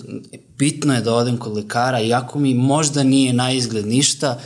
bitno 0.59 0.95
je 0.95 1.01
da 1.01 1.15
odem 1.15 1.37
kod 1.37 1.57
lekara, 1.57 2.01
iako 2.01 2.39
mi 2.39 2.55
možda 2.55 3.03
nije 3.03 3.33
na 3.33 3.53
izgled 3.53 3.87
ništa, 3.87 4.41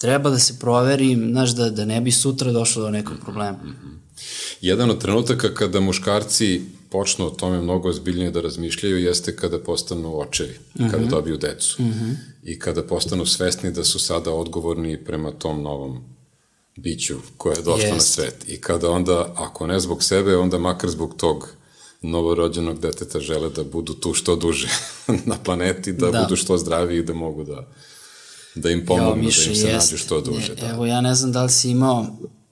treba 0.00 0.30
da 0.30 0.38
se 0.38 0.58
proverim, 0.58 1.28
znaš, 1.30 1.50
da, 1.50 1.70
da 1.70 1.84
ne 1.84 2.00
bi 2.00 2.10
sutra 2.10 2.52
došlo 2.52 2.82
do 2.82 2.90
nekog 2.90 3.16
problema. 3.22 3.58
Mm 3.64 3.68
-hmm. 3.68 4.20
Jedan 4.60 4.90
od 4.90 5.00
trenutaka 5.00 5.54
kada 5.54 5.80
muškarci 5.80 6.62
počnu 6.90 7.26
o 7.26 7.30
tome 7.30 7.60
mnogo 7.62 7.88
ozbiljnije 7.88 8.30
da 8.30 8.40
razmišljaju 8.40 8.98
jeste 8.98 9.36
kada 9.36 9.58
postanu 9.58 10.20
očevi, 10.20 10.54
uh 10.74 10.80
-huh. 10.80 10.90
kada 10.90 11.02
mhm. 11.02 11.10
dobiju 11.10 11.36
decu. 11.36 11.82
Mhm. 11.82 11.90
-huh. 11.90 12.14
I 12.42 12.58
kada 12.58 12.82
postanu 12.82 13.26
svesni 13.26 13.72
da 13.72 13.84
su 13.84 13.98
sada 13.98 14.32
odgovorni 14.32 15.04
prema 15.04 15.30
tom 15.30 15.62
novom 15.62 16.00
biću 16.76 17.16
koje 17.36 17.56
je 17.56 17.62
došlo 17.62 17.88
yes. 17.88 17.94
na 17.94 18.00
svet. 18.00 18.44
I 18.48 18.60
kada 18.60 18.90
onda, 18.90 19.34
ako 19.36 19.66
ne 19.66 19.80
zbog 19.80 20.02
sebe, 20.02 20.36
onda 20.36 20.58
makar 20.58 20.90
zbog 20.90 21.14
tog 21.16 21.48
novorođenog 22.02 22.80
deteta 22.80 23.20
žele 23.20 23.50
da 23.50 23.64
budu 23.64 23.94
tu 23.94 24.14
što 24.14 24.36
duže 24.36 24.68
na 25.30 25.36
planeti, 25.44 25.92
da, 25.92 26.10
da. 26.10 26.22
budu 26.22 26.36
što 26.36 26.58
zdraviji 26.58 26.98
i 26.98 27.02
da 27.02 27.14
mogu 27.14 27.44
da, 27.44 27.68
da 28.54 28.70
im 28.70 28.86
pomognu, 28.86 29.22
da 29.22 29.28
im 29.28 29.32
se 29.32 29.50
jest. 29.50 29.92
nađu 29.92 30.02
što 30.02 30.20
duže. 30.20 30.54
Da. 30.54 30.68
Evo, 30.68 30.86
ja 30.86 31.00
ne 31.00 31.14
znam 31.14 31.32
da 31.32 31.42
li 31.42 31.50
si 31.50 31.70
imao 31.70 32.06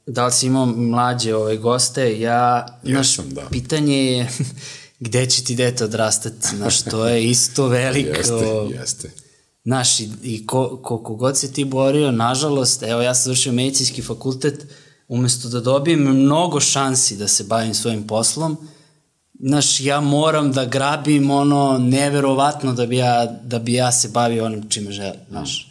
da 0.09 0.27
li 0.27 0.33
si 0.33 0.47
imao 0.47 0.67
mlađe 0.67 1.35
ove 1.35 1.57
goste, 1.57 2.21
ja, 2.21 2.67
naš 2.83 3.15
sam, 3.15 3.35
da. 3.35 3.49
pitanje 3.51 3.97
je 3.97 4.29
gde 5.01 5.27
će 5.27 5.45
ti 5.45 5.55
dete 5.55 5.85
odrastati, 5.85 6.57
znaš, 6.57 6.83
to 6.83 7.09
je 7.09 7.31
isto 7.31 7.67
veliko... 7.67 8.17
jeste, 8.19 8.35
jeste. 8.71 9.11
Znaš, 9.65 10.01
i, 10.01 10.11
i 10.23 10.47
ko, 10.47 10.81
koliko 10.83 11.15
god 11.15 11.39
se 11.39 11.53
ti 11.53 11.65
borio, 11.65 12.11
nažalost, 12.11 12.83
evo 12.83 13.03
ja 13.03 13.15
sam 13.15 13.25
završio 13.25 13.53
medicinski 13.53 14.03
fakultet, 14.03 14.67
umesto 15.09 15.49
da 15.49 15.61
dobijem 15.61 16.01
mnogo 16.01 16.61
šansi 16.61 17.17
da 17.17 17.29
se 17.29 17.45
bavim 17.45 17.75
svojim 17.75 18.07
poslom, 18.07 18.57
znaš, 19.41 19.81
ja 19.81 20.01
moram 20.01 20.53
da 20.53 20.65
grabim 20.65 21.31
ono 21.31 21.79
neverovatno 21.79 22.73
da 22.73 22.87
bi 22.87 22.97
ja, 22.97 23.27
da 23.27 23.59
bi 23.59 23.73
ja 23.73 23.93
se 23.93 24.09
bavio 24.09 24.45
onim 24.45 24.69
čime 24.69 24.91
želim, 24.91 25.21
znaš. 25.29 25.68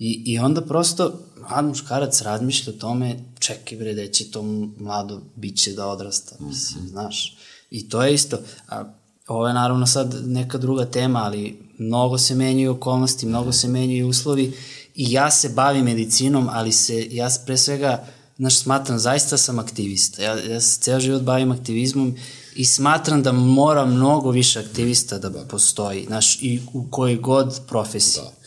I, 0.00 0.22
I 0.26 0.38
onda 0.38 0.60
prosto 0.60 1.12
mlad 1.48 1.64
muškarac 1.64 2.22
razmišlja 2.22 2.72
o 2.72 2.76
tome, 2.76 3.16
čekaj 3.38 3.78
bre, 3.78 3.94
da 3.94 4.06
će 4.06 4.30
to 4.30 4.42
mlado 4.78 5.20
biće 5.36 5.72
da 5.72 5.86
odrasta, 5.86 6.36
mislim, 6.40 6.82
mm 6.82 6.86
-hmm. 6.86 6.90
znaš. 6.90 7.36
I 7.70 7.88
to 7.88 8.02
je 8.02 8.14
isto. 8.14 8.38
A, 8.68 8.84
ovo 9.28 9.48
je 9.48 9.54
naravno 9.54 9.86
sad 9.86 10.14
neka 10.26 10.58
druga 10.58 10.84
tema, 10.84 11.24
ali 11.24 11.58
mnogo 11.78 12.18
se 12.18 12.34
menjaju 12.34 12.72
okolnosti, 12.72 13.26
mnogo 13.26 13.52
se 13.52 13.68
menjaju 13.68 14.08
uslovi 14.08 14.52
i 14.94 15.12
ja 15.12 15.30
se 15.30 15.48
bavim 15.48 15.84
medicinom, 15.84 16.48
ali 16.52 16.72
se, 16.72 17.06
ja 17.10 17.28
pre 17.46 17.56
svega, 17.56 18.06
znaš, 18.36 18.58
smatram, 18.58 18.98
zaista 18.98 19.36
sam 19.36 19.58
aktivista. 19.58 20.22
Ja, 20.22 20.38
ja 20.38 20.60
se 20.60 20.80
ceo 20.80 21.00
život 21.00 21.22
bavim 21.22 21.52
aktivizmom 21.52 22.14
i 22.54 22.64
smatram 22.64 23.22
da 23.22 23.32
mora 23.32 23.86
mnogo 23.86 24.30
više 24.30 24.60
aktivista 24.60 25.18
da, 25.18 25.28
da. 25.28 25.44
postoji, 25.44 26.04
znaš, 26.06 26.42
i 26.42 26.60
u 26.72 26.86
kojoj 26.90 27.16
god 27.16 27.60
profesiji. 27.68 28.22
Da. 28.22 28.40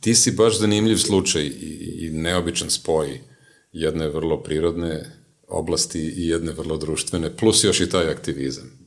Ti 0.00 0.14
si 0.14 0.30
baš 0.30 0.58
zanimljiv 0.58 0.96
slučaj 0.96 1.42
i, 1.42 1.98
i 2.00 2.10
neobičan 2.10 2.70
spoj 2.70 3.20
jedne 3.72 4.08
vrlo 4.08 4.42
prirodne 4.42 5.16
oblasti 5.48 6.00
i 6.00 6.28
jedne 6.28 6.52
vrlo 6.52 6.76
društvene, 6.76 7.36
plus 7.36 7.64
još 7.64 7.80
i 7.80 7.90
taj 7.90 8.10
aktivizam. 8.10 8.78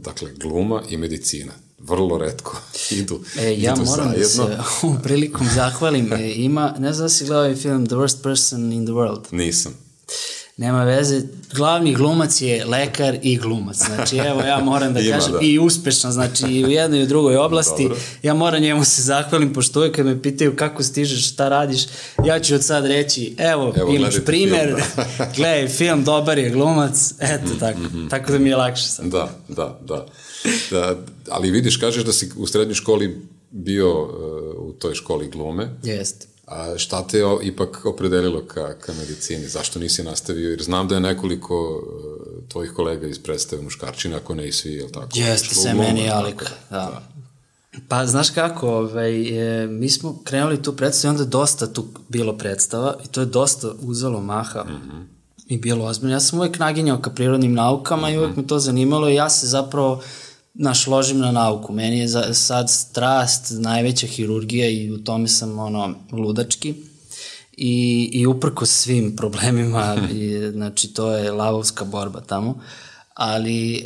Dakle, 0.00 0.30
gluma 0.40 0.82
i 0.88 0.96
medicina. 0.96 1.52
Vrlo 1.78 2.18
redko 2.18 2.56
idu, 3.00 3.20
e, 3.38 3.54
ja 3.58 3.72
idu 3.72 3.84
moram 3.84 4.04
zajedno. 4.04 4.18
da 4.18 4.28
se 4.28 4.42
ovom 4.82 5.02
prilikom 5.02 5.46
zahvalim. 5.54 6.12
E, 6.12 6.32
ima, 6.36 6.74
ne 6.78 6.92
znam 6.92 7.04
da 7.04 7.08
si 7.08 7.24
gledao 7.24 7.42
ovaj 7.42 7.56
film 7.56 7.86
The 7.86 7.96
Worst 7.96 8.22
Person 8.22 8.72
in 8.72 8.86
the 8.86 8.92
World? 8.92 9.24
Nisam 9.30 9.74
nema 10.56 10.84
veze, 10.84 11.22
glavni 11.54 11.94
glumac 11.94 12.40
je 12.40 12.64
lekar 12.64 13.18
i 13.22 13.36
glumac, 13.36 13.76
znači 13.76 14.16
evo 14.16 14.40
ja 14.40 14.60
moram 14.60 14.94
da 14.94 15.00
Ima, 15.02 15.16
kažem, 15.16 15.32
da. 15.32 15.38
i 15.42 15.58
uspešno, 15.58 16.10
znači 16.10 16.46
i 16.46 16.64
u 16.64 16.68
jednoj 16.68 17.00
i 17.00 17.02
u 17.02 17.06
drugoj 17.06 17.36
oblasti, 17.36 17.82
Dobro. 17.82 17.98
ja 18.22 18.34
moram 18.34 18.62
njemu 18.62 18.84
se 18.84 19.02
zahvalim, 19.02 19.52
pošto 19.52 19.80
uvijek 19.80 19.96
kad 19.96 20.06
me 20.06 20.22
pitaju 20.22 20.56
kako 20.56 20.82
stižeš, 20.82 21.32
šta 21.32 21.48
radiš, 21.48 21.82
ja 22.24 22.40
ću 22.40 22.54
od 22.54 22.64
sad 22.64 22.86
reći, 22.86 23.34
evo, 23.38 23.72
evo 23.76 23.92
imaš 23.92 24.14
primer, 24.26 24.66
film, 24.66 25.06
da. 25.18 25.30
gledaj 25.36 25.68
film, 25.68 26.04
dobar 26.04 26.38
je 26.38 26.50
glumac, 26.50 27.14
eto 27.18 27.54
mm, 27.54 27.58
tako, 27.58 27.78
mm 27.78 27.90
-hmm. 27.94 28.10
tako 28.10 28.32
da 28.32 28.38
mi 28.38 28.48
je 28.48 28.56
lakše 28.56 28.88
sad. 28.88 29.06
Da, 29.06 29.30
da, 29.48 29.78
da, 29.84 30.06
da. 30.70 30.96
Ali 31.28 31.50
vidiš, 31.50 31.76
kažeš 31.76 32.04
da 32.04 32.12
si 32.12 32.30
u 32.36 32.46
srednjoj 32.46 32.74
školi 32.74 33.20
bio 33.50 34.02
uh, 34.02 34.08
u 34.58 34.72
toj 34.72 34.94
školi 34.94 35.28
glume. 35.28 35.68
Jeste 35.82 36.31
A 36.52 36.78
šta 36.78 37.06
te 37.06 37.24
o, 37.24 37.38
ipak 37.42 37.84
opredelilo 37.84 38.44
ka, 38.46 38.74
ka 38.74 38.92
medicini? 38.92 39.48
Zašto 39.48 39.78
nisi 39.78 40.02
nastavio? 40.02 40.50
Jer 40.50 40.62
znam 40.62 40.88
da 40.88 40.94
je 40.94 41.00
nekoliko 41.00 41.76
uh, 41.76 42.48
tvojih 42.48 42.72
kolega 42.72 43.06
iz 43.06 43.18
predstave 43.18 43.62
muškarčina, 43.62 44.16
ako 44.16 44.34
ne 44.34 44.48
i 44.48 44.52
svi, 44.52 44.72
je 44.72 44.84
li 44.84 44.92
tako? 44.92 45.08
Jeste, 45.14 45.54
se 45.54 45.74
meni 45.74 46.10
Alik, 46.10 46.42
da. 46.70 46.76
da. 46.76 47.02
Pa, 47.88 48.06
znaš 48.06 48.30
kako, 48.30 48.68
ovaj, 48.68 49.12
e, 49.62 49.66
mi 49.66 49.90
smo 49.90 50.18
krenuli 50.24 50.62
tu 50.62 50.76
predstavu 50.76 51.10
i 51.10 51.14
onda 51.14 51.24
dosta 51.24 51.72
tu 51.72 51.84
bilo 52.08 52.38
predstava 52.38 52.96
i 53.04 53.08
to 53.08 53.20
je 53.20 53.26
dosta 53.26 53.72
uzelo 53.80 54.20
maha 54.20 54.64
mm 54.64 54.68
-hmm. 54.68 55.04
i 55.46 55.58
bilo 55.58 55.84
ozbiljno. 55.84 56.14
Ja 56.14 56.20
sam 56.20 56.38
uvek 56.38 56.58
naginjao 56.58 57.00
ka 57.00 57.10
prirodnim 57.10 57.54
naukama 57.54 58.08
mm 58.08 58.10
-hmm. 58.10 58.14
i 58.14 58.18
uvek 58.18 58.30
mhm. 58.30 58.40
me 58.40 58.46
to 58.46 58.58
zanimalo 58.58 59.08
i 59.08 59.14
ja 59.14 59.30
se 59.30 59.46
zapravo 59.46 60.02
naš, 60.54 60.86
ložim 60.86 61.18
na 61.18 61.32
nauku. 61.32 61.72
Meni 61.72 61.98
je 61.98 62.08
za, 62.08 62.34
sad 62.34 62.70
strast 62.70 63.52
najveća 63.58 64.06
hirurgija 64.06 64.68
i 64.68 64.90
u 64.90 65.04
tome 65.04 65.28
sam 65.28 65.58
ono 65.58 65.94
ludački. 66.12 66.74
I, 67.56 68.10
i 68.12 68.26
uprko 68.26 68.66
svim 68.66 69.12
problemima, 69.18 69.96
i, 70.12 70.50
znači 70.52 70.94
to 70.94 71.12
je 71.12 71.32
lavovska 71.32 71.84
borba 71.84 72.20
tamo, 72.20 72.60
ali 73.14 73.74
e, 73.76 73.84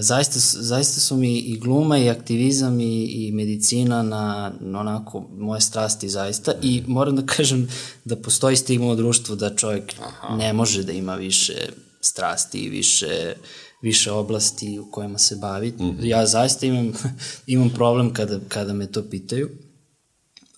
zaista, 0.00 0.38
zaista 0.38 1.00
su 1.00 1.16
mi 1.16 1.38
i 1.38 1.58
gluma 1.58 1.98
i 1.98 2.10
aktivizam 2.10 2.80
i, 2.80 3.04
i 3.04 3.32
medicina 3.32 4.02
na, 4.02 4.52
na 4.60 4.80
onako 4.80 5.28
moje 5.36 5.60
strasti 5.60 6.08
zaista 6.08 6.52
i 6.62 6.82
moram 6.86 7.16
da 7.16 7.26
kažem 7.26 7.68
da 8.04 8.16
postoji 8.16 8.56
stigma 8.56 8.86
u 8.86 8.96
društvu 8.96 9.36
da 9.36 9.56
čovjek 9.56 9.94
Aha. 10.00 10.36
ne 10.36 10.52
može 10.52 10.82
da 10.82 10.92
ima 10.92 11.14
više 11.14 11.68
strasti 12.00 12.58
i 12.58 12.68
više 12.68 13.34
više 13.82 14.12
oblasti 14.12 14.78
u 14.78 14.90
kojima 14.90 15.18
se 15.18 15.36
bavi. 15.36 15.70
Mm 15.70 15.84
-hmm. 15.84 16.04
Ja 16.04 16.26
zaista 16.26 16.66
imam, 16.66 16.92
imam 17.46 17.70
problem 17.70 18.14
kada, 18.14 18.38
kada 18.48 18.72
me 18.72 18.86
to 18.86 19.02
pitaju, 19.10 19.50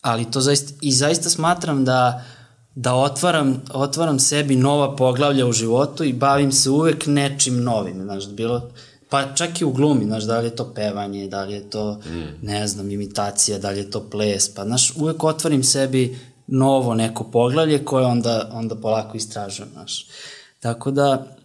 ali 0.01 0.31
to 0.31 0.41
zaista, 0.41 0.73
i 0.81 0.93
zaista 0.93 1.31
smatram 1.31 1.85
da 1.85 2.25
da 2.81 2.95
otvaram, 2.95 3.63
otvaram 3.73 4.19
sebi 4.19 4.57
nova 4.57 4.97
poglavlja 4.97 5.47
u 5.47 5.53
životu 5.53 6.05
i 6.05 6.13
bavim 6.13 6.53
se 6.53 6.71
uvek 6.71 7.07
nečim 7.07 7.63
novim, 7.63 8.03
znaš, 8.03 8.29
bilo, 8.29 8.71
pa 9.11 9.35
čak 9.35 9.61
i 9.61 9.65
u 9.65 9.73
glumi, 9.73 10.05
znaš, 10.05 10.25
da 10.25 10.39
li 10.39 10.47
je 10.47 10.57
to 10.57 10.75
pevanje, 10.75 11.29
da 11.29 11.45
li 11.45 11.55
je 11.55 11.71
to, 11.71 12.01
mm. 12.07 12.47
ne 12.47 12.67
znam, 12.67 12.91
imitacija, 12.91 13.59
da 13.59 13.71
li 13.71 13.79
je 13.79 13.91
to 13.91 14.11
ples, 14.11 14.55
pa, 14.55 14.65
znaš, 14.65 14.97
uvek 14.97 15.25
otvarim 15.25 15.65
sebi 15.65 16.19
novo 16.47 16.95
neko 16.95 17.25
poglavlje 17.25 17.85
koje 17.85 18.07
onda, 18.07 18.51
onda 18.53 18.75
polako 18.75 19.17
istražujem, 19.17 19.71
znaš. 19.73 20.07
Tako 20.61 20.91
da, 20.91 21.37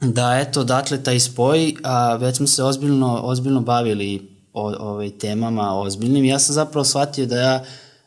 da 0.00 0.40
eto, 0.40 0.60
odatle 0.60 1.02
taj 1.02 1.20
spoj, 1.20 1.74
a 1.82 2.16
već 2.16 2.36
smo 2.36 2.46
se 2.46 2.64
ozbiljno, 2.64 3.20
ozbiljno 3.22 3.60
bavili 3.60 4.34
o, 4.52 4.72
ovaj, 4.78 5.10
temama 5.10 5.80
ozbiljnim. 5.80 6.24
Ja 6.24 6.38
sam 6.38 6.54
zapravo 6.54 6.84
shvatio 6.84 7.26
da 7.26 7.36
ja, 7.36 7.64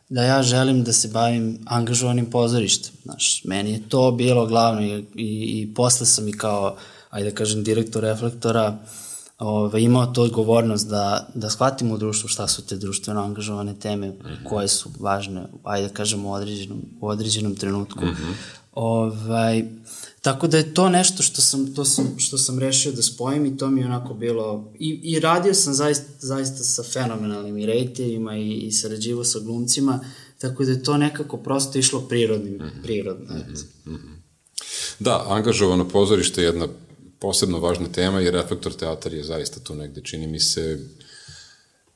da 0.08 0.22
ja 0.22 0.42
želim 0.42 0.84
da 0.84 0.92
se 0.92 1.08
bavim 1.08 1.58
angažovanim 1.66 2.30
pozorištem. 2.30 2.92
Znaš, 3.02 3.44
meni 3.44 3.72
je 3.72 3.88
to 3.88 4.10
bilo 4.10 4.46
glavno 4.46 4.82
i, 4.82 5.04
i, 5.14 5.62
i 5.62 5.74
posle 5.74 6.06
sam 6.06 6.28
i 6.28 6.32
kao, 6.32 6.76
ajde 7.10 7.30
da 7.30 7.36
kažem, 7.36 7.64
direktor 7.64 8.02
reflektora 8.02 8.78
ovaj, 9.38 9.82
imao 9.82 10.06
to 10.06 10.22
odgovornost 10.22 10.88
da, 10.88 11.28
da 11.34 11.50
shvatim 11.50 11.92
u 11.92 11.98
društvu 11.98 12.28
šta 12.28 12.48
su 12.48 12.66
te 12.66 12.76
društveno 12.76 13.22
angažovane 13.22 13.74
teme 13.74 14.12
koje 14.48 14.68
su 14.68 14.90
važne, 15.00 15.44
ajde 15.64 15.88
da 15.88 15.94
kažem, 15.94 16.24
u 16.24 16.32
određenom, 16.32 16.82
u 17.00 17.08
određenom 17.08 17.54
trenutku. 17.54 18.04
Mm 18.04 18.08
-hmm. 18.08 18.32
Ovaj, 18.78 19.64
Tako 20.22 20.46
da 20.46 20.56
je 20.56 20.74
to 20.74 20.88
nešto 20.88 21.22
što 21.22 21.42
sam, 21.42 21.74
to 21.74 21.84
sam, 21.84 22.14
što 22.18 22.38
sam 22.38 22.58
rešio 22.58 22.92
da 22.92 23.02
spojim 23.02 23.46
i 23.46 23.56
to 23.56 23.70
mi 23.70 23.80
je 23.80 23.86
onako 23.86 24.14
bilo... 24.14 24.72
I, 24.78 25.00
i 25.02 25.20
radio 25.20 25.54
sam 25.54 25.74
zaista, 25.74 26.06
zaista 26.18 26.64
sa 26.64 26.82
fenomenalnim 26.82 27.58
i 27.58 27.66
rejtevima 27.66 28.36
i, 28.36 28.52
i 28.52 28.72
sarađivo 28.72 29.24
sa 29.24 29.38
glumcima, 29.38 30.00
tako 30.38 30.64
da 30.64 30.70
je 30.70 30.82
to 30.82 30.96
nekako 30.96 31.36
prosto 31.36 31.78
išlo 31.78 32.00
prirodnim, 32.00 32.54
mm 32.54 32.58
-hmm. 32.60 32.82
prirodno. 32.82 33.34
Mm 33.34 33.90
-hmm. 33.90 34.18
Da, 34.98 35.24
angažovano 35.28 35.88
pozorište 35.88 36.42
je 36.42 36.46
jedna 36.46 36.68
posebno 37.18 37.58
važna 37.58 37.88
tema 37.88 38.20
i 38.20 38.30
Reflektor 38.30 38.72
teatar 38.72 39.14
je 39.14 39.24
zaista 39.24 39.60
tu 39.60 39.74
negde, 39.74 40.00
čini 40.00 40.26
mi 40.26 40.40
se, 40.40 40.88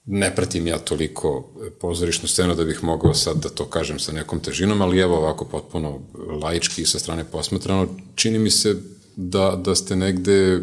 ne 0.04 0.34
pratim 0.34 0.66
ja 0.66 0.78
toliko 0.78 1.52
pozorišnu 1.80 2.28
scenu 2.28 2.54
da 2.54 2.64
bih 2.64 2.84
mogao 2.84 3.14
sad 3.14 3.36
da 3.36 3.48
to 3.48 3.64
kažem 3.64 3.98
sa 3.98 4.12
nekom 4.12 4.40
težinom, 4.40 4.82
ali 4.82 4.98
evo 4.98 5.16
ovako 5.16 5.44
potpuno 5.44 6.00
laički 6.42 6.86
sa 6.86 6.98
strane 6.98 7.24
posmetrano, 7.24 7.88
čini 8.14 8.38
mi 8.38 8.50
se 8.50 8.76
da, 9.16 9.60
da 9.64 9.74
ste 9.74 9.96
negde 9.96 10.60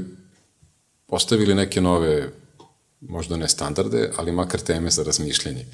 postavili 1.08 1.56
neke 1.56 1.82
nove, 1.82 2.32
možda 3.02 3.38
ne 3.38 3.48
standarde, 3.48 4.12
ali 4.18 4.32
makar 4.32 4.60
teme 4.60 4.90
za 4.90 5.04
razmišljanje. 5.04 5.66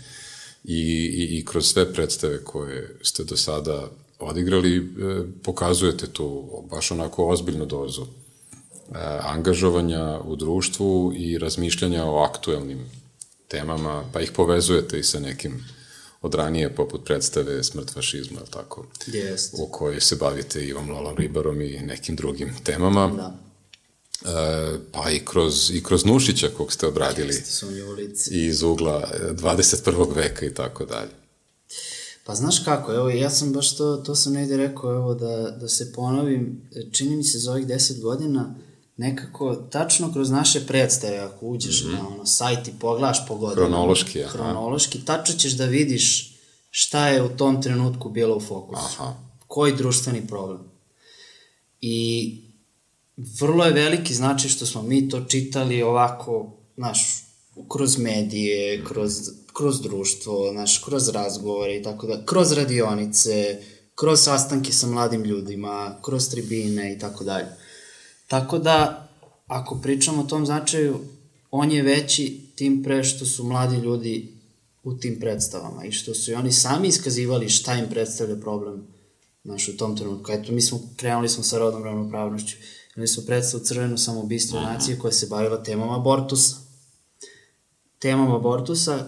I, 0.64 0.82
i, 1.14 1.38
i 1.38 1.46
kroz 1.46 1.66
sve 1.66 1.94
predstave 1.94 2.44
koje 2.44 3.00
ste 3.02 3.24
do 3.24 3.38
sada 3.38 3.90
odigrali, 4.20 4.78
e, 4.78 4.82
pokazujete 5.44 6.08
tu 6.08 6.48
baš 6.72 6.92
onako 6.92 7.28
ozbiljnu 7.28 7.66
dozu 7.66 8.02
e, 8.02 8.08
angažovanja 9.22 10.20
u 10.26 10.36
društvu 10.36 11.14
i 11.16 11.38
razmišljanja 11.38 12.06
o 12.06 12.20
aktuelnim 12.20 12.80
temama, 13.48 14.10
pa 14.14 14.22
ih 14.22 14.32
povezujete 14.32 15.00
i 15.00 15.04
sa 15.04 15.20
nekim 15.20 15.64
od 16.22 16.34
ranije, 16.34 16.76
poput 16.76 17.06
predstave 17.06 17.64
Smrt 17.64 17.94
fašizma, 17.94 18.40
tako? 18.50 18.86
Jest. 19.08 19.56
U 19.58 19.68
kojoj 19.68 20.02
se 20.02 20.16
bavite 20.16 20.66
Ivom 20.66 20.90
Lolom 20.90 21.18
Ribarom 21.18 21.62
i 21.62 21.80
nekim 21.80 22.16
drugim 22.16 22.56
temama. 22.64 23.08
Da. 23.08 23.38
E, 24.26 24.78
pa 24.92 25.10
i 25.10 25.20
kroz, 25.26 25.72
i 25.72 25.84
kroz 25.84 26.06
Nušića 26.06 26.50
kog 26.58 26.74
ste 26.74 26.88
obradili. 26.88 27.34
Jeste. 27.34 27.66
I 28.32 28.46
iz 28.46 28.64
ugla 28.64 29.12
21. 29.32 30.16
veka 30.16 30.46
i 30.46 30.54
tako 30.54 30.86
dalje. 30.86 31.12
Pa 32.24 32.36
znaš 32.36 32.64
kako, 32.66 32.94
evo 32.94 33.10
ja 33.10 33.30
sam 33.30 33.54
baš 33.54 33.78
to, 33.78 33.98
to 33.98 34.16
sam 34.16 34.34
negde 34.34 34.58
rekao, 34.58 34.96
evo 34.96 35.14
da, 35.14 35.58
da 35.62 35.68
se 35.68 35.92
ponovim, 35.94 36.62
čini 36.92 37.16
mi 37.16 37.24
se 37.24 37.40
za 37.40 37.52
ovih 37.52 37.68
deset 37.68 38.02
godina 38.02 38.56
nekako 38.98 39.56
tačno 39.56 40.14
kroz 40.14 40.30
naše 40.30 40.68
predstave, 40.68 41.18
ako 41.18 41.46
uđeš 41.46 41.84
mm 41.84 41.88
-hmm. 41.88 41.94
na 41.94 42.08
ono, 42.08 42.26
sajt 42.26 42.68
i 42.68 42.74
pogledaš 42.80 43.28
po 43.28 43.36
godinu, 43.36 43.68
Hronološki, 43.68 44.24
aha. 44.24 44.32
hronološki, 44.32 45.06
tačno 45.06 45.36
ćeš 45.36 45.52
da 45.52 45.66
vidiš 45.66 46.36
šta 46.70 47.08
je 47.08 47.24
u 47.24 47.38
tom 47.38 47.62
trenutku 47.62 48.10
bilo 48.10 48.36
u 48.36 48.42
fokusu. 48.42 48.82
Aha. 48.86 49.14
Koji 49.48 49.76
društveni 49.76 50.28
problem. 50.28 50.62
I 51.82 52.42
vrlo 53.40 53.66
je 53.66 53.74
veliki 53.74 54.14
značaj 54.14 54.50
što 54.50 54.66
smo 54.66 54.82
mi 54.82 55.10
to 55.10 55.22
čitali 55.22 55.84
ovako, 55.84 56.58
znaš, 56.78 57.26
kroz 57.72 57.98
medije, 57.98 58.84
kroz, 58.86 59.14
kroz 59.54 59.82
društvo, 59.82 60.50
znaš, 60.52 60.78
kroz 60.78 61.10
razgovore 61.10 61.78
i 61.78 61.84
tako 61.84 62.08
da, 62.08 62.26
kroz 62.26 62.52
radionice, 62.52 63.62
kroz 63.96 64.20
sastanke 64.24 64.72
sa 64.72 64.88
mladim 64.88 65.24
ljudima, 65.24 66.00
kroz 66.02 66.30
tribine 66.30 66.94
i 66.94 67.00
tako 67.00 67.24
dalje. 67.24 67.65
Tako 68.28 68.58
da, 68.60 69.08
ako 69.48 69.80
pričamo 69.82 70.22
o 70.22 70.26
tom 70.26 70.46
značaju, 70.46 71.00
on 71.52 71.72
je 71.72 71.84
veći 71.84 72.42
tim 72.56 72.84
pre 72.84 73.04
što 73.04 73.26
su 73.26 73.44
mladi 73.44 73.76
ljudi 73.76 74.36
u 74.84 74.94
tim 74.94 75.20
predstavama 75.20 75.86
i 75.86 75.92
što 75.92 76.14
su 76.14 76.32
i 76.32 76.36
oni 76.36 76.52
sami 76.52 76.88
iskazivali 76.88 77.50
šta 77.50 77.74
im 77.74 77.90
predstavlja 77.90 78.36
problem 78.36 78.88
znaš, 79.44 79.68
u 79.68 79.78
tom 79.78 79.98
trenutku. 79.98 80.32
Eto, 80.32 80.52
mi 80.52 80.62
smo, 80.62 80.80
krenuli 80.96 81.30
smo 81.30 81.44
sa 81.44 81.58
rodnom 81.58 81.84
ravnopravnošću. 81.84 82.56
Imali 82.96 83.08
smo 83.08 83.24
predstavu 83.26 83.64
Crveno 83.64 83.98
samoubistvo 83.98 84.60
nacije 84.60 85.00
koja 85.00 85.12
se 85.12 85.28
bavila 85.28 85.64
temom 85.64 85.90
abortusa. 85.90 86.56
Temom 88.00 88.32
abortusa 88.32 88.96
e, 88.96 89.08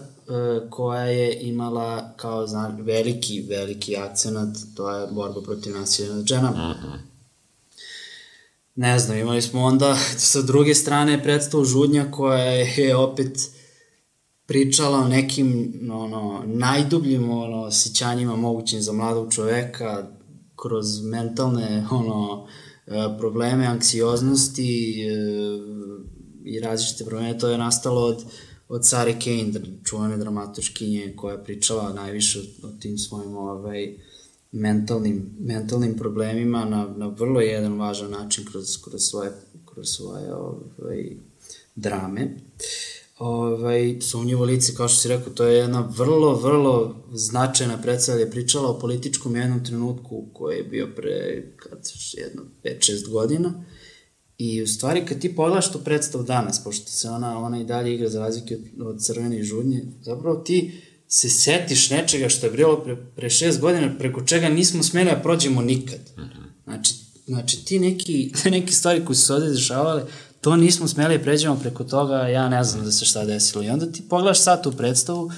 koja 0.70 1.04
je 1.04 1.40
imala 1.40 2.12
kao 2.16 2.46
zna, 2.46 2.76
veliki, 2.80 3.40
veliki 3.40 3.96
akcenat, 3.96 4.56
to 4.74 4.90
je 4.90 5.06
borba 5.06 5.42
protiv 5.42 5.74
nasilja 5.74 6.14
nad 6.14 6.26
ženama. 6.26 6.74
Mhm. 6.74 7.07
Ne 8.80 8.98
znam, 8.98 9.18
imali 9.18 9.42
smo 9.42 9.62
onda 9.62 9.96
sa 10.16 10.42
druge 10.42 10.74
strane 10.74 11.22
predstavu 11.22 11.64
Žudnja 11.64 12.10
koja 12.10 12.44
je 12.44 12.96
opet 12.96 13.50
pričala 14.46 14.98
o 14.98 15.08
nekim 15.08 15.72
ono, 15.92 16.42
najdubljim 16.46 17.30
ono, 17.30 17.62
osjećanjima 17.62 18.36
mogućim 18.36 18.80
za 18.80 18.92
mladog 18.92 19.34
čoveka 19.34 20.06
kroz 20.56 21.02
mentalne 21.02 21.86
ono, 21.90 22.46
e, 22.86 23.18
probleme, 23.18 23.66
anksioznosti 23.66 25.02
e, 25.02 25.14
i 26.44 26.60
različite 26.60 27.04
probleme. 27.04 27.38
To 27.38 27.48
je 27.48 27.58
nastalo 27.58 28.00
od, 28.00 28.24
od 28.68 28.86
Sare 28.86 29.12
Kane, 29.12 29.52
čuvane 29.84 30.16
dramatoškinje 30.16 31.14
koja 31.16 31.32
je 31.32 31.44
pričala 31.44 31.92
najviše 31.92 32.38
o, 32.38 32.66
o 32.66 32.70
tim 32.80 32.98
svojim 32.98 33.36
ovaj, 33.36 34.07
mentalnim, 34.52 35.36
mentalnim 35.40 35.96
problemima 35.96 36.64
na, 36.64 36.88
na 36.96 37.06
vrlo 37.06 37.40
jedan 37.40 37.78
važan 37.78 38.10
način 38.10 38.44
kroz, 38.44 38.82
kroz 38.84 39.02
svoje, 39.02 39.30
kroz 39.64 39.88
svoje 39.88 40.34
ovaj, 40.34 41.16
drame. 41.74 42.28
Ovaj, 43.18 43.96
sumnjivo 44.00 44.44
lice, 44.44 44.74
kao 44.74 44.88
što 44.88 45.00
si 45.00 45.08
rekao, 45.08 45.32
to 45.32 45.44
je 45.44 45.58
jedna 45.58 45.88
vrlo, 45.96 46.34
vrlo 46.34 46.96
značajna 47.12 47.78
predstava, 47.82 48.18
je 48.18 48.30
pričala 48.30 48.68
o 48.68 48.78
političkom 48.78 49.36
jednom 49.36 49.64
trenutku 49.64 50.24
koji 50.32 50.56
je 50.56 50.64
bio 50.64 50.88
pre 50.96 51.44
kad, 51.56 51.78
jedno 52.12 52.42
5-6 52.64 53.10
godina. 53.10 53.64
I 54.38 54.62
u 54.62 54.66
stvari 54.66 55.06
kad 55.06 55.20
ti 55.20 55.36
pogledaš 55.36 55.72
tu 55.72 55.78
predstavu 55.84 56.24
danas, 56.24 56.64
pošto 56.64 56.90
se 56.90 57.10
ona, 57.10 57.38
ona 57.38 57.60
i 57.60 57.64
dalje 57.64 57.94
igra 57.94 58.08
za 58.08 58.20
razlike 58.20 58.56
od, 58.56 58.86
od 58.86 59.04
crvene 59.04 59.38
i 59.38 59.44
žudnje, 59.44 59.84
zapravo 60.02 60.36
ti 60.36 60.82
se 61.08 61.30
setiš 61.30 61.90
nečega 61.90 62.28
što 62.28 62.46
je 62.46 62.52
bilo 62.52 62.82
pre, 62.84 62.96
pre 62.96 63.30
šest 63.30 63.60
godina, 63.60 63.94
preko 63.98 64.22
čega 64.22 64.48
nismo 64.48 64.82
smeli 64.82 65.10
da 65.10 65.16
prođemo 65.16 65.62
nikad. 65.62 66.00
Znači, 66.64 66.94
znači 67.26 67.64
ti 67.64 67.78
neki, 67.78 68.32
te 68.42 68.50
neki 68.56 68.72
stvari 68.72 69.04
koji 69.04 69.16
su 69.16 69.26
se 69.26 69.34
ovde 69.34 69.50
dešavale, 69.50 70.04
to 70.40 70.56
nismo 70.56 70.88
smeli 70.88 71.18
da 71.18 71.24
pređemo 71.24 71.56
preko 71.56 71.84
toga, 71.84 72.14
ja 72.14 72.48
ne 72.48 72.64
znam 72.64 72.84
da 72.84 72.92
se 72.92 73.04
šta 73.04 73.24
desilo. 73.24 73.64
I 73.64 73.68
onda 73.70 73.92
ti 73.92 74.02
pogledaš 74.08 74.40
sad 74.40 74.62
tu 74.62 74.72
predstavu 74.72 75.30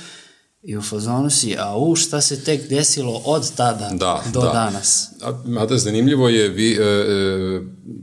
i 0.62 0.76
u 0.76 0.82
fazonu 0.82 1.30
si, 1.30 1.56
a 1.58 1.76
u, 1.76 1.96
šta 1.96 2.20
se 2.20 2.44
tek 2.44 2.68
desilo 2.68 3.22
od 3.24 3.52
tada 3.56 3.90
Da, 3.94 4.22
do 4.32 4.40
da. 4.40 4.50
danas. 4.52 5.08
A, 5.22 5.42
mada 5.44 5.78
zanimljivo 5.78 6.28
je, 6.28 6.48
vi 6.48 6.72
e, 6.72 6.82
e, 6.82 7.60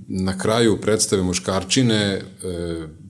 na 0.08 0.38
kraju 0.38 0.82
predstave 0.82 1.24
muškarčine 1.24 1.96
e, 1.96 2.22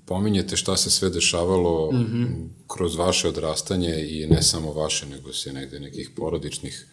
pominjete 0.08 0.56
šta 0.56 0.78
se 0.78 0.90
sve 0.90 1.10
dešavalo 1.10 1.92
mm 1.92 1.96
-hmm. 1.96 2.48
kroz 2.68 2.96
vaše 2.96 3.28
odrastanje 3.28 4.08
i 4.10 4.28
ne 4.28 4.42
samo 4.42 4.74
vaše, 4.74 5.06
nego 5.06 5.34
se 5.34 5.54
negde 5.54 5.80
nekih 5.80 6.10
porodičnih 6.16 6.86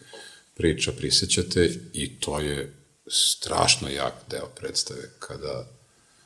priča 0.55 0.91
prisećate 0.91 1.69
i 1.93 2.19
to 2.19 2.39
je 2.39 2.73
strašno 3.07 3.89
jak 3.89 4.13
deo 4.29 4.47
predstave 4.55 5.09
kada 5.19 5.67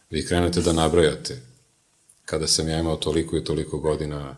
vi 0.10 0.25
krenete 0.25 0.62
da 0.62 0.73
nabrajate 0.73 1.41
kada 2.25 2.47
sam 2.47 2.69
ja 2.69 2.80
imao 2.80 2.95
toliko 2.95 3.38
i 3.38 3.43
toliko 3.43 3.80
godina 3.80 4.36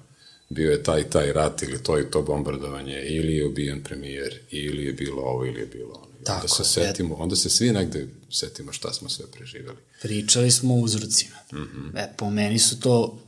bio 0.49 0.71
je 0.71 0.83
taj 0.83 1.09
taj 1.09 1.33
rat 1.33 1.63
ili 1.63 1.83
to 1.83 1.99
i 1.99 2.11
to 2.11 2.21
bombardovanje 2.21 3.03
ili 3.07 3.35
je 3.35 3.47
ubijen 3.47 3.83
premijer 3.83 4.39
ili 4.49 4.85
je 4.85 4.93
bilo 4.93 5.21
ovo 5.21 5.45
ili 5.45 5.59
je 5.59 5.65
bilo 5.65 5.93
ono. 5.93 6.10
Tako, 6.23 6.41
onda 6.41 6.47
se 6.47 6.63
setimo, 6.63 7.15
onda 7.15 7.35
se 7.35 7.49
svi 7.49 7.71
negde 7.71 8.07
setimo 8.31 8.73
šta 8.73 8.93
smo 8.93 9.09
sve 9.09 9.25
preživali. 9.31 9.77
Pričali 10.01 10.51
smo 10.51 10.73
o 10.73 10.77
uzrocima. 10.77 11.35
Mm 11.53 11.57
-hmm. 11.57 11.99
e, 11.99 12.13
po 12.17 12.29
meni 12.29 12.59
su 12.59 12.79
to 12.79 13.19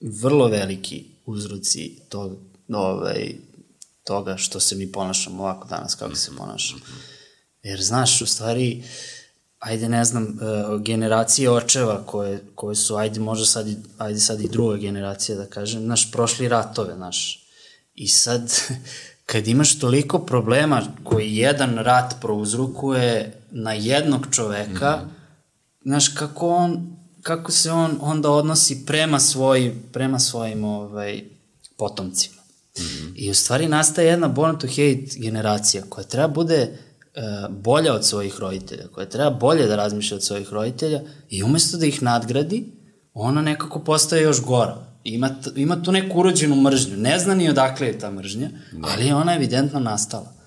vrlo 0.00 0.48
veliki 0.48 1.04
uzroci 1.26 1.96
tog, 2.08 2.36
ovaj, 2.68 3.34
toga 4.04 4.36
što 4.36 4.60
se 4.60 4.76
mi 4.76 4.92
ponašamo 4.92 5.42
ovako 5.42 5.68
danas 5.68 5.94
kako 5.94 6.10
mm 6.10 6.14
-hmm. 6.14 6.24
se 6.24 6.36
ponašamo. 6.36 6.80
Jer 7.62 7.82
znaš, 7.82 8.22
u 8.22 8.26
stvari, 8.26 8.84
ajde 9.58 9.88
ne 9.88 10.04
znam, 10.04 10.24
uh, 10.24 10.82
generacije 10.82 11.50
očeva 11.50 12.06
koje, 12.06 12.42
koje 12.54 12.76
su, 12.76 12.96
ajde 12.96 13.20
možda 13.20 13.46
sad 13.46 13.68
i, 13.68 13.76
ajde 13.98 14.20
sad 14.20 14.40
i 14.40 14.48
druga 14.48 14.76
generacija 14.76 15.38
da 15.38 15.46
kažem, 15.46 15.86
naš 15.86 16.12
prošli 16.12 16.48
ratove, 16.48 16.96
naš. 16.96 17.46
I 17.94 18.08
sad, 18.08 18.52
kad 19.32 19.48
imaš 19.48 19.78
toliko 19.78 20.18
problema 20.18 20.82
koji 21.04 21.36
jedan 21.36 21.78
rat 21.78 22.14
prouzrukuje 22.20 23.32
na 23.50 23.72
jednog 23.72 24.26
čoveka, 24.30 24.96
mm 24.96 25.04
-hmm. 25.04 25.84
znaš, 25.84 26.08
kako 26.08 26.48
on, 26.48 26.96
kako 27.22 27.52
se 27.52 27.72
on 27.72 27.98
onda 28.00 28.30
odnosi 28.30 28.86
prema, 28.86 29.20
svoj, 29.20 29.74
prema 29.92 30.18
svojim 30.18 30.64
ovaj, 30.64 31.24
potomcima. 31.76 32.42
Mm 32.78 32.82
-hmm. 32.82 33.12
I 33.16 33.30
u 33.30 33.34
stvari 33.34 33.68
nastaje 33.68 34.08
jedna 34.08 34.28
born 34.28 34.58
to 34.58 34.66
hate 34.66 35.06
generacija 35.16 35.82
koja 35.88 36.04
treba 36.04 36.28
bude 36.28 36.68
uh, 36.70 37.54
bolja 37.56 37.94
od 37.94 38.06
svojih 38.06 38.38
roditelja, 38.38 38.88
koja 38.88 39.08
treba 39.08 39.30
bolje 39.30 39.66
da 39.66 39.76
razmišlja 39.76 40.16
od 40.16 40.24
svojih 40.24 40.52
roditelja 40.52 41.00
i 41.28 41.42
umesto 41.42 41.78
da 41.78 41.86
ih 41.86 42.02
nadgradi, 42.02 42.72
ona 43.14 43.42
nekako 43.42 43.78
postaje 43.80 44.22
još 44.22 44.42
gora. 44.42 44.89
Ima, 45.14 45.30
ima 45.56 45.82
tu 45.82 45.92
neku 45.92 46.18
urođenu 46.18 46.56
mržnju. 46.56 46.96
Ne 46.96 47.18
zna 47.18 47.34
ni 47.34 47.48
odakle 47.48 47.86
je 47.86 47.98
ta 47.98 48.10
mržnja, 48.10 48.50
ali 48.82 49.06
je 49.06 49.14
ona 49.14 49.34
evidentno 49.34 49.80
nastala. 49.80 50.40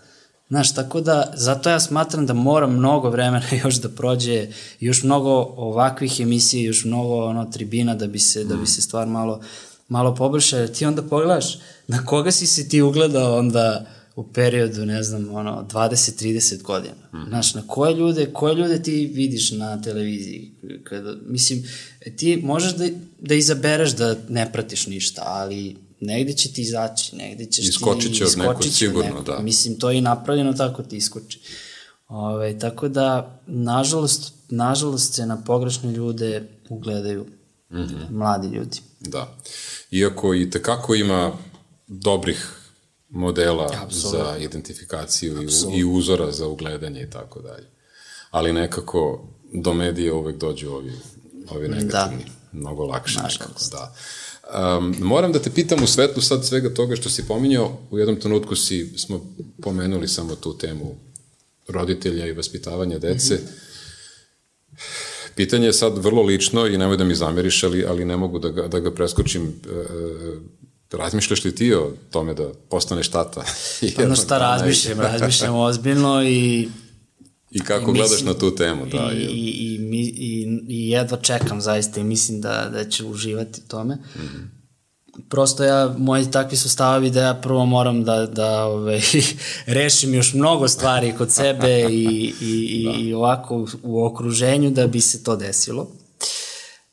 Znaš, 0.50 0.74
tako 0.74 1.02
da, 1.02 1.34
zato 1.36 1.70
ja 1.70 1.80
smatram 1.80 2.26
da 2.26 2.34
mora 2.34 2.68
mnogo 2.68 3.10
vremena 3.10 3.46
još 3.64 3.76
da 3.76 3.90
prođe, 3.90 4.48
još 4.80 5.04
mnogo 5.04 5.32
ovakvih 5.58 6.20
emisija, 6.20 6.68
još 6.68 6.86
mnogo 6.86 7.26
ono, 7.26 7.46
tribina 7.46 7.96
da 7.96 8.08
bi 8.08 8.20
se, 8.20 8.44
mm. 8.44 8.48
da 8.48 8.56
bi 8.56 8.66
se 8.66 8.82
stvar 8.82 9.08
malo, 9.08 9.42
malo 9.88 10.16
poboljša. 10.16 10.68
Ti 10.68 10.86
onda 10.86 11.02
pogledaš 11.02 11.58
na 11.88 12.06
koga 12.06 12.32
si 12.32 12.48
se 12.48 12.70
ti 12.70 12.82
ugledao 12.82 13.38
onda 13.38 13.86
u 14.16 14.34
periodu, 14.34 14.86
ne 14.86 15.04
znam, 15.04 15.36
ono, 15.36 15.68
20-30 15.72 16.62
godina. 16.62 16.96
Mm. 17.14 17.30
Znaš, 17.30 17.54
na 17.54 17.64
koje 17.68 17.96
ljude, 17.96 18.34
koje 18.34 18.56
ljude 18.56 18.84
ti 18.84 19.12
vidiš 19.14 19.52
na 19.52 19.82
televiziji? 19.82 20.52
Kada, 20.84 21.16
mislim, 21.26 21.64
ti 22.18 22.38
možeš 22.44 22.76
da, 22.76 22.88
da 23.20 23.36
izabereš 23.36 23.92
da 23.92 24.16
ne 24.30 24.52
pratiš 24.52 24.88
ništa, 24.88 25.22
ali 25.26 25.76
negde 26.00 26.34
će 26.34 26.54
ti 26.54 26.62
izaći, 26.62 27.16
negde 27.16 27.46
ćeš 27.46 27.68
iskočit 27.68 28.12
ti... 28.12 28.18
će 28.18 28.26
od 28.26 28.38
nekog, 28.38 28.64
sigurno, 28.64 29.10
neko. 29.10 29.22
da. 29.22 29.40
Mislim, 29.40 29.80
to 29.80 29.92
je 29.92 29.98
i 29.98 30.02
napravljeno 30.02 30.54
tako 30.54 30.84
ti 30.84 30.98
iskoči. 30.98 31.40
Ove, 32.08 32.60
tako 32.60 32.88
da, 32.88 33.40
nažalost, 33.48 34.34
nažalost 34.50 35.14
se 35.14 35.26
na 35.26 35.44
pogrešne 35.44 35.92
ljude 35.92 36.50
ugledaju 36.70 37.26
mm 37.72 37.78
-hmm. 37.78 38.12
mladi 38.12 38.48
ljudi. 38.48 38.80
Da. 39.00 39.38
Iako 39.92 40.34
i 40.34 40.50
tekako 40.50 40.96
ima 40.96 41.32
dobrih 41.88 42.63
modela 43.14 43.70
Absolut. 43.82 44.18
za 44.18 44.38
identifikaciju 44.38 45.42
i, 45.42 45.78
i 45.78 45.84
uzora 45.84 46.32
za 46.32 46.48
ugledanje 46.48 47.02
i 47.02 47.10
tako 47.10 47.42
dalje. 47.42 47.68
Ali 48.32 48.54
nekako 48.54 49.28
do 49.54 49.74
medije 49.74 50.14
uvek 50.14 50.38
dođu 50.38 50.70
ovi, 50.70 50.92
ovi 51.50 51.68
da. 51.68 51.76
negativni. 51.76 52.24
Da. 52.26 52.60
Mnogo 52.60 52.84
lakše 52.84 53.20
da. 53.72 53.96
Um, 54.78 54.96
moram 55.00 55.32
da 55.32 55.40
te 55.40 55.50
pitam 55.50 55.84
u 55.84 55.88
svetlu 55.88 56.22
sad 56.22 56.46
svega 56.46 56.74
toga 56.74 56.96
što 56.96 57.10
si 57.10 57.28
pominjao, 57.28 57.78
u 57.92 58.00
jednom 58.00 58.20
trenutku 58.20 58.56
si, 58.56 58.98
smo 58.98 59.36
pomenuli 59.62 60.08
samo 60.08 60.36
tu 60.36 60.58
temu 60.58 60.96
roditelja 61.68 62.28
i 62.28 62.34
vaspitavanja 62.34 63.00
dece. 63.00 63.36
Mm 63.36 63.38
-hmm. 63.38 63.74
Pitanje 65.36 65.66
je 65.66 65.74
sad 65.74 65.98
vrlo 65.98 66.22
lično 66.22 66.68
i 66.68 66.78
nemoj 66.78 66.98
da 66.98 67.04
mi 67.04 67.16
zameriš, 67.16 67.64
ali, 67.64 67.86
ali 67.86 68.06
ne 68.06 68.18
mogu 68.18 68.40
da 68.40 68.50
ga, 68.50 68.68
da 68.68 68.80
ga 68.80 68.92
preskočim. 68.92 69.44
E, 69.44 69.86
Razmišljaš 70.94 71.44
li 71.46 71.56
ti 71.56 71.74
o 71.74 71.92
tome 72.12 72.34
da 72.34 72.50
postaneš 72.70 73.08
tata? 73.10 73.44
Ono 74.06 74.16
šta 74.16 74.38
razmišljam, 74.38 75.00
razmišljam 75.00 75.56
ozbiljno 75.56 76.24
i 76.24 76.70
I 77.52 77.60
kako 77.60 77.92
I 77.92 77.94
gledaš 77.94 78.12
mislim- 78.12 78.28
na 78.28 78.34
tu 78.34 78.56
temu, 78.56 78.86
da. 78.86 79.12
I, 79.14 79.18
i, 79.18 79.50
i, 79.50 80.14
i, 80.18 80.60
i 80.70 80.90
jedva 80.90 81.18
čekam 81.18 81.62
zaista 81.62 82.00
i 82.00 82.04
mislim 82.04 82.42
da, 82.42 82.70
da 82.74 82.90
ću 82.90 83.08
uživati 83.08 83.62
u 83.66 83.70
tome. 83.70 83.98
Mhm. 84.16 84.44
Prosto 85.30 85.64
ja, 85.64 85.96
moji 85.98 86.32
takvi 86.32 86.58
su 86.58 86.70
stavovi 86.70 87.10
da 87.10 87.22
ja 87.22 87.34
prvo 87.34 87.66
moram 87.66 88.04
da, 88.04 88.26
da 88.26 88.66
ove, 88.66 89.02
rešim 89.68 90.14
još 90.14 90.34
mnogo 90.34 90.68
stvari 90.68 91.14
kod 91.18 91.32
sebe 91.32 91.86
i, 91.90 92.04
i, 92.42 92.46
i, 92.72 92.84
Da. 92.86 93.00
i 93.00 93.14
ovako 93.14 93.68
u 93.84 94.06
okruženju 94.06 94.72
da 94.72 94.88
bi 94.88 95.02
se 95.02 95.24
to 95.24 95.36
desilo. 95.36 95.92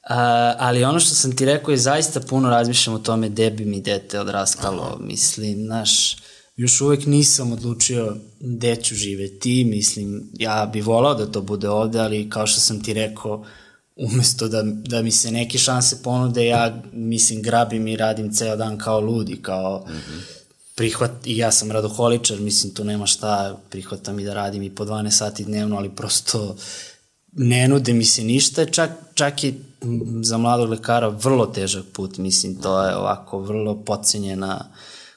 A, 0.03 0.55
ali 0.59 0.85
ono 0.85 1.01
što 1.01 1.15
sam 1.15 1.37
ti 1.37 1.45
rekao 1.45 1.73
je 1.73 1.79
zaista 1.79 2.21
puno 2.21 2.51
razmišljam 2.51 2.97
o 2.97 2.99
tome 2.99 3.29
gde 3.29 3.51
bi 3.51 3.65
mi 3.65 3.81
dete 3.81 4.21
odrastalo. 4.21 4.99
Mislim, 5.01 5.65
znaš, 5.65 6.17
još 6.57 6.81
uvek 6.81 7.07
nisam 7.07 7.53
odlučio 7.53 8.17
gde 8.41 8.77
ću 8.77 8.95
živeti. 8.95 9.65
Mislim, 9.65 10.31
ja 10.39 10.71
bi 10.73 10.81
volao 10.81 11.15
da 11.15 11.33
to 11.33 11.41
bude 11.41 11.69
ovde, 11.69 11.99
ali 11.99 12.31
kao 12.31 12.47
što 12.47 12.61
sam 12.61 12.83
ti 12.83 12.95
rekao, 12.95 13.45
umesto 13.97 14.49
da, 14.49 14.63
da 14.65 15.03
mi 15.03 15.11
se 15.11 15.31
neke 15.31 15.59
šanse 15.59 16.03
ponude, 16.03 16.47
ja, 16.47 16.83
mislim, 16.93 17.43
grabim 17.43 17.87
i 17.87 17.97
radim 17.97 18.33
ceo 18.33 18.57
dan 18.57 18.79
kao 18.79 19.01
ludi, 19.01 19.43
kao 19.43 19.87
prihvat, 20.75 21.27
i 21.27 21.37
ja 21.37 21.53
sam 21.53 21.71
radoholičar, 21.71 22.41
mislim, 22.41 22.75
tu 22.75 22.85
nema 22.85 23.07
šta, 23.07 23.61
prihvatam 23.71 24.21
i 24.21 24.25
da 24.25 24.35
radim 24.35 24.63
i 24.63 24.75
po 24.75 24.85
12 24.85 25.11
sati 25.11 25.45
dnevno, 25.45 25.77
ali 25.77 25.91
prosto 25.91 26.57
ne 27.33 27.69
nude 27.69 27.93
mi 27.93 28.05
se 28.05 28.25
ništa, 28.25 28.67
čak, 28.67 28.91
čak 29.15 29.45
i 29.45 29.55
za 30.23 30.39
mladog 30.39 30.71
lekara 30.71 31.09
vrlo 31.09 31.47
težak 31.47 31.85
put, 31.93 32.19
mislim, 32.19 32.55
to 32.55 32.83
je 32.83 32.97
ovako 32.97 33.39
vrlo 33.39 33.85
pocenjena 33.85 34.65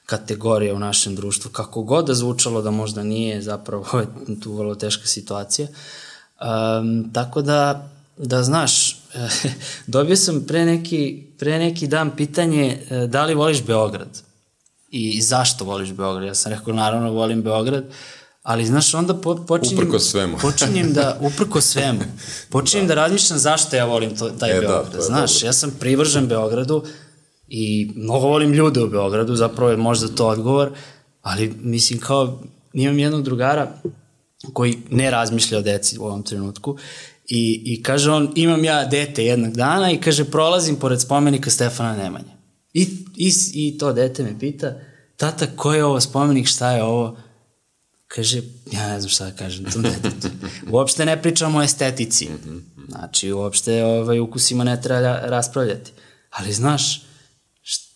kategorija 0.06 0.74
u 0.74 0.78
našem 0.78 1.14
društvu, 1.16 1.50
kako 1.50 1.82
god 1.82 2.06
da 2.06 2.14
zvučalo 2.14 2.62
da 2.62 2.70
možda 2.70 3.02
nije, 3.02 3.42
zapravo 3.42 3.84
je 3.98 4.06
tu 4.42 4.52
vrlo 4.52 4.74
teška 4.74 5.06
situacija. 5.06 5.68
Um, 5.68 7.10
tako 7.12 7.42
da, 7.42 7.88
da 8.16 8.42
znaš, 8.42 9.00
dobio 9.86 10.16
sam 10.16 10.44
pre 10.48 10.64
neki, 10.64 11.26
pre 11.38 11.58
neki 11.58 11.86
dan 11.86 12.16
pitanje 12.16 12.78
e, 12.90 13.06
da 13.06 13.24
li 13.24 13.34
voliš 13.34 13.62
Beograd 13.62 14.22
i 14.90 15.22
zašto 15.22 15.64
voliš 15.64 15.92
Beograd. 15.92 16.26
Ja 16.26 16.34
sam 16.34 16.52
rekao, 16.52 16.74
naravno 16.74 17.10
volim 17.10 17.42
Beograd, 17.42 17.84
ali 18.44 18.66
znaš, 18.66 18.94
onda 18.94 19.14
po, 19.14 19.36
počinjem... 19.46 19.78
Uprkos 19.78 20.10
svemu. 20.10 20.38
počinjem 20.50 20.92
da, 20.92 21.18
uprko 21.20 21.60
svemu, 21.60 22.00
počinjem 22.48 22.86
da. 22.86 22.94
da 22.94 23.00
razmišljam 23.00 23.38
zašto 23.38 23.76
ja 23.76 23.84
volim 23.84 24.16
to, 24.16 24.30
taj 24.30 24.50
E, 24.50 24.54
da, 24.54 24.60
Beograd. 24.60 24.90
to 24.90 24.96
je 24.96 25.02
znaš, 25.02 25.32
dobro. 25.32 25.46
ja 25.46 25.52
sam 25.52 25.76
privržen 25.80 26.26
Beogradu 26.26 26.84
i 27.48 27.92
mnogo 27.96 28.26
volim 28.26 28.52
ljude 28.52 28.82
u 28.82 28.88
Beogradu, 28.88 29.36
zapravo 29.36 29.70
je 29.70 29.76
možda 29.76 30.08
to 30.08 30.26
odgovor, 30.26 30.70
ali 31.22 31.54
mislim 31.62 32.00
kao, 32.00 32.42
imam 32.72 32.98
jednog 32.98 33.22
drugara 33.22 33.72
koji 34.52 34.78
ne 34.90 35.10
razmišlja 35.10 35.58
o 35.58 35.62
deci 35.62 35.98
u 35.98 36.04
ovom 36.04 36.22
trenutku 36.22 36.76
i, 37.28 37.62
i 37.64 37.82
kaže 37.82 38.10
on, 38.10 38.32
imam 38.34 38.64
ja 38.64 38.84
dete 38.84 39.24
jednog 39.24 39.52
dana 39.52 39.90
i 39.90 40.00
kaže, 40.00 40.24
prolazim 40.24 40.76
pored 40.76 41.00
spomenika 41.00 41.50
Stefana 41.50 41.96
Nemanje. 41.96 42.34
I, 42.72 42.82
i, 43.16 43.32
I 43.52 43.78
to 43.78 43.92
dete 43.92 44.22
me 44.22 44.38
pita, 44.38 44.74
tata, 45.16 45.46
ko 45.56 45.74
je 45.74 45.84
ovo 45.84 46.00
spomenik, 46.00 46.46
šta 46.46 46.70
je 46.70 46.82
ovo? 46.82 47.16
Kaže, 48.08 48.42
ja 48.72 48.88
ne 48.88 49.00
znam 49.00 49.08
šta 49.08 49.24
da 49.24 49.30
kažem 49.32 49.64
tom 49.64 49.82
detetu. 49.82 50.28
Uopšte 50.70 51.04
ne 51.04 51.22
pričamo 51.22 51.58
o 51.58 51.62
estetici. 51.62 52.28
Znači, 52.88 53.32
uopšte 53.32 53.84
ovaj, 53.84 54.20
ukusima 54.20 54.64
ne 54.64 54.82
treba 54.82 55.00
lja- 55.00 55.20
raspravljati. 55.22 55.92
Ali 56.30 56.52
znaš, 56.52 57.02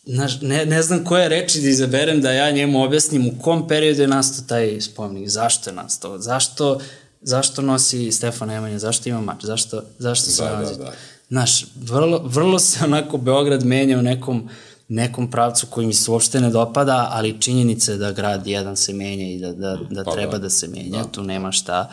znaš 0.05 0.41
ne, 0.41 0.67
ne 0.67 0.83
znam 0.83 1.05
koje 1.05 1.29
reči 1.29 1.61
da 1.61 1.69
izaberem 1.69 2.21
da 2.21 2.33
ja 2.33 2.51
njemu 2.51 2.83
objasnim 2.83 3.27
u 3.29 3.43
kom 3.43 3.69
periodu 3.69 4.01
je 4.01 4.09
nastao 4.09 4.45
taj 4.49 4.81
spomenik, 4.81 5.29
zašto 5.29 5.71
je 5.71 5.75
nastao, 5.75 6.19
zašto, 6.19 6.81
zašto 7.23 7.63
nosi 7.63 8.13
Stefan 8.13 8.49
Nemanja, 8.49 8.79
zašto 8.79 9.09
ima 9.09 9.21
mač, 9.21 9.45
zašto, 9.45 9.83
zašto 9.99 10.27
se 10.27 10.43
Da, 10.43 10.49
da, 10.49 10.57
nalazi. 10.57 10.79
da. 10.79 10.93
Znaš, 11.29 11.65
vrlo, 11.77 12.19
vrlo 12.21 12.59
se 12.59 12.85
onako 12.85 13.17
Beograd 13.19 13.65
menja 13.65 13.99
u 13.99 14.03
nekom, 14.03 14.49
nekom 14.89 15.31
pravcu 15.31 15.67
koji 15.71 15.87
mi 15.87 15.95
se 15.95 16.11
uopšte 16.11 16.41
ne 16.41 16.51
dopada, 16.51 17.09
ali 17.13 17.41
činjenica 17.41 17.93
je 17.93 17.99
da 17.99 18.13
grad 18.13 18.47
jedan 18.47 18.77
se 18.77 18.93
menja 18.93 19.27
i 19.27 19.39
da, 19.39 19.53
da, 19.53 19.79
da 19.91 20.05
Pa 20.05 20.13
treba 20.13 20.33
da. 20.33 20.39
da, 20.39 20.51
se 20.51 20.69
menja, 20.69 21.05
tu 21.05 21.23
nema 21.23 21.53
šta. 21.53 21.91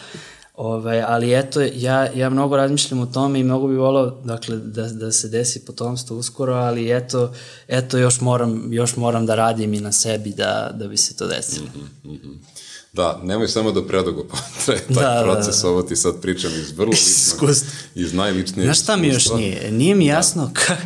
Ove, 0.57 1.05
ali 1.07 1.39
eto, 1.39 1.61
ja, 1.61 2.07
ja 2.15 2.29
mnogo 2.29 2.55
razmišljam 2.55 2.99
o 2.99 3.05
tome 3.05 3.39
i 3.39 3.43
mnogo 3.43 3.67
bi 3.67 3.75
volao 3.75 4.09
dakle, 4.23 4.57
da, 4.57 4.87
da 4.87 5.11
se 5.11 5.29
desi 5.29 5.65
potomstvo 5.65 6.17
uskoro, 6.17 6.53
ali 6.53 6.97
eto, 6.97 7.33
eto 7.67 7.97
još, 7.97 8.21
moram, 8.21 8.73
još 8.73 8.95
moram 8.95 9.25
da 9.25 9.35
radim 9.35 9.73
i 9.73 9.79
na 9.79 9.91
sebi 9.91 10.29
da, 10.29 10.71
da 10.73 10.87
bi 10.87 10.97
se 10.97 11.15
to 11.15 11.27
desilo. 11.27 11.67
Da, 12.95 13.21
nemoj 13.23 13.47
samo 13.47 13.71
da 13.71 13.87
predugo 13.87 14.23
potraje 14.31 14.81
taj 14.81 14.95
Da, 14.95 15.01
da, 15.01 15.23
proces, 15.23 15.61
da. 15.61 15.69
ovo 15.69 15.81
ti 15.81 15.95
sad 15.95 16.21
pričam 16.21 16.51
iz 16.51 16.71
vrlo 16.71 16.91
ličnog, 16.91 17.49
iz 17.95 18.13
najličnijeg 18.13 18.65
Znaš 18.65 18.81
šta 18.81 18.95
mi 18.95 19.07
još 19.07 19.29
nije? 19.29 19.71
Nije 19.71 19.95
mi 19.95 20.05
jasno 20.05 20.51
ka... 20.53 20.77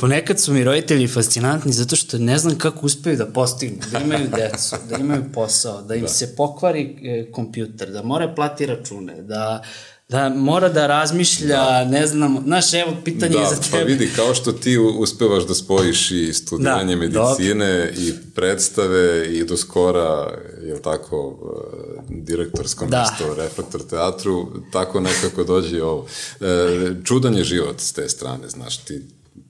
Ponekad 0.00 0.40
su 0.40 0.52
mi 0.52 0.64
roditelji 0.64 1.08
fascinantni 1.08 1.72
zato 1.72 1.96
što 1.96 2.18
ne 2.18 2.38
znam 2.38 2.58
kako 2.58 2.86
uspeju 2.86 3.16
da 3.16 3.26
postignu, 3.26 3.78
da 3.92 3.98
imaju 3.98 4.28
decu, 4.36 4.76
da 4.88 4.96
imaju 4.96 5.24
posao, 5.34 5.82
da 5.82 5.94
im 5.94 6.02
da. 6.02 6.08
se 6.08 6.36
pokvari 6.36 6.98
e, 7.02 7.32
kompjuter, 7.32 7.90
da 7.90 8.02
mora 8.02 8.34
plati 8.34 8.66
račune, 8.66 9.22
da, 9.22 9.62
da 10.10 10.28
mora 10.28 10.68
da 10.68 10.86
razmišlja, 10.86 11.46
da. 11.48 11.84
ne 11.84 12.06
znam, 12.06 12.42
znaš, 12.44 12.74
evo, 12.74 12.96
pitanje 13.04 13.32
Da, 13.32 13.40
je 13.40 13.46
za 13.46 13.56
pa 13.62 13.78
tebe. 13.78 13.84
vidi, 13.84 14.10
kao 14.16 14.34
što 14.34 14.52
ti 14.52 14.78
uspevaš 14.78 15.46
da 15.46 15.54
spojiš 15.54 16.10
i 16.10 16.32
studiranje 16.32 16.96
Da, 16.96 17.00
medicine 17.00 17.92
i 17.98 18.12
predstave 18.34 19.26
i 19.28 19.44
do 19.44 19.56
skora, 19.56 20.32
je 20.62 20.82
tako, 20.82 21.38
eh, 21.98 22.02
direktorsko 22.08 22.86
Da. 22.86 23.00
mesto 23.00 23.34
Reflektor 23.34 23.82
teatru, 23.82 24.48
tako 24.72 25.00
nekako 25.00 25.44
dođe 25.44 25.82
ovo. 25.82 26.06
E, 26.40 26.44
čudan 27.04 27.36
je 27.36 27.44
život 27.44 27.80
s 27.80 27.92
te 27.92 28.08
strane, 28.08 28.48
znaš, 28.48 28.76
ti 28.78 29.00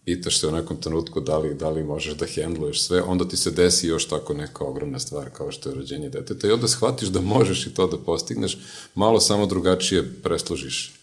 pitaš 0.05 0.41
se 0.41 0.47
u 0.47 0.53
nekom 0.53 0.77
trenutku 0.77 1.21
da 1.21 1.39
li, 1.39 1.55
da 1.55 1.71
li 1.71 1.85
možeš 1.85 2.15
da 2.15 2.27
hendluješ 2.27 2.83
sve, 2.83 3.03
onda 3.03 3.29
ti 3.29 3.37
se 3.37 3.51
desi 3.51 3.87
još 3.87 4.09
tako 4.09 4.35
neka 4.35 4.65
ogromna 4.65 4.99
stvar 4.99 5.31
kao 5.31 5.53
što 5.53 5.69
je 5.69 5.75
rođenje 5.75 6.09
deteta 6.09 6.49
i 6.49 6.51
onda 6.51 6.69
shvatiš 6.69 7.09
da 7.09 7.21
možeš 7.21 7.67
i 7.67 7.75
to 7.75 7.87
da 7.87 7.99
postigneš, 7.99 8.59
malo 8.95 9.21
samo 9.21 9.47
drugačije 9.47 10.15
presložiš 10.23 10.95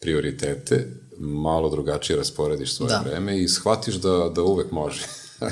prioritete, 0.00 0.86
malo 1.18 1.70
drugačije 1.70 2.16
rasporediš 2.16 2.74
svoje 2.74 2.90
Da. 2.90 3.04
vreme 3.06 3.42
i 3.42 3.48
shvatiš 3.48 3.94
da, 3.94 4.32
da 4.34 4.42
uvek 4.42 4.70
može. 4.70 5.06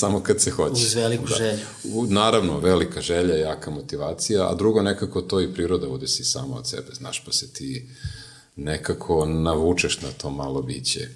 Samo 0.00 0.20
kad 0.22 0.40
se 0.40 0.50
hoće. 0.50 0.72
Uz 0.72 0.94
veliku 0.94 1.26
želju. 1.26 1.58
U, 1.84 2.06
naravno, 2.06 2.58
velika 2.58 3.00
želja, 3.00 3.34
jaka 3.34 3.70
motivacija, 3.70 4.50
a 4.50 4.54
drugo 4.54 4.82
nekako 4.82 5.22
to 5.22 5.40
i 5.40 5.54
priroda 5.54 5.88
udesi 5.88 6.24
samo 6.24 6.54
od 6.54 6.68
sebe, 6.68 6.94
znaš, 6.94 7.24
pa 7.24 7.32
se 7.32 7.52
ti 7.52 7.88
nekako 8.56 9.26
navučeš 9.26 10.00
na 10.00 10.08
to 10.10 10.30
malo 10.30 10.62
biće. 10.62 11.08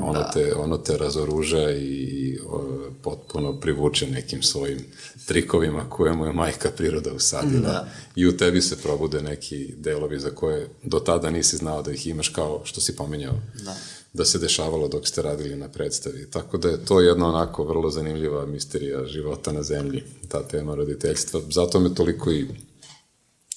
Ono, 0.00 0.12
Da. 0.12 0.30
te, 0.30 0.54
ono 0.54 0.78
te 0.78 0.96
razoruža 0.98 1.70
i 1.70 2.38
o, 2.46 2.64
potpuno 3.02 3.60
privuče 3.60 4.06
nekim 4.06 4.42
svojim 4.42 4.78
trikovima 5.26 5.90
koje 5.90 6.12
mu 6.12 6.26
je 6.26 6.32
majka 6.32 6.70
priroda 6.76 7.12
usadila. 7.12 7.60
Da. 7.70 7.88
I 8.16 8.26
u 8.26 8.36
tebi 8.36 8.60
se 8.60 8.76
probude 8.82 9.22
neki 9.22 9.74
delovi 9.76 10.18
za 10.18 10.30
koje 10.30 10.68
do 10.82 10.98
tada 10.98 11.30
nisi 11.30 11.56
znao 11.56 11.82
da 11.82 11.92
ih 11.92 12.06
imaš 12.06 12.28
kao 12.28 12.60
što 12.64 12.80
si 12.80 12.96
pomenjao. 12.96 13.34
Da. 13.64 13.76
da 14.12 14.24
se 14.24 14.38
dešavalo 14.38 14.88
dok 14.88 15.08
ste 15.08 15.22
radili 15.22 15.56
na 15.56 15.68
predstavi. 15.68 16.30
Tako 16.30 16.58
da 16.58 16.68
je 16.68 16.84
to 16.84 17.00
jedna 17.00 17.28
onako 17.28 17.64
vrlo 17.64 17.90
zanimljiva 17.90 18.46
misterija 18.46 19.06
života 19.06 19.52
na 19.52 19.62
zemlji, 19.62 20.02
ta 20.28 20.42
tema 20.42 20.74
roditeljstva. 20.74 21.40
Zato 21.50 21.80
me 21.80 21.94
toliko 21.94 22.32
i, 22.32 22.46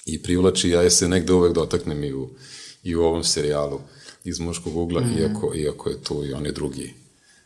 i 0.05 0.23
privlači, 0.23 0.69
ja 0.69 0.81
je 0.81 0.89
se 0.89 1.07
negde 1.07 1.33
uvek 1.33 1.53
dotaknem 1.53 2.03
i 2.03 2.13
u, 2.13 2.29
i 2.89 2.95
u 2.95 3.03
ovom 3.03 3.23
serijalu 3.23 3.79
iz 4.23 4.39
muškog 4.39 4.77
ugla, 4.77 5.01
mm. 5.01 5.17
iako, 5.19 5.55
iako 5.55 5.89
je 5.89 6.03
tu 6.03 6.25
i 6.25 6.33
oni 6.33 6.51
drugi 6.51 6.93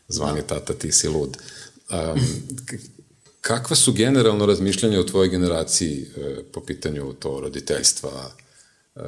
zvani 0.08 0.40
da. 0.40 0.46
tata, 0.46 0.74
ti 0.74 0.92
si 0.92 1.08
lud. 1.08 1.36
Um, 1.90 2.20
kakva 3.40 3.76
su 3.76 3.92
generalno 3.92 4.46
razmišljanja 4.46 5.00
u 5.00 5.06
tvojoj 5.06 5.28
generaciji 5.28 6.10
e, 6.16 6.42
po 6.52 6.60
pitanju 6.60 7.12
to 7.12 7.40
roditeljstva, 7.40 8.30
e, 8.96 9.00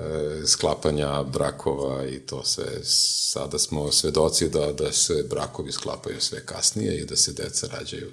sklapanja 0.47 1.23
brakova 1.23 2.07
i 2.07 2.19
to 2.19 2.45
sve. 2.45 2.67
Sada 2.85 3.59
smo 3.59 3.93
svedoci 3.93 4.49
da, 4.49 4.73
da 4.73 4.93
se 4.93 5.27
brakovi 5.31 5.73
sklapaju 5.73 6.21
sve 6.21 6.47
kasnije 6.47 6.99
i 6.99 7.05
da 7.05 7.17
se 7.17 7.33
deca 7.33 7.67
rađaju 7.67 8.11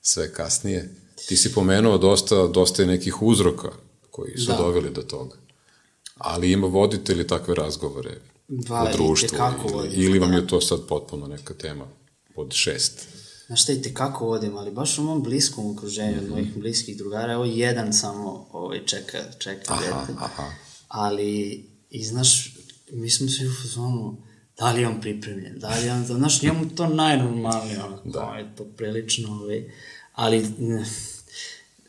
sve 0.00 0.32
kasnije. 0.32 0.94
Ti 1.28 1.36
si 1.36 1.52
pomenuo 1.52 1.98
dosta, 1.98 2.46
dosta 2.46 2.82
je 2.82 2.88
nekih 2.88 3.22
uzroka 3.22 3.72
koji 4.10 4.38
su. 4.38 4.50
Da. 4.50 4.56
doveli 4.56 4.90
do 4.90 5.02
toga. 5.02 5.45
Ali 6.16 6.52
ima 6.52 6.66
vodite 6.66 7.14
li 7.14 7.26
takve 7.26 7.54
razgovore 7.54 8.10
Da, 8.48 8.82
u 8.84 8.96
društvu? 8.96 9.26
itekako 9.26 9.68
Ili, 9.84 9.94
ili 9.96 10.18
vam 10.18 10.30
da. 10.30 10.36
je 10.36 10.46
to 10.46 10.60
sad 10.60 10.86
potpuno 10.86 11.26
neka 11.26 11.54
tema 11.54 11.84
od 12.36 12.52
šest? 12.52 13.08
Znaš 13.46 13.62
šta 13.62 13.72
i 13.72 13.82
te 13.82 13.94
kako 13.94 14.26
vodim, 14.26 14.56
ali 14.56 14.70
baš 14.72 14.98
u 14.98 15.02
mom 15.02 15.22
bliskom 15.22 15.70
okruženju, 15.70 16.10
Mhm. 16.12 16.18
mm 16.18 16.22
-hmm. 16.22 16.26
od 16.28 16.38
mojih 16.38 16.56
bliskih 16.56 16.96
drugara, 16.96 17.32
evo 17.32 17.44
jedan 17.44 17.92
samo 17.92 18.48
ovaj, 18.52 18.80
čeka, 18.80 19.18
čeka 19.38 19.62
Aha, 19.68 19.82
dete. 20.00 20.18
aha. 20.18 20.50
Ali, 20.88 21.30
i 21.90 22.04
znaš, 22.04 22.54
mi 22.90 23.10
smo 23.10 23.28
svi 23.28 23.48
u 23.48 23.54
fazonu, 23.54 24.16
da 24.58 24.72
li 24.72 24.80
je 24.80 24.88
on 24.88 25.00
pripremljen, 25.00 25.58
da 25.58 25.68
li 25.70 25.86
je 25.86 25.92
on, 25.92 26.04
znaš, 26.06 26.42
njemu 26.42 26.68
to 26.68 26.86
najnormalnije, 26.86 27.82
ono, 27.82 27.96
Da. 27.96 28.10
da. 28.12 28.36
je 28.38 28.56
to 28.56 28.64
prilično, 28.66 29.32
ovaj, 29.32 29.70
ali, 30.14 30.38
e, 30.38 30.44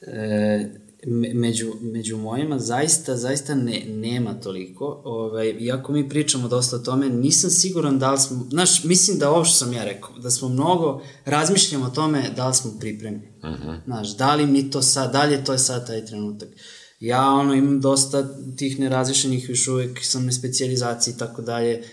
me- 0.01 0.86
među, 1.33 1.73
među 1.81 2.17
mojima 2.17 2.59
zaista, 2.59 3.15
zaista 3.15 3.55
ne, 3.55 3.83
nema 3.87 4.33
toliko. 4.33 5.01
Ovaj, 5.05 5.49
iako 5.49 5.91
mi 5.91 6.09
pričamo 6.09 6.47
dosta 6.47 6.75
o 6.75 6.79
tome, 6.79 7.09
nisam 7.09 7.49
siguran 7.49 7.99
da 7.99 8.11
li 8.11 8.19
smo, 8.19 8.47
znaš, 8.49 8.83
mislim 8.83 9.19
da 9.19 9.31
ovo 9.31 9.45
što 9.45 9.65
sam 9.65 9.73
ja 9.73 9.83
rekao, 9.83 10.17
da 10.17 10.29
smo 10.31 10.49
mnogo 10.49 11.01
razmišljamo 11.25 11.85
o 11.85 11.89
tome 11.89 12.29
da 12.35 12.47
li 12.47 12.53
smo 12.53 12.71
pripremljeni. 12.79 13.27
Uh 13.37 13.43
-huh. 13.43 13.79
Znaš, 13.85 14.17
da 14.17 14.35
li 14.35 14.47
mi 14.47 14.71
to 14.71 14.81
sad, 14.81 15.11
da 15.11 15.23
li 15.23 15.33
je 15.33 15.45
to 15.45 15.57
sad 15.57 15.87
taj 15.87 16.05
trenutak. 16.05 16.49
Ja 16.99 17.29
ono 17.29 17.53
imam 17.53 17.81
dosta 17.81 18.27
tih 18.57 18.79
nerazlišenih 18.79 19.49
još 19.49 19.67
uvek 19.67 19.99
sam 20.01 20.25
na 20.25 20.31
specijalizaciji 20.31 21.13
i 21.13 21.17
tako 21.17 21.41
dalje. 21.41 21.83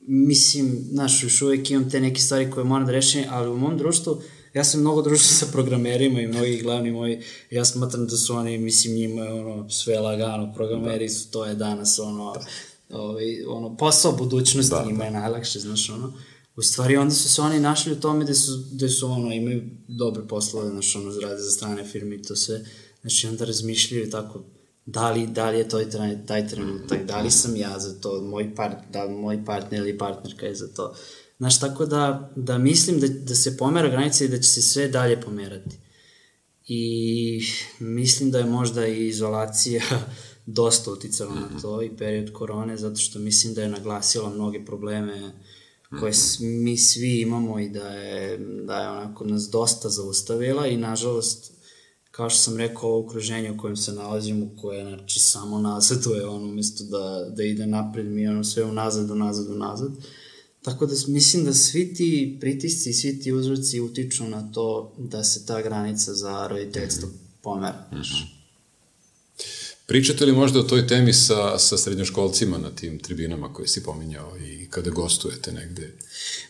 Mislim, 0.00 0.78
znaš, 0.90 1.22
još 1.22 1.42
uvek 1.42 1.70
imam 1.70 1.90
te 1.90 2.00
neke 2.00 2.20
stvari 2.20 2.50
koje 2.50 2.64
moram 2.64 2.86
da 2.86 2.92
rešim, 2.92 3.24
ali 3.30 3.50
u 3.50 3.56
mom 3.56 3.78
društvu 3.78 4.22
ja 4.54 4.64
sam 4.64 4.80
mnogo 4.80 5.02
družio 5.02 5.24
sa 5.24 5.46
programerima 5.52 6.20
i 6.20 6.26
mnogi 6.26 6.62
glavni 6.62 6.90
moji, 6.90 7.22
ja 7.50 7.64
smatram 7.64 8.06
da 8.06 8.16
su 8.16 8.34
oni, 8.34 8.58
mislim, 8.58 8.94
njima 8.94 9.24
ono, 9.24 9.70
sve 9.70 9.98
lagano, 9.98 10.52
programeri 10.54 11.08
su, 11.08 11.30
to 11.30 11.44
je 11.44 11.54
danas 11.54 11.98
ono, 11.98 12.32
da. 12.32 12.98
ovaj, 12.98 13.44
ono, 13.44 13.76
posao 13.76 14.12
budućnosti 14.12 14.74
da, 14.74 14.84
njima 14.86 14.98
da. 14.98 15.04
je 15.04 15.10
najlakše, 15.10 15.60
znaš, 15.60 15.90
ono. 15.90 16.12
U 16.56 16.62
stvari, 16.62 16.96
onda 16.96 17.14
su 17.14 17.28
se 17.28 17.42
oni 17.42 17.60
našli 17.60 17.92
u 17.92 18.00
tome 18.00 18.24
gde 18.24 18.34
su, 18.34 18.64
gde 18.72 18.88
su 18.88 19.06
ono, 19.06 19.32
imaju 19.32 19.62
dobre 19.88 20.22
poslove, 20.28 20.70
znaš, 20.70 20.96
ono, 20.96 21.20
rade 21.20 21.40
za 21.40 21.50
strane 21.50 21.84
firme 21.84 22.14
i 22.14 22.22
to 22.22 22.36
sve. 22.36 22.64
Znači, 23.00 23.26
onda 23.26 23.44
razmišljaju 23.44 24.10
tako, 24.10 24.44
da 24.86 25.10
li, 25.10 25.26
da 25.26 25.50
li 25.50 25.58
je 25.58 25.68
to 25.68 25.84
taj, 25.84 26.26
taj 26.26 26.48
trenutak, 26.48 27.06
da 27.06 27.20
li 27.20 27.30
sam 27.30 27.56
ja 27.56 27.78
za 27.78 28.00
to, 28.00 28.20
moj 28.22 28.54
part, 28.54 28.76
da 28.92 29.08
moj 29.08 29.44
partner 29.44 29.80
ili 29.80 29.98
partnerka 29.98 30.46
je 30.46 30.54
za 30.54 30.68
to. 30.68 30.94
Znaš, 31.40 31.60
tako 31.60 31.86
da, 31.86 32.32
da 32.36 32.58
mislim 32.58 33.00
da, 33.00 33.08
da 33.08 33.34
se 33.34 33.56
pomera 33.56 33.88
granica 33.88 34.24
i 34.24 34.28
da 34.28 34.38
će 34.38 34.48
se 34.48 34.62
sve 34.62 34.88
dalje 34.88 35.20
pomerati. 35.20 35.76
I 36.66 37.42
mislim 37.78 38.30
da 38.30 38.38
je 38.38 38.44
možda 38.44 38.86
i 38.86 39.08
izolacija 39.08 39.82
dosta 40.46 40.92
uticala 40.92 41.34
na 41.34 41.60
to 41.62 41.82
i 41.82 41.96
period 41.96 42.32
korone, 42.32 42.76
zato 42.76 42.96
što 42.96 43.18
mislim 43.18 43.54
da 43.54 43.62
je 43.62 43.68
naglasila 43.68 44.30
mnoge 44.30 44.64
probleme 44.64 45.32
koje 46.00 46.12
mi 46.40 46.76
svi 46.76 47.20
imamo 47.20 47.60
i 47.60 47.68
da 47.68 47.88
je, 47.88 48.38
da 48.66 48.82
je 48.82 48.88
onako 48.88 49.24
nas 49.24 49.50
dosta 49.50 49.88
zaustavila 49.88 50.66
i 50.66 50.76
nažalost 50.76 51.52
kao 52.10 52.30
što 52.30 52.38
sam 52.38 52.56
rekao, 52.56 52.90
ovo 52.90 53.06
okruženje 53.06 53.50
u 53.50 53.58
kojem 53.58 53.76
se 53.76 53.92
nalazimo, 53.92 54.50
koje 54.60 54.84
znači 54.84 55.20
samo 55.20 55.58
nazaduje, 55.58 56.26
ono, 56.26 56.44
umesto 56.44 56.84
da, 56.84 57.30
da 57.36 57.42
ide 57.42 57.66
napred, 57.66 58.06
mi 58.06 58.28
ono 58.28 58.44
sve 58.44 58.64
unazad, 58.64 59.10
unazad, 59.10 59.50
unazad. 59.50 59.92
Tako 60.62 60.86
da 60.86 60.94
mislim 61.08 61.44
da 61.44 61.54
svi 61.54 61.94
ti 61.94 62.36
pritisci, 62.40 62.92
svi 62.92 63.20
ti 63.20 63.32
uzroci 63.32 63.80
utiču 63.80 64.24
na 64.24 64.52
to 64.52 64.94
da 64.98 65.24
se 65.24 65.46
ta 65.46 65.62
granica 65.62 66.14
za 66.14 66.46
roditeljstvo 66.46 67.08
mm 67.08 67.12
-hmm. 67.12 67.42
pomera. 67.42 67.86
Mm 67.92 67.96
-hmm. 67.96 68.40
Pričate 69.86 70.24
li 70.24 70.32
možda 70.32 70.60
o 70.60 70.62
toj 70.62 70.86
temi 70.86 71.12
sa, 71.12 71.58
sa 71.58 71.78
srednjoškolcima 71.78 72.58
na 72.58 72.70
tim 72.70 72.98
tribinama 72.98 73.52
koje 73.52 73.68
si 73.68 73.82
pominjao 73.82 74.36
i 74.38 74.66
kada 74.70 74.90
gostujete 74.90 75.52
negde? 75.52 75.96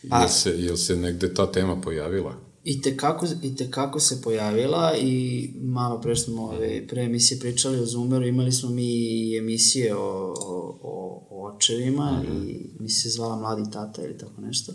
Pa, 0.09 0.19
jel, 0.19 0.29
se, 0.29 0.49
jel 0.49 0.77
se 0.77 0.95
negde 0.95 1.33
ta 1.33 1.51
tema 1.51 1.81
pojavila? 1.81 2.50
I 2.63 2.81
te, 2.81 2.97
kako, 2.97 3.27
I 3.43 3.55
te 3.55 3.71
kako 3.71 3.99
se 3.99 4.21
pojavila 4.21 4.93
i 4.97 5.49
malo 5.61 6.01
pre 6.01 6.15
smo 6.15 6.43
ove, 6.43 6.87
pre 6.87 7.03
emisije 7.03 7.39
pričali 7.39 7.79
o 7.79 7.85
Zoomeru, 7.85 8.25
imali 8.25 8.51
smo 8.51 8.69
mi 8.69 8.87
i 8.87 9.37
emisije 9.37 9.95
o, 9.95 10.33
o, 10.39 10.79
o, 10.83 11.27
o 11.29 11.55
očevima 11.55 12.11
mm 12.11 12.25
-hmm. 12.25 12.49
i 12.49 12.69
mi 12.79 12.89
se 12.89 13.09
zvala 13.09 13.35
Mladi 13.35 13.71
tata 13.71 14.03
ili 14.03 14.17
tako 14.17 14.41
nešto. 14.41 14.73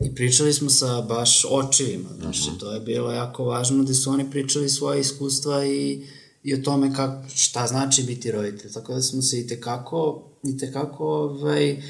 I 0.00 0.14
pričali 0.14 0.52
smo 0.52 0.70
sa 0.70 1.00
baš 1.00 1.44
očevima, 1.50 2.08
znači 2.20 2.40
mm 2.40 2.54
-hmm. 2.54 2.60
to 2.60 2.72
je 2.72 2.80
bilo 2.80 3.12
jako 3.12 3.44
važno 3.44 3.84
da 3.84 3.94
su 3.94 4.10
oni 4.10 4.30
pričali 4.30 4.68
svoje 4.68 5.00
iskustva 5.00 5.66
i, 5.66 6.06
i 6.42 6.54
o 6.54 6.58
tome 6.58 6.94
kak, 6.94 7.30
šta 7.34 7.66
znači 7.66 8.02
biti 8.02 8.30
roditelj. 8.32 8.72
Tako 8.72 8.94
da 8.94 9.02
smo 9.02 9.22
se 9.22 9.40
i 9.40 9.46
tekako, 9.46 10.22
i 10.42 10.58
tekako 10.58 11.06
ovaj, 11.06 11.82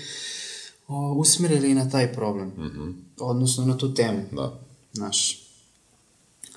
o, 0.89 1.13
usmerili 1.13 1.75
na 1.75 1.91
taj 1.91 2.13
problem, 2.13 2.49
mm 2.49 2.71
-hmm. 2.77 2.95
odnosno 3.19 3.65
na 3.65 3.79
tu 3.79 3.95
temu. 3.95 4.23
Da. 4.33 4.64
Znaš. 4.95 5.41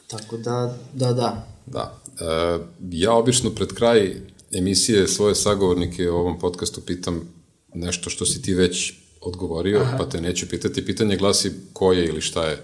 Tako 0.08 0.38
da, 0.38 0.78
da, 0.94 1.14
da. 1.14 1.48
Da. 1.66 2.02
E, 2.22 2.60
ja 2.92 3.14
obično 3.14 3.50
pred 3.50 3.74
kraj 3.74 4.22
emisije 4.52 5.08
svoje 5.08 5.36
sagovornike 5.36 6.10
u 6.10 6.16
ovom 6.16 6.40
podcastu 6.40 6.82
pitam 6.82 7.34
nešto 7.74 8.10
što 8.10 8.26
si 8.26 8.42
ti 8.42 8.54
već 8.54 8.94
odgovorio, 9.22 9.80
Aha. 9.82 9.98
pa 9.98 10.10
te 10.10 10.22
neću 10.22 10.50
pitati. 10.50 10.86
Pitanje 10.86 11.18
glasi 11.18 11.52
ko 11.74 11.94
je 11.94 12.06
ili 12.06 12.22
šta 12.22 12.46
je 12.46 12.64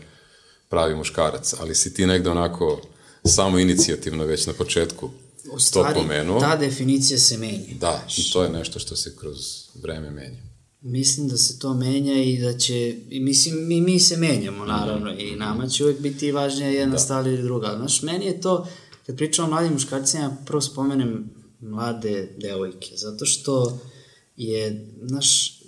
pravi 0.70 0.96
muškarac, 0.96 1.54
ali 1.60 1.76
si 1.76 1.94
ti 1.94 2.06
negde 2.06 2.30
onako 2.30 2.82
samo 3.26 3.60
inicijativno 3.60 4.26
već 4.26 4.46
na 4.46 4.54
početku 4.54 5.10
u 5.52 5.60
stvari, 5.60 5.94
to 5.94 6.02
pomenuo. 6.02 6.40
ta 6.40 6.56
definicija 6.56 7.20
se 7.20 7.38
menja. 7.38 7.66
Da, 7.80 8.08
i 8.18 8.32
to 8.32 8.44
je 8.44 8.50
nešto 8.50 8.80
što 8.80 8.96
se 8.96 9.16
kroz 9.16 9.38
vreme 9.82 10.10
menja. 10.10 10.53
Mislim 10.84 11.28
da 11.28 11.38
se 11.38 11.60
to 11.60 11.74
menja 11.74 12.24
i 12.24 12.38
da 12.38 12.58
će, 12.58 12.96
i 13.10 13.20
mislim, 13.20 13.68
mi, 13.68 13.82
mi 13.82 14.00
se 14.00 14.18
menjamo 14.18 14.66
naravno 14.66 15.12
mm. 15.12 15.20
i 15.20 15.36
nama 15.36 15.68
će 15.68 15.84
uvek 15.84 16.00
biti 16.00 16.32
važnija 16.32 16.70
jedna 16.70 16.92
da. 16.92 17.00
stvar 17.00 17.28
ili 17.28 17.44
druga. 17.44 17.74
Znaš, 17.78 18.02
meni 18.02 18.26
je 18.26 18.42
to, 18.42 18.68
kad 19.06 19.18
pričam 19.18 19.46
o 19.46 19.50
mladim 19.50 19.74
muškarcima, 19.74 20.38
prvo 20.46 20.62
spomenem 20.62 21.30
mlade 21.60 22.30
devojke, 22.38 22.92
zato 22.96 23.26
što 23.26 23.80
je, 24.38 24.90
znaš, 25.04 25.60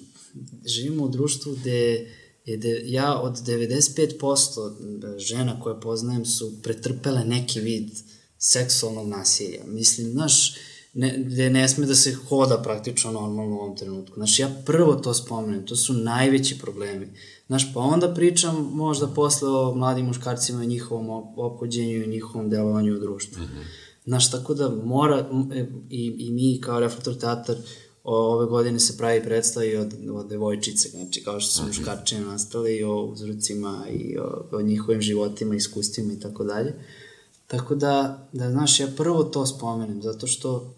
živimo 0.65 1.03
u 1.03 1.09
društvu 1.09 1.55
gde 1.61 2.11
je 2.45 2.57
de, 2.57 2.81
ja 2.85 3.19
od 3.19 3.33
95% 3.33 5.19
žena 5.19 5.59
koje 5.59 5.81
poznajem 5.81 6.25
su 6.25 6.61
pretrpele 6.63 7.25
neki 7.25 7.59
vid 7.59 7.89
seksualnog 8.37 9.07
nasilja. 9.07 9.63
Mislim, 9.67 10.11
znaš, 10.11 10.55
ne, 10.95 11.15
gde 11.17 11.49
ne 11.49 11.67
sme 11.69 11.85
da 11.85 11.95
se 11.95 12.13
hoda 12.13 12.57
praktično 12.63 13.11
normalno 13.11 13.55
u 13.55 13.59
ovom 13.59 13.77
trenutku. 13.77 14.13
Znaš, 14.15 14.39
ja 14.39 14.49
prvo 14.65 14.95
to 14.95 15.13
spomenem, 15.13 15.65
to 15.65 15.75
su 15.75 15.93
najveći 15.93 16.59
problemi. 16.59 17.07
Znaš, 17.47 17.73
pa 17.73 17.79
onda 17.79 18.13
pričam 18.13 18.69
možda 18.73 19.07
posle 19.07 19.49
o 19.49 19.75
mladim 19.75 20.05
muškarcima 20.05 20.63
i 20.63 20.67
njihovom 20.67 21.09
ophođenju 21.35 22.03
i 22.03 22.07
njihovom 22.07 22.49
delovanju 22.49 22.95
u 22.95 22.99
društvu. 22.99 23.43
Mm 23.43 23.45
-hmm. 23.45 23.63
Znaš, 24.05 24.31
tako 24.31 24.53
da 24.53 24.69
mora, 24.69 25.29
e, 25.53 25.65
i, 25.89 26.15
i 26.19 26.31
mi 26.31 26.61
kao 26.61 26.79
Reflektor 26.79 27.17
teatar, 27.17 27.55
ove 28.03 28.45
godine 28.45 28.79
se 28.79 28.97
pravi 28.97 29.23
predstavi 29.23 29.75
od, 29.77 29.93
od 30.13 30.27
devojčice, 30.29 30.89
znači 30.89 31.23
kao 31.23 31.39
što 31.39 31.51
su 31.51 31.61
mm 31.61 31.65
-hmm. 31.65 31.67
muškarčine 31.67 32.21
nastali 32.21 32.75
i 32.75 32.83
o 32.83 33.05
uzrocima 33.05 33.85
i 33.89 34.17
o, 34.17 34.45
o 34.51 34.61
njihovim 34.61 35.01
životima, 35.01 35.55
iskustvima 35.55 36.13
i 36.13 36.19
tako 36.19 36.43
dalje. 36.43 36.73
Tako 37.47 37.75
da, 37.75 38.27
da 38.33 38.51
znaš, 38.51 38.79
ja 38.79 38.87
prvo 38.97 39.23
to 39.23 39.45
spomenem, 39.45 40.01
zato 40.01 40.27
što 40.27 40.75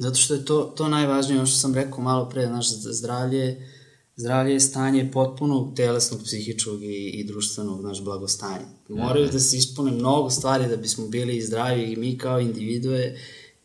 Zato 0.00 0.16
što 0.16 0.34
je 0.34 0.44
to, 0.44 0.72
to 0.76 0.88
najvažnije, 0.88 1.38
ono 1.38 1.46
što 1.46 1.58
sam 1.58 1.74
rekao 1.74 2.00
malo 2.00 2.28
pre, 2.28 2.48
naš 2.48 2.68
zdravlje, 2.70 3.68
zdravlje 4.16 4.52
je 4.52 4.60
stanje 4.60 5.10
potpunog 5.12 5.76
telesnog, 5.76 6.20
psihičkog 6.24 6.82
i, 6.82 7.10
i 7.10 7.24
društvenog 7.24 7.84
naš 7.84 8.04
blagostanja. 8.04 8.66
Moraju 8.88 9.28
da 9.32 9.40
se 9.40 9.56
ispune 9.56 9.90
mnogo 9.90 10.30
stvari 10.30 10.68
da 10.68 10.76
bismo 10.76 11.08
bili 11.08 11.42
zdravi 11.42 11.92
i 11.92 11.96
mi 11.96 12.18
kao 12.18 12.40
individue 12.40 13.16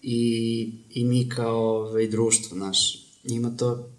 i, 0.02 0.72
i 0.90 1.06
mi 1.06 1.30
kao 1.30 1.58
ovaj, 1.58 2.08
društvo, 2.08 2.58
naš. 2.58 3.08
Ima 3.24 3.58
to 3.58 3.90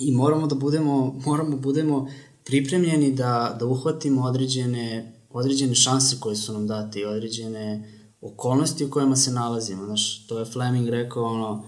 i 0.00 0.12
moramo 0.12 0.46
da 0.46 0.54
budemo, 0.54 1.20
moramo 1.26 1.50
da 1.50 1.56
budemo 1.56 2.10
pripremljeni 2.44 3.12
da, 3.12 3.56
da 3.60 3.66
uhvatimo 3.66 4.22
određene, 4.22 5.12
određene 5.30 5.74
šanse 5.74 6.16
koje 6.20 6.36
su 6.36 6.52
nam 6.52 6.66
date 6.66 7.00
i 7.00 7.04
određene 7.04 7.92
okolnosti 8.20 8.84
u 8.84 8.90
kojima 8.90 9.16
se 9.16 9.30
nalazimo. 9.30 9.84
Znaš, 9.84 10.26
to 10.26 10.38
je 10.38 10.44
Fleming 10.44 10.88
rekao, 10.88 11.24
ono, 11.24 11.64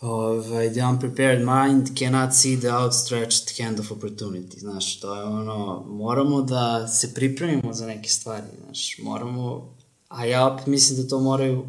ovaj, 0.00 0.72
the 0.72 0.84
unprepared 0.84 1.40
mind 1.40 1.98
cannot 1.98 2.34
see 2.34 2.60
the 2.60 2.72
outstretched 2.72 3.64
hand 3.64 3.80
of 3.80 3.92
opportunity, 3.92 4.58
znaš, 4.58 5.00
to 5.00 5.14
je 5.14 5.22
ono, 5.22 5.84
moramo 5.88 6.42
da 6.42 6.88
se 6.88 7.14
pripremimo 7.14 7.72
za 7.72 7.86
neke 7.86 8.08
stvari, 8.08 8.46
znaš, 8.64 8.98
moramo, 9.02 9.74
a 10.08 10.24
ja 10.24 10.46
opet 10.46 10.66
mislim 10.66 11.02
da 11.02 11.08
to 11.08 11.20
moraju 11.20 11.66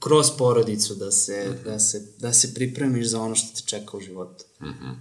kroz 0.00 0.26
porodicu 0.38 0.94
da 0.94 1.10
se, 1.10 1.46
mm 1.48 1.52
-hmm. 1.52 1.64
da 1.64 1.78
se, 1.78 2.12
da 2.18 2.32
se 2.32 2.54
pripremiš 2.54 3.08
za 3.08 3.20
ono 3.20 3.34
što 3.34 3.56
te 3.56 3.62
čeka 3.66 3.96
u 3.96 4.00
životu. 4.00 4.44
Mm 4.60 4.66
-hmm. 4.66 4.94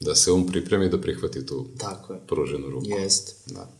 Da 0.00 0.14
se 0.14 0.32
um 0.32 0.46
pripremi 0.46 0.88
da 0.88 1.00
prihvati 1.00 1.46
tu 1.46 1.66
Tako 1.78 2.12
je. 2.12 2.20
pruženu 2.26 2.70
ruku. 2.70 2.86
Jest. 2.88 3.50
Da. 3.50 3.77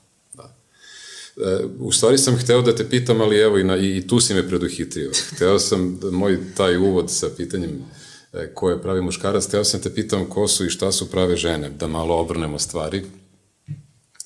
E, 1.44 1.64
u 1.78 1.92
stvari 1.92 2.18
sam 2.18 2.36
hteo 2.36 2.62
da 2.62 2.74
te 2.74 2.88
pitam, 2.88 3.20
ali 3.20 3.38
evo 3.38 3.58
i, 3.58 3.64
na, 3.64 3.76
i 3.76 4.06
tu 4.06 4.20
si 4.20 4.34
me 4.34 4.48
preduhitrio. 4.48 5.10
Hteo 5.34 5.58
sam 5.58 5.98
da 5.98 6.10
moj 6.10 6.38
taj 6.56 6.76
uvod 6.76 7.10
sa 7.10 7.26
pitanjem 7.36 7.84
e, 8.32 8.54
ko 8.54 8.70
je 8.70 8.82
pravi 8.82 9.00
muškarac, 9.00 9.46
hteo 9.46 9.64
sam 9.64 9.80
te 9.80 9.94
pitam 9.94 10.28
ko 10.28 10.48
su 10.48 10.66
i 10.66 10.70
šta 10.70 10.92
su 10.92 11.10
prave 11.10 11.36
žene, 11.36 11.70
da 11.70 11.86
malo 11.86 12.20
obrnemo 12.20 12.58
stvari 12.58 13.02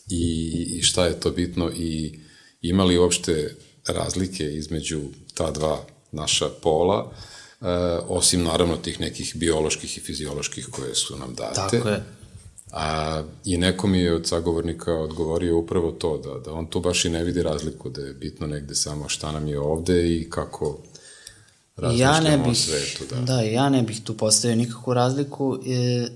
i, 0.09 0.67
i 0.79 0.83
šta 0.83 1.07
je 1.07 1.21
to 1.21 1.31
bitno 1.31 1.71
i 1.77 2.19
ima 2.61 2.85
li 2.85 2.99
uopšte 2.99 3.57
razlike 3.87 4.45
između 4.45 5.01
ta 5.35 5.51
dva 5.51 5.85
naša 6.13 6.49
pola, 6.63 7.13
e, 7.61 7.67
osim 8.09 8.43
naravno 8.43 8.77
tih 8.77 9.01
nekih 9.01 9.33
bioloških 9.37 9.99
i 9.99 10.01
fizioloških 10.01 10.69
koje 10.71 10.95
su 10.95 11.19
nam 11.19 11.35
date. 11.35 11.77
Tako 11.77 11.89
je. 11.89 12.03
A, 12.73 13.23
I 13.45 13.57
neko 13.57 13.87
mi 13.87 13.99
je 13.99 14.15
od 14.15 14.27
sagovornika 14.27 14.93
odgovorio 14.95 15.59
upravo 15.59 15.93
to, 15.93 16.19
da, 16.19 16.39
da 16.45 16.53
on 16.53 16.67
tu 16.67 16.81
baš 16.81 17.05
i 17.05 17.09
ne 17.09 17.25
vidi 17.25 17.43
razliku, 17.43 17.91
da 17.91 18.01
je 18.01 18.15
bitno 18.15 18.47
negde 18.47 18.75
samo 18.75 19.09
šta 19.09 19.33
nam 19.33 19.49
je 19.49 19.59
ovde 19.59 20.17
i 20.17 20.31
kako 20.31 20.79
razmišljamo 21.77 22.15
ja 22.15 22.21
ne 22.21 22.39
bih, 22.39 22.53
o 22.53 22.55
svetu. 22.55 23.15
Da. 23.15 23.21
da, 23.21 23.41
ja 23.41 23.69
ne 23.69 23.83
bih 23.83 24.01
tu 24.05 24.17
postavio 24.17 24.57
nikakvu 24.57 24.95
razliku, 24.95 25.59
e, 25.67 26.09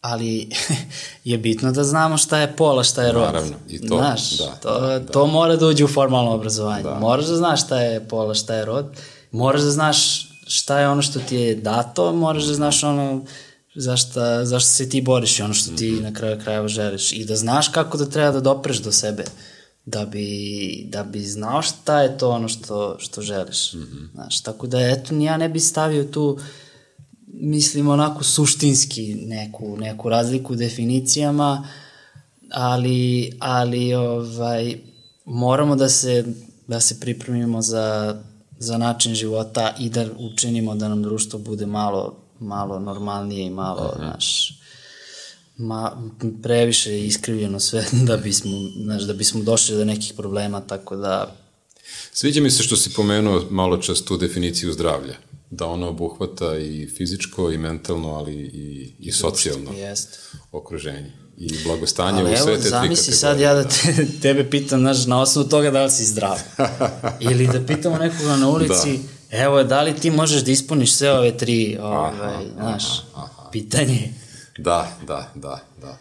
ali 0.00 0.48
je 1.24 1.38
bitno 1.38 1.72
da 1.72 1.84
znamo 1.84 2.18
šta 2.18 2.38
je 2.38 2.56
pola, 2.56 2.84
šta 2.84 3.02
je 3.02 3.12
rod. 3.12 3.24
Naravno, 3.24 3.56
i 3.68 3.88
to, 3.88 3.96
Znaš, 3.96 4.38
da, 4.38 4.46
to, 4.62 4.80
da, 4.80 4.98
da. 4.98 5.12
to 5.12 5.26
mora 5.26 5.56
da 5.56 5.66
uđe 5.66 5.84
u 5.84 5.88
formalno 5.88 6.34
obrazovanje. 6.34 6.82
Da. 6.82 6.98
Moraš 6.98 7.26
da 7.26 7.36
znaš 7.36 7.64
šta 7.64 7.80
je 7.80 8.08
pola, 8.08 8.34
šta 8.34 8.54
je 8.54 8.64
rod. 8.64 8.86
Moraš 9.30 9.60
da 9.60 9.70
znaš 9.70 10.28
šta 10.46 10.78
je 10.78 10.88
ono 10.88 11.02
što 11.02 11.20
ti 11.20 11.36
je 11.36 11.54
dato, 11.54 12.12
moraš 12.12 12.44
da 12.44 12.54
znaš 12.54 12.84
ono 12.84 13.24
zašta, 13.74 14.44
zašto 14.44 14.70
se 14.70 14.88
ti 14.88 15.00
boriš 15.00 15.38
i 15.38 15.42
ono 15.42 15.54
što 15.54 15.76
ti 15.76 15.90
mm 15.90 15.96
-hmm. 15.96 16.02
na 16.02 16.12
kraju 16.12 16.40
krajeva 16.40 16.68
želiš. 16.68 17.12
I 17.12 17.24
da 17.24 17.36
znaš 17.36 17.68
kako 17.68 17.98
da 17.98 18.06
treba 18.06 18.30
da 18.30 18.40
dopreš 18.40 18.78
do 18.78 18.92
sebe 18.92 19.24
da 19.86 20.04
bi, 20.04 20.86
da 20.88 21.04
bi 21.04 21.20
znao 21.20 21.62
šta 21.62 22.02
je 22.02 22.18
to 22.18 22.30
ono 22.30 22.48
što, 22.48 22.96
što 22.98 23.22
želiš. 23.22 23.72
Mm 23.72 23.78
-hmm. 23.78 24.12
Znaš, 24.12 24.40
tako 24.42 24.66
da, 24.66 24.80
eto, 24.80 25.14
ja 25.14 25.36
ne 25.36 25.48
bi 25.48 25.60
stavio 25.60 26.04
tu 26.04 26.38
mislim, 27.42 27.88
onako 27.88 28.24
suštinski 28.24 29.14
neku, 29.14 29.76
neku 29.76 30.08
razliku 30.08 30.52
u 30.52 30.56
definicijama, 30.56 31.68
ali, 32.50 33.32
ali 33.38 33.94
ovaj, 33.94 34.78
moramo 35.24 35.76
da 35.76 35.88
se, 35.88 36.24
da 36.68 36.80
se 36.80 37.00
pripremimo 37.00 37.62
za, 37.62 38.20
za 38.58 38.78
način 38.78 39.14
života 39.14 39.74
i 39.78 39.90
da 39.90 40.06
učinimo 40.18 40.74
da 40.74 40.88
nam 40.88 41.02
društvo 41.02 41.38
bude 41.38 41.66
malo, 41.66 42.21
malo 42.42 42.78
normalnije 42.78 43.46
i 43.46 43.50
malo, 43.50 43.92
uh 43.94 44.00
-huh. 44.00 44.12
naš, 44.12 44.58
ma, 45.56 46.10
previše 46.42 47.06
iskrivljeno 47.06 47.60
sve 47.60 47.84
da 48.08 48.16
bismo, 48.16 48.52
znaš, 48.84 49.02
da 49.02 49.12
bismo 49.12 49.42
došli 49.42 49.76
do 49.76 49.84
nekih 49.84 50.12
problema, 50.16 50.60
tako 50.60 50.96
da... 50.96 51.36
Sviđa 52.12 52.40
mi 52.40 52.50
se 52.50 52.62
što 52.62 52.76
si 52.76 52.94
pomenuo 52.94 53.46
malo 53.50 53.76
čas 53.76 54.04
tu 54.04 54.16
definiciju 54.16 54.72
zdravlja 54.72 55.14
da 55.50 55.66
ona 55.66 55.88
obuhvata 55.88 56.58
i 56.58 56.88
fizičko 56.96 57.50
i 57.50 57.58
mentalno, 57.58 58.14
ali 58.14 58.34
i, 58.34 58.94
i 58.98 59.12
socijalno 59.12 59.72
Jest. 59.72 60.18
okruženje 60.52 61.12
i 61.36 61.64
blagostanje 61.64 62.22
ali 62.22 62.32
u 62.32 62.36
sve 62.36 62.38
te 62.38 62.60
tri 62.60 62.70
kategorije. 62.70 62.70
zamisli 62.70 63.12
sad 63.12 63.40
ja 63.40 63.54
da 63.54 63.68
te, 63.68 64.06
tebe 64.22 64.50
pitam, 64.50 64.80
znaš, 64.80 65.06
na 65.06 65.20
osnovu 65.20 65.48
toga 65.48 65.70
da 65.70 65.84
li 65.84 65.90
si 65.90 66.04
zdrav. 66.04 66.38
Ili 67.30 67.46
da 67.46 67.66
pitamo 67.66 67.98
nekoga 67.98 68.36
na 68.36 68.48
ulici, 68.48 68.98
da. 68.98 69.08
Evo, 69.32 69.62
da 69.62 69.82
li 69.82 69.94
ti 69.94 70.10
možeš 70.10 70.44
da 70.44 70.50
ispuniš 70.50 70.94
sve 70.94 71.12
ove 71.12 71.36
tri, 71.36 71.78
ovaj, 71.80 72.12
znaš, 72.54 72.84
aha, 73.14 73.28
aha. 73.36 73.48
pitanje. 73.52 74.14
Da, 74.58 74.96
da, 75.06 75.32
da, 75.34 75.60
da. 75.80 75.98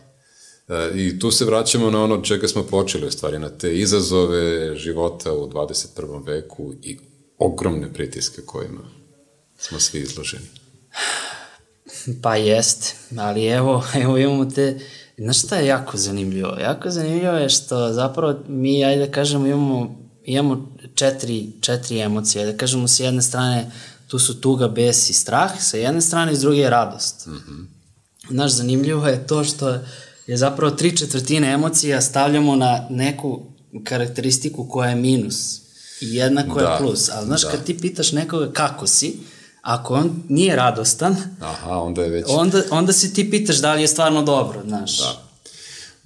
E, 0.76 0.92
I 0.96 1.20
tu 1.20 1.32
se 1.32 1.46
vraćamo 1.46 1.90
na 1.90 2.04
ono 2.04 2.22
čega 2.22 2.48
smo 2.48 2.64
počeli, 2.64 3.08
u 3.08 3.12
stvari, 3.12 3.40
na 3.40 3.50
te 3.50 3.78
izazove 3.78 4.76
života 4.76 5.34
u 5.34 5.50
21. 5.50 6.28
veku 6.28 6.74
i 6.84 7.00
ogromne 7.38 7.94
pritiske 7.94 8.42
kojima 8.46 8.82
smo 9.58 9.80
svi 9.80 10.00
izloženi. 10.00 10.46
Pa 12.22 12.36
jest, 12.36 12.96
ali 13.18 13.46
evo, 13.46 13.84
evo 14.04 14.18
imamo 14.18 14.46
te, 14.46 14.80
znaš 15.18 15.44
šta 15.44 15.56
je 15.56 15.68
jako 15.68 15.98
zanimljivo? 15.98 16.58
Jako 16.62 16.90
zanimljivo 16.90 17.34
je 17.34 17.50
što 17.50 17.94
zapravo 17.94 18.40
mi, 18.48 18.86
ajde 18.86 19.06
da 19.06 19.12
kažemo, 19.12 19.48
imamo, 19.48 20.01
imamo 20.32 20.76
četiri, 20.96 21.52
četiri 21.62 22.00
emocije, 22.00 22.46
da 22.46 22.58
kažemo 22.58 22.88
s 22.88 23.00
jedne 23.00 23.22
strane 23.22 23.72
tu 24.08 24.20
su 24.20 24.42
tuga, 24.42 24.68
bes 24.68 25.10
i 25.10 25.14
strah, 25.14 25.52
sa 25.64 25.78
jedne 25.78 26.02
strane 26.02 26.34
i 26.34 26.36
s 26.36 26.40
druge 26.40 26.58
je 26.58 26.70
radost. 26.70 27.26
Mm 27.28 27.32
-hmm. 27.32 27.66
Znaš, 28.30 28.52
zanimljivo 28.52 29.08
je 29.08 29.28
to 29.28 29.44
što 29.44 29.70
je 30.28 30.38
zapravo 30.38 30.76
tri 30.76 30.98
četvrtine 30.98 31.52
emocija 31.52 32.02
stavljamo 32.02 32.56
na 32.56 32.88
neku 32.90 33.42
karakteristiku 33.84 34.68
koja 34.70 34.90
je 34.90 34.96
minus 34.96 35.62
i 36.02 36.16
jedna 36.16 36.50
koja 36.50 36.66
da, 36.66 36.72
je 36.72 36.78
plus. 36.78 37.10
Ali 37.10 37.26
znaš, 37.26 37.42
da. 37.42 37.52
kad 37.52 37.64
ti 37.64 37.78
pitaš 37.78 38.12
nekoga 38.12 38.52
kako 38.52 38.88
si, 38.88 39.20
Ako 39.62 39.94
on 39.94 40.24
nije 40.30 40.56
radostan, 40.56 41.16
Aha, 41.40 41.78
onda 41.78 42.04
je 42.04 42.10
već... 42.10 42.26
onda, 42.30 42.62
onda 42.72 42.94
se 42.94 43.14
ti 43.14 43.32
pitaš 43.32 43.58
da 43.58 43.74
li 43.74 43.82
je 43.82 43.88
stvarno 43.88 44.24
dobro, 44.24 44.62
znaš. 44.68 44.98
Da. 44.98 45.31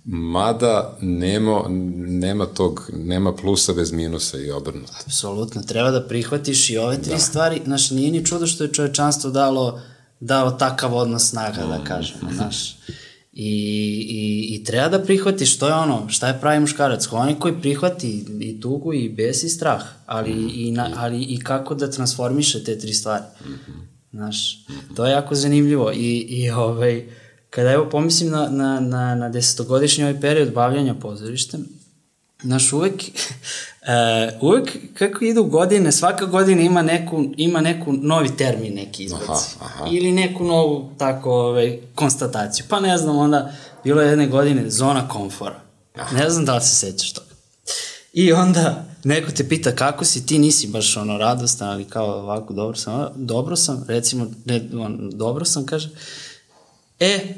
Mada 0.07 0.97
nema, 1.01 1.63
nema 2.07 2.45
tog, 2.45 2.89
nema 2.93 3.35
plusa 3.35 3.73
bez 3.73 3.91
minusa 3.91 4.37
i 4.37 4.51
obrnuto. 4.51 4.93
Apsolutno, 5.05 5.61
treba 5.61 5.91
da 5.91 6.07
prihvatiš 6.07 6.69
i 6.69 6.77
ove 6.77 7.01
tri 7.01 7.11
da. 7.11 7.19
stvari, 7.19 7.61
znaš, 7.65 7.91
nije 7.91 8.11
ni 8.11 8.25
čudo 8.25 8.47
što 8.47 8.63
je 8.63 8.73
čovečanstvo 8.73 9.31
dalo, 9.31 9.81
dao 10.19 10.51
takav 10.51 10.95
odnos 10.95 11.29
snaga, 11.29 11.57
da 11.61 11.65
mm. 11.65 11.69
da 11.69 11.83
kažemo, 11.83 12.33
znaš. 12.33 12.77
I, 13.33 13.51
i, 14.09 14.55
I 14.55 14.63
treba 14.63 14.89
da 14.97 15.03
prihvatiš, 15.03 15.57
to 15.57 15.67
je 15.67 15.73
ono, 15.73 16.09
šta 16.09 16.27
je 16.27 16.39
pravi 16.41 16.59
muškarac, 16.59 17.07
onaj 17.11 17.35
koji 17.39 17.61
prihvati 17.61 18.25
i 18.39 18.61
tugu 18.61 18.93
i 18.93 19.09
bes 19.09 19.43
i 19.43 19.49
strah, 19.49 19.83
ali, 20.05 20.33
mm 20.33 20.49
i, 20.53 20.71
na, 20.71 20.89
ali 20.95 21.23
i 21.23 21.39
kako 21.39 21.75
da 21.75 21.91
transformiše 21.91 22.63
te 22.63 22.79
tri 22.79 22.93
stvari. 22.93 23.23
Mm 23.45 23.53
-hmm. 23.53 23.95
Znaš, 24.11 24.65
to 24.95 25.05
je 25.05 25.11
jako 25.11 25.35
zanimljivo 25.35 25.91
i, 25.91 26.17
i 26.19 26.49
ovaj, 26.49 27.09
kada 27.55 27.71
evo 27.71 27.89
pomislim 27.89 28.31
na, 28.31 28.49
na, 28.49 28.79
na, 28.79 29.15
na 29.15 29.29
desetogodišnji 29.29 30.03
ovaj 30.03 30.21
period 30.21 30.53
bavljanja 30.53 30.93
pozorištem, 30.93 31.65
Znaš, 32.43 32.73
uvek, 32.73 32.93
uh, 32.93 34.43
uvek 34.49 34.77
kako 34.93 35.25
idu 35.25 35.43
godine, 35.43 35.91
svaka 35.91 36.25
godina 36.25 36.61
ima 36.61 36.81
neku, 36.81 37.25
ima 37.37 37.61
neku 37.61 37.93
novi 37.93 38.37
termin 38.37 38.73
neki 38.73 39.03
izbaci. 39.03 39.55
Aha, 39.59 39.65
aha. 39.65 39.85
Ili 39.91 40.11
neku 40.11 40.43
novu 40.43 40.89
tako 40.97 41.31
ovaj, 41.31 41.79
konstataciju. 41.95 42.65
Pa 42.69 42.79
ne 42.79 42.97
znam, 42.97 43.17
onda 43.17 43.51
bilo 43.83 44.01
je 44.01 44.09
jedne 44.09 44.27
godine 44.27 44.69
zona 44.69 45.07
komfora. 45.07 45.59
Aha. 45.95 46.17
Ne 46.17 46.29
znam 46.29 46.45
da 46.45 46.55
li 46.55 46.61
se 46.61 46.75
sećaš 46.75 47.13
toga. 47.13 47.27
I 48.13 48.33
onda 48.33 48.85
neko 49.03 49.31
te 49.31 49.49
pita 49.49 49.75
kako 49.75 50.05
si, 50.05 50.25
ti 50.25 50.39
nisi 50.39 50.67
baš 50.67 50.97
ono 50.97 51.17
radostan, 51.17 51.69
ali 51.69 51.85
kao 51.85 52.05
ovako 52.05 52.53
dobro 52.53 52.77
sam, 52.77 53.07
dobro 53.15 53.55
sam, 53.55 53.85
recimo, 53.87 54.27
ne, 54.45 54.69
on, 54.79 55.11
dobro 55.13 55.45
sam, 55.45 55.65
kaže, 55.65 55.89
e, 56.99 57.35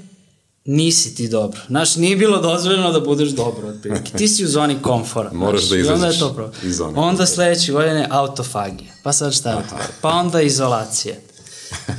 nisi 0.67 1.15
ti 1.15 1.27
dobro. 1.27 1.59
Znaš, 1.67 1.95
nije 1.95 2.15
bilo 2.15 2.41
dozvoljeno 2.41 2.91
da 2.91 2.99
budeš 2.99 3.29
dobro, 3.29 3.67
otprilike. 3.67 4.17
Ti 4.17 4.27
si 4.27 4.45
u 4.45 4.47
zoni 4.47 4.75
komfora. 4.81 5.29
Moraš 5.43 5.61
znaš, 5.61 5.69
da 5.69 5.77
izađeš 5.77 5.95
onda 5.95 6.07
je 6.07 6.19
to 6.19 6.33
pro... 6.33 6.51
iz 6.63 6.77
zone 6.77 6.99
Onda 6.99 7.25
sledeće 7.25 7.71
godine 7.71 8.07
autofagija. 8.09 8.91
Pa 9.03 9.13
sad 9.13 9.33
šta 9.33 9.49
je 9.49 9.55
to? 9.69 9.75
Pa 10.01 10.09
onda 10.09 10.41
izolacija. 10.41 11.15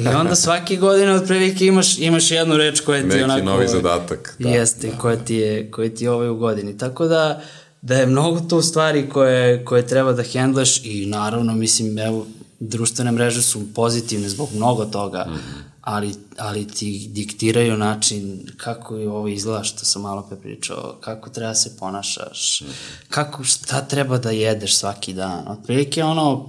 I 0.01 0.09
onda 0.09 0.35
svake 0.35 0.77
godine 0.77 1.12
otprilike 1.12 1.66
imaš, 1.66 1.99
imaš 1.99 2.31
jednu 2.31 2.57
reč 2.57 2.81
koja 2.81 3.01
ti 3.01 3.09
Neki 3.09 3.23
onako... 3.23 3.39
Neki 3.39 3.47
novi 3.47 3.69
zadatak. 3.69 4.37
Da, 4.39 4.49
jeste, 4.49 4.89
da, 4.89 4.99
koja, 4.99 5.16
ti 5.16 5.35
je, 5.35 5.71
koja 5.71 5.91
ti 5.95 6.05
je 6.05 6.11
ovaj 6.11 6.29
u 6.29 6.37
godini. 6.37 6.79
Tako 6.79 7.07
da, 7.07 7.43
da 7.83 7.95
je 7.95 8.07
mnogo 8.07 8.41
tu 8.41 8.62
stvari 8.62 9.09
koje, 9.09 9.64
koje 9.64 9.87
treba 9.87 10.12
da 10.12 10.23
hendlaš 10.23 10.85
i 10.85 11.07
naravno, 11.07 11.55
mislim, 11.55 11.99
evo, 11.99 12.27
društvene 12.61 13.12
mreže 13.12 13.43
su 13.43 13.61
pozitivne 13.75 14.29
zbog 14.29 14.49
mnogo 14.55 14.85
toga, 14.85 15.27
mm 15.29 15.33
-hmm 15.33 15.68
ali, 15.89 16.14
ali 16.39 16.68
ti 16.68 17.09
diktiraju 17.12 17.76
način 17.76 18.47
kako 18.57 18.97
je 18.97 19.11
ovo 19.11 19.28
izgleda 19.28 19.64
što 19.64 19.84
sam 19.84 20.03
malo 20.03 20.22
pre 20.22 20.36
pričao, 20.36 20.97
kako 21.01 21.30
treba 21.30 21.55
se 21.55 21.76
ponašaš, 21.78 22.62
kako, 23.09 23.45
šta 23.45 23.80
treba 23.80 24.18
da 24.18 24.30
jedeš 24.30 24.76
svaki 24.76 25.12
dan. 25.12 25.49
Otprilike 25.49 26.05
ono, 26.05 26.49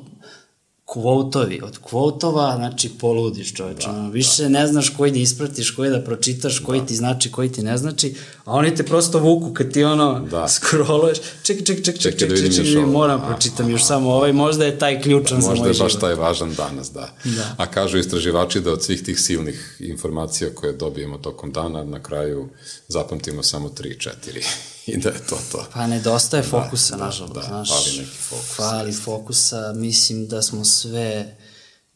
kvotovi, 0.93 1.61
od 1.63 1.77
kvotova, 1.77 2.55
znači 2.55 2.89
poludiš 2.99 3.53
čoveče, 3.53 3.87
da, 3.87 4.07
više 4.07 4.43
da. 4.43 4.49
ne 4.49 4.67
znaš 4.67 4.89
koji 4.97 5.11
da 5.11 5.19
ispratiš, 5.19 5.71
koji 5.71 5.89
da 5.89 6.01
pročitaš, 6.03 6.59
koji 6.59 6.79
da. 6.79 6.85
ti 6.85 6.95
znači, 6.95 7.31
koji 7.31 7.51
ti 7.51 7.63
ne 7.63 7.77
znači, 7.77 8.15
a 8.45 8.53
oni 8.53 8.75
te 8.75 8.83
prosto 8.83 9.19
vuku 9.19 9.53
kad 9.53 9.71
ti 9.71 9.83
ono 9.83 10.19
da. 10.19 10.47
scrolluješ, 10.55 11.17
čekaj, 11.43 11.63
čekaj, 11.63 11.83
čekaj, 11.83 12.01
čekaj, 12.01 12.19
čekaj, 12.19 12.37
čekaj, 12.37 12.65
čekaj, 12.65 12.85
moram 12.85 13.21
pročitam 13.27 13.69
još 13.69 13.83
samo 13.83 14.13
ovaj, 14.13 14.33
možda 14.33 14.65
je 14.65 14.79
taj 14.79 15.01
ključan 15.01 15.37
da, 15.37 15.41
za 15.41 15.47
moj 15.47 15.55
život. 15.55 15.67
Možda 15.67 15.83
je 15.83 15.87
baš 15.87 15.99
taj 15.99 16.15
važan 16.15 16.53
danas, 16.53 16.91
da. 16.91 17.13
da. 17.23 17.55
A 17.57 17.65
kažu 17.65 17.97
istraživači 17.97 18.61
da 18.61 18.73
od 18.73 18.83
svih 18.83 19.03
tih 19.03 19.19
silnih 19.19 19.77
informacija 19.79 20.49
koje 20.55 20.73
dobijemo 20.73 21.17
tokom 21.17 21.51
dana, 21.51 21.83
na 21.83 22.03
kraju 22.03 22.49
zapamtimo 22.87 23.43
samo 23.43 23.69
3-4 23.69 24.78
i 24.85 24.97
da 24.97 25.09
je 25.09 25.25
to 25.29 25.37
to. 25.51 25.65
Pa 25.73 25.87
nedostaje 25.87 26.43
da, 26.43 26.49
fokusa, 26.49 26.97
da, 26.97 27.05
nažalost, 27.05 27.35
da, 27.35 27.41
znaš. 27.41 27.69
Fali 27.69 27.97
neki 27.97 28.17
fokus. 28.17 28.55
Fali 28.55 28.93
fokusa, 28.93 29.73
mislim 29.75 30.27
da 30.27 30.41
smo 30.41 30.65
sve 30.65 31.35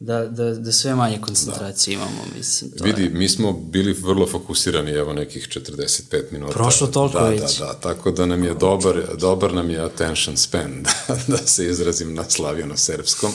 da, 0.06 0.26
da, 0.26 0.54
da 0.54 0.72
sve 0.72 0.96
manje 0.96 1.22
koncentracije 1.22 1.98
da. 1.98 2.04
imamo, 2.04 2.22
mislim. 2.38 2.72
To 2.72 2.84
Vidi, 2.84 3.04
je. 3.04 3.10
mi 3.10 3.30
smo 3.30 3.54
bili 3.54 3.94
vrlo 3.94 4.28
fokusirani, 4.28 4.92
evo 4.92 5.14
nekih 5.14 5.48
45 5.48 6.24
minuta. 6.32 6.54
Prošlo 6.54 6.88
toliko 6.88 7.20
da, 7.20 7.30
već. 7.30 7.60
Da, 7.60 7.66
da, 7.66 7.74
tako 7.74 8.12
da 8.12 8.26
nam 8.26 8.44
je 8.44 8.54
dobar, 8.54 9.02
dobar 9.20 9.54
nam 9.54 9.70
je 9.70 9.80
attention 9.80 10.38
span, 10.38 10.84
da, 11.08 11.18
da 11.28 11.38
se 11.38 11.66
izrazim 11.66 12.14
na 12.14 12.24
slavijano-serbskom. 12.30 13.32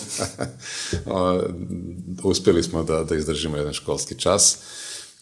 Uspeli 2.23 2.63
smo 2.63 2.83
da, 2.83 3.05
da 3.05 3.17
izdržimo 3.17 3.57
jedan 3.57 3.73
školski 3.73 4.15
čas. 4.15 4.59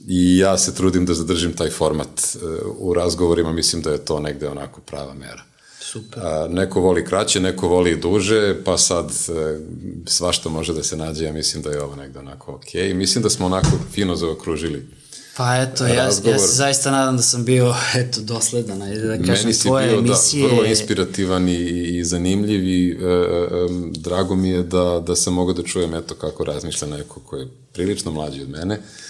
I 0.01 0.39
ja 0.39 0.59
se 0.59 0.75
trudim 0.75 1.07
da 1.07 1.15
zadržim 1.15 1.53
taj 1.53 1.71
format 1.71 2.09
e, 2.35 2.39
u 2.79 2.95
razgovorima, 2.95 3.53
mislim 3.53 3.83
da 3.83 3.91
je 3.91 4.05
to 4.05 4.21
negde 4.21 4.49
onako 4.49 4.81
prava 4.81 5.15
mera. 5.15 5.43
Super. 5.81 6.27
A, 6.27 6.49
neko 6.51 6.81
voli 6.81 7.05
kraće, 7.05 7.41
neko 7.41 7.69
voli 7.69 7.97
duže, 7.97 8.65
pa 8.65 8.79
sad 8.79 9.11
e, 9.11 9.59
svašta 10.07 10.49
može 10.49 10.75
da 10.75 10.83
se 10.83 10.97
nađe, 10.97 11.25
ja 11.25 11.33
mislim 11.33 11.63
da 11.63 11.71
je 11.71 11.83
ovo 11.83 11.97
negde 11.97 12.19
onako 12.19 12.53
okej. 12.53 12.83
Okay. 12.83 12.95
Mislim 12.95 13.23
da 13.23 13.31
smo 13.31 13.47
onako 13.47 13.71
fino 13.93 14.17
zaokružili 14.17 14.87
Pa 15.37 15.57
eto, 15.57 15.87
ja, 15.87 15.95
razgovor. 15.95 16.35
ja 16.35 16.39
se 16.39 16.57
zaista 16.57 16.91
nadam 16.91 17.17
da 17.17 17.23
sam 17.23 17.45
bio 17.45 17.75
eto, 18.01 18.21
dosledan, 18.21 18.83
ajde 18.83 19.01
da 19.01 19.17
kažem, 19.19 19.45
Meni 19.45 19.55
si 19.55 19.63
tvoje 19.63 19.89
bio 19.89 19.99
emisije... 19.99 20.43
da, 20.43 20.55
vrlo 20.55 20.65
inspirativan 20.65 21.49
i, 21.49 21.55
i 21.99 22.05
zanimljiv 22.05 22.65
i 22.65 22.91
e, 22.91 22.95
e, 22.95 23.47
drago 23.91 24.35
mi 24.35 24.51
je 24.51 24.63
da, 24.63 25.03
da 25.07 25.17
sam 25.17 25.35
mogao 25.35 25.55
da 25.55 25.63
čujem 25.63 25.95
eto 25.95 26.15
kako 26.15 26.45
razmišlja 26.45 26.89
neko 26.89 27.21
ko 27.21 27.37
je 27.37 27.49
prilično 27.73 28.11
mlađi 28.11 28.43
od 28.43 28.49
mene. 28.49 28.75
E, 28.75 29.06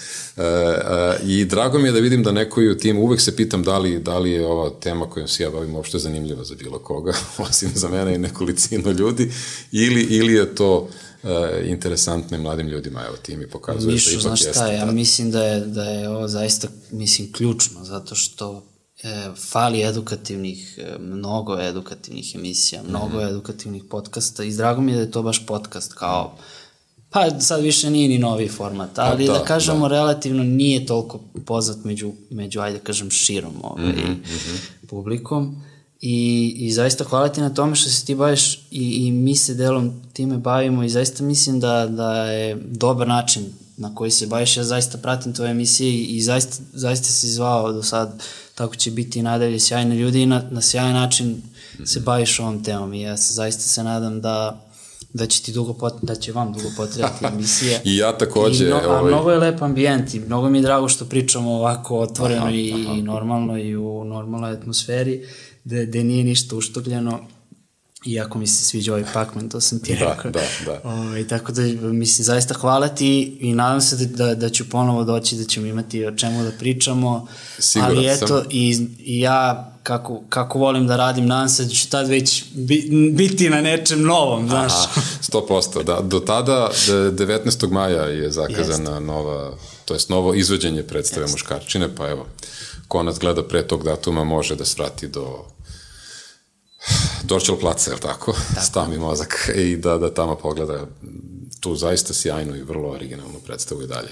I 1.23 1.45
drago 1.45 1.79
mi 1.79 1.87
je 1.87 1.91
da 1.91 1.99
vidim 1.99 2.23
da 2.23 2.31
neko 2.31 2.61
i 2.61 2.69
u 2.69 2.77
timu, 2.77 3.01
uvek 3.01 3.21
se 3.21 3.35
pitam 3.35 3.63
da 3.63 3.77
li, 3.77 3.99
da 3.99 4.17
li 4.19 4.31
je 4.31 4.47
ova 4.47 4.69
tema 4.71 5.09
kojom 5.09 5.27
se 5.27 5.43
ja 5.43 5.49
bavim 5.49 5.75
uopšte 5.75 5.99
zanimljiva 5.99 6.43
za 6.43 6.55
bilo 6.55 6.79
koga, 6.79 7.13
osim 7.49 7.71
za 7.75 7.89
mene 7.89 8.15
i 8.15 8.19
nekolicino 8.19 8.91
ljudi, 8.91 9.31
ili, 9.71 10.01
ili 10.01 10.33
je 10.33 10.55
to 10.55 10.89
e, 11.23 11.27
interesantno 11.65 12.37
i 12.37 12.41
mladim 12.41 12.67
ljudima, 12.67 13.03
evo 13.07 13.15
ti 13.17 13.37
mi 13.37 13.47
pokazuje 13.47 13.93
Mišu, 13.93 14.05
da 14.05 14.13
ipak 14.13 14.21
znaš 14.21 14.39
jeste. 14.39 14.53
šta, 14.53 14.67
ja 14.67 14.85
da. 14.85 14.91
mislim 14.91 15.31
da 15.31 15.43
je, 15.43 15.59
da 15.59 15.83
je 15.83 16.09
ovo 16.09 16.27
zaista, 16.27 16.67
mislim, 16.91 17.31
ključno, 17.33 17.83
zato 17.83 18.15
što 18.15 18.63
e, 19.03 19.09
fali 19.43 19.81
edukativnih, 19.83 20.79
e, 20.79 20.97
mnogo 20.99 21.59
edukativnih 21.59 22.35
emisija, 22.35 22.83
mnogo 22.83 23.17
Mhm. 23.17 23.27
edukativnih 23.27 23.83
podcasta 23.83 24.43
i 24.43 24.53
drago 24.53 24.81
mi 24.81 24.91
je 24.91 24.95
da 24.95 25.01
je 25.01 25.11
to 25.11 25.21
baš 25.21 25.45
podcast 25.45 25.93
kao 25.93 26.37
Pa 27.09 27.39
sad 27.39 27.61
više 27.61 27.89
nije 27.89 28.09
ni 28.09 28.17
novi 28.17 28.47
format, 28.47 28.99
ali 28.99 29.27
Pa 29.27 29.33
da, 29.33 29.39
da, 29.39 29.45
kažemo 29.45 29.87
relativno 29.87 30.43
nije 30.43 30.85
toliko 30.85 31.19
poznat 31.45 31.83
među, 31.83 32.11
među 32.29 32.59
ajde 32.59 32.77
da 32.77 32.83
kažem 32.83 33.11
širom 33.11 33.53
ovaj, 33.63 33.85
mm 33.85 33.89
Mhm, 33.89 34.21
-hmm. 34.23 34.87
publikom. 34.87 35.61
I, 36.01 36.53
I 36.57 36.71
zaista 36.71 37.03
hvala 37.03 37.29
ti 37.29 37.41
na 37.41 37.53
tome 37.53 37.75
što 37.75 37.89
se 37.89 38.05
ti 38.05 38.15
baviš 38.15 38.55
i, 38.71 39.07
i 39.07 39.11
mi 39.11 39.35
se 39.35 39.53
delom 39.53 40.01
time 40.13 40.37
bavimo 40.37 40.83
i 40.83 40.89
zaista 40.89 41.23
mislim 41.23 41.59
da, 41.59 41.87
da 41.87 42.23
je 42.23 42.55
dobar 42.55 43.07
način 43.07 43.45
na 43.77 43.95
koji 43.95 44.11
se 44.11 44.27
baviš. 44.27 44.57
Ja 44.57 44.63
zaista 44.63 44.97
pratim 44.97 45.33
tvoje 45.33 45.51
emisije 45.51 45.91
i, 45.91 46.03
i 46.03 46.21
zaista, 46.21 46.55
zaista 46.73 47.07
si 47.07 47.27
zvao 47.27 47.73
do 47.73 47.83
sad, 47.83 48.23
tako 48.55 48.75
će 48.75 48.91
biti 48.91 49.19
i 49.19 49.23
nadalje 49.23 49.59
sjajne 49.59 49.95
ljudi 49.95 50.21
i 50.21 50.25
na, 50.25 50.43
na 50.51 50.61
sjajan 50.61 50.93
način 50.93 51.41
se 51.85 51.99
baviš 51.99 52.39
ovom 52.39 52.63
temom 52.63 52.93
i 52.93 53.01
ja 53.01 53.17
se, 53.17 53.33
zaista 53.33 53.61
se 53.63 53.83
nadam 53.83 54.21
da 54.21 54.66
da 55.13 55.25
će 55.25 55.41
ti 55.43 55.51
dugo 55.51 55.73
pot, 55.73 55.93
da 56.01 56.15
će 56.15 56.31
vam 56.31 56.53
dugo 56.53 56.67
potrebati 56.77 57.25
emisija. 57.33 57.79
I 57.83 57.97
ja 57.97 58.17
takođe, 58.17 58.65
I 58.65 58.69
no, 58.69 58.75
a 58.75 58.99
ovaj- 58.99 59.13
mnogo 59.13 59.31
je 59.31 59.37
lep 59.37 59.61
ambijent 59.61 60.13
i 60.13 60.19
mnogo 60.19 60.49
mi 60.49 60.57
je 60.57 60.61
drago 60.61 60.89
što 60.89 61.05
pričamo 61.05 61.51
ovako 61.51 61.99
otvoreno 61.99 62.41
aha, 62.41 62.51
i, 62.51 62.73
aha. 62.73 62.93
i 62.93 63.01
normalno 63.01 63.57
i 63.57 63.75
u 63.75 64.03
normalnoj 64.03 64.51
atmosferi, 64.51 65.25
da, 65.63 65.85
da 65.85 66.03
nije 66.03 66.23
ništa 66.23 66.55
uštogljeno. 66.55 67.19
Iako 68.05 68.37
mi 68.39 68.47
se 68.47 68.65
sviđa 68.65 68.91
ovaj 68.91 69.05
Pac-Man, 69.13 69.49
to 69.49 69.61
sam 69.61 69.79
ti 69.79 69.95
Da, 69.95 70.05
rekao. 70.05 70.31
da, 70.31 70.41
da. 70.65 70.81
O, 70.83 71.17
I 71.17 71.27
tako 71.27 71.51
da, 71.51 71.61
mislim, 71.83 72.25
zaista 72.25 72.53
hvala 72.53 72.87
ti 72.87 73.37
i 73.39 73.53
nadam 73.53 73.81
se 73.81 73.95
da, 73.95 74.25
da, 74.25 74.35
da 74.35 74.49
ću 74.49 74.69
ponovo 74.69 75.03
doći, 75.03 75.35
da 75.35 75.43
ćemo 75.43 75.65
imati 75.65 76.05
o 76.05 76.11
čemu 76.11 76.43
da 76.43 76.51
pričamo. 76.51 77.27
Siguran 77.59 77.97
Ali 77.97 78.07
eto, 78.07 78.27
sam. 78.27 78.43
i, 78.49 78.69
i 78.99 79.19
ja, 79.19 79.71
kako, 79.83 80.21
kako 80.29 80.59
volim 80.59 80.87
da 80.87 80.95
radim, 80.95 81.25
nadam 81.25 81.49
se 81.49 81.63
da 81.63 81.69
ću 81.69 81.89
tad 81.89 82.07
već 82.07 82.43
bi, 82.51 82.89
biti 83.13 83.49
na 83.49 83.61
nečem 83.61 84.01
novom, 84.01 84.47
znaš. 84.49 84.71
Aha, 84.75 85.01
100%, 85.23 85.83
da. 85.83 85.99
Do 86.01 86.19
tada, 86.19 86.69
de- 86.87 87.25
19. 87.25 87.71
maja 87.71 88.03
je 88.03 88.31
zakazana 88.31 88.99
nova, 88.99 89.57
to 89.85 89.93
jest 89.93 90.09
novo 90.09 90.33
izvođenje 90.33 90.83
predstave 90.83 91.23
Jest. 91.23 91.33
muškarčine, 91.33 91.95
pa 91.95 92.09
evo, 92.09 92.25
ko 92.87 93.03
nas 93.03 93.19
gleda 93.19 93.43
pre 93.43 93.67
tog 93.67 93.83
datuma 93.83 94.23
može 94.23 94.55
da 94.55 94.65
svrati 94.65 95.07
do 95.07 95.45
Dorčel 97.23 97.55
placa, 97.59 97.91
je 97.91 97.95
li 97.95 98.01
tako? 98.01 98.31
tako. 98.31 98.65
Stami 98.65 98.97
mozak 98.97 99.49
i 99.55 99.77
da, 99.77 99.97
da 99.97 100.13
tamo 100.13 100.35
pogleda 100.35 100.85
tu 101.59 101.75
zaista 101.75 102.13
sjajnu 102.13 102.55
i 102.55 102.63
vrlo 102.63 102.89
originalnu 102.89 103.39
predstavu 103.45 103.81
i 103.81 103.87
dalje 103.87 104.09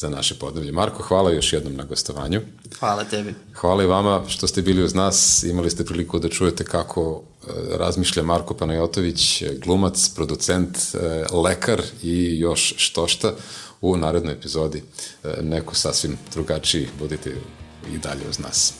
za 0.00 0.08
naše 0.08 0.34
podneblje. 0.34 0.72
Marko, 0.72 1.02
hvala 1.02 1.30
još 1.30 1.52
jednom 1.52 1.76
na 1.76 1.84
gostovanju. 1.84 2.40
Hvala 2.78 3.04
tebi. 3.04 3.34
Hvala 3.54 3.82
i 3.82 3.86
vama 3.86 4.22
što 4.28 4.46
ste 4.46 4.62
bili 4.62 4.82
uz 4.82 4.94
nas. 4.94 5.42
Imali 5.42 5.70
ste 5.70 5.84
priliku 5.84 6.18
da 6.18 6.28
čujete 6.28 6.64
kako 6.64 7.22
e, 7.22 7.52
razmišlja 7.78 8.22
Marko 8.22 8.54
Panajotović, 8.54 9.42
glumac, 9.64 10.08
producent, 10.14 10.78
e, 10.94 11.24
lekar 11.32 11.82
i 12.02 12.38
još 12.38 12.74
što 12.76 13.08
šta 13.08 13.32
u 13.80 13.96
narednoj 13.96 14.34
epizodi. 14.34 14.82
E, 15.24 15.42
Neko 15.42 15.74
sasvim 15.74 16.18
drugačiji. 16.32 16.88
Budite 16.98 17.36
i 17.94 17.98
dalje 17.98 18.28
uz 18.30 18.38
nas. 18.38 18.74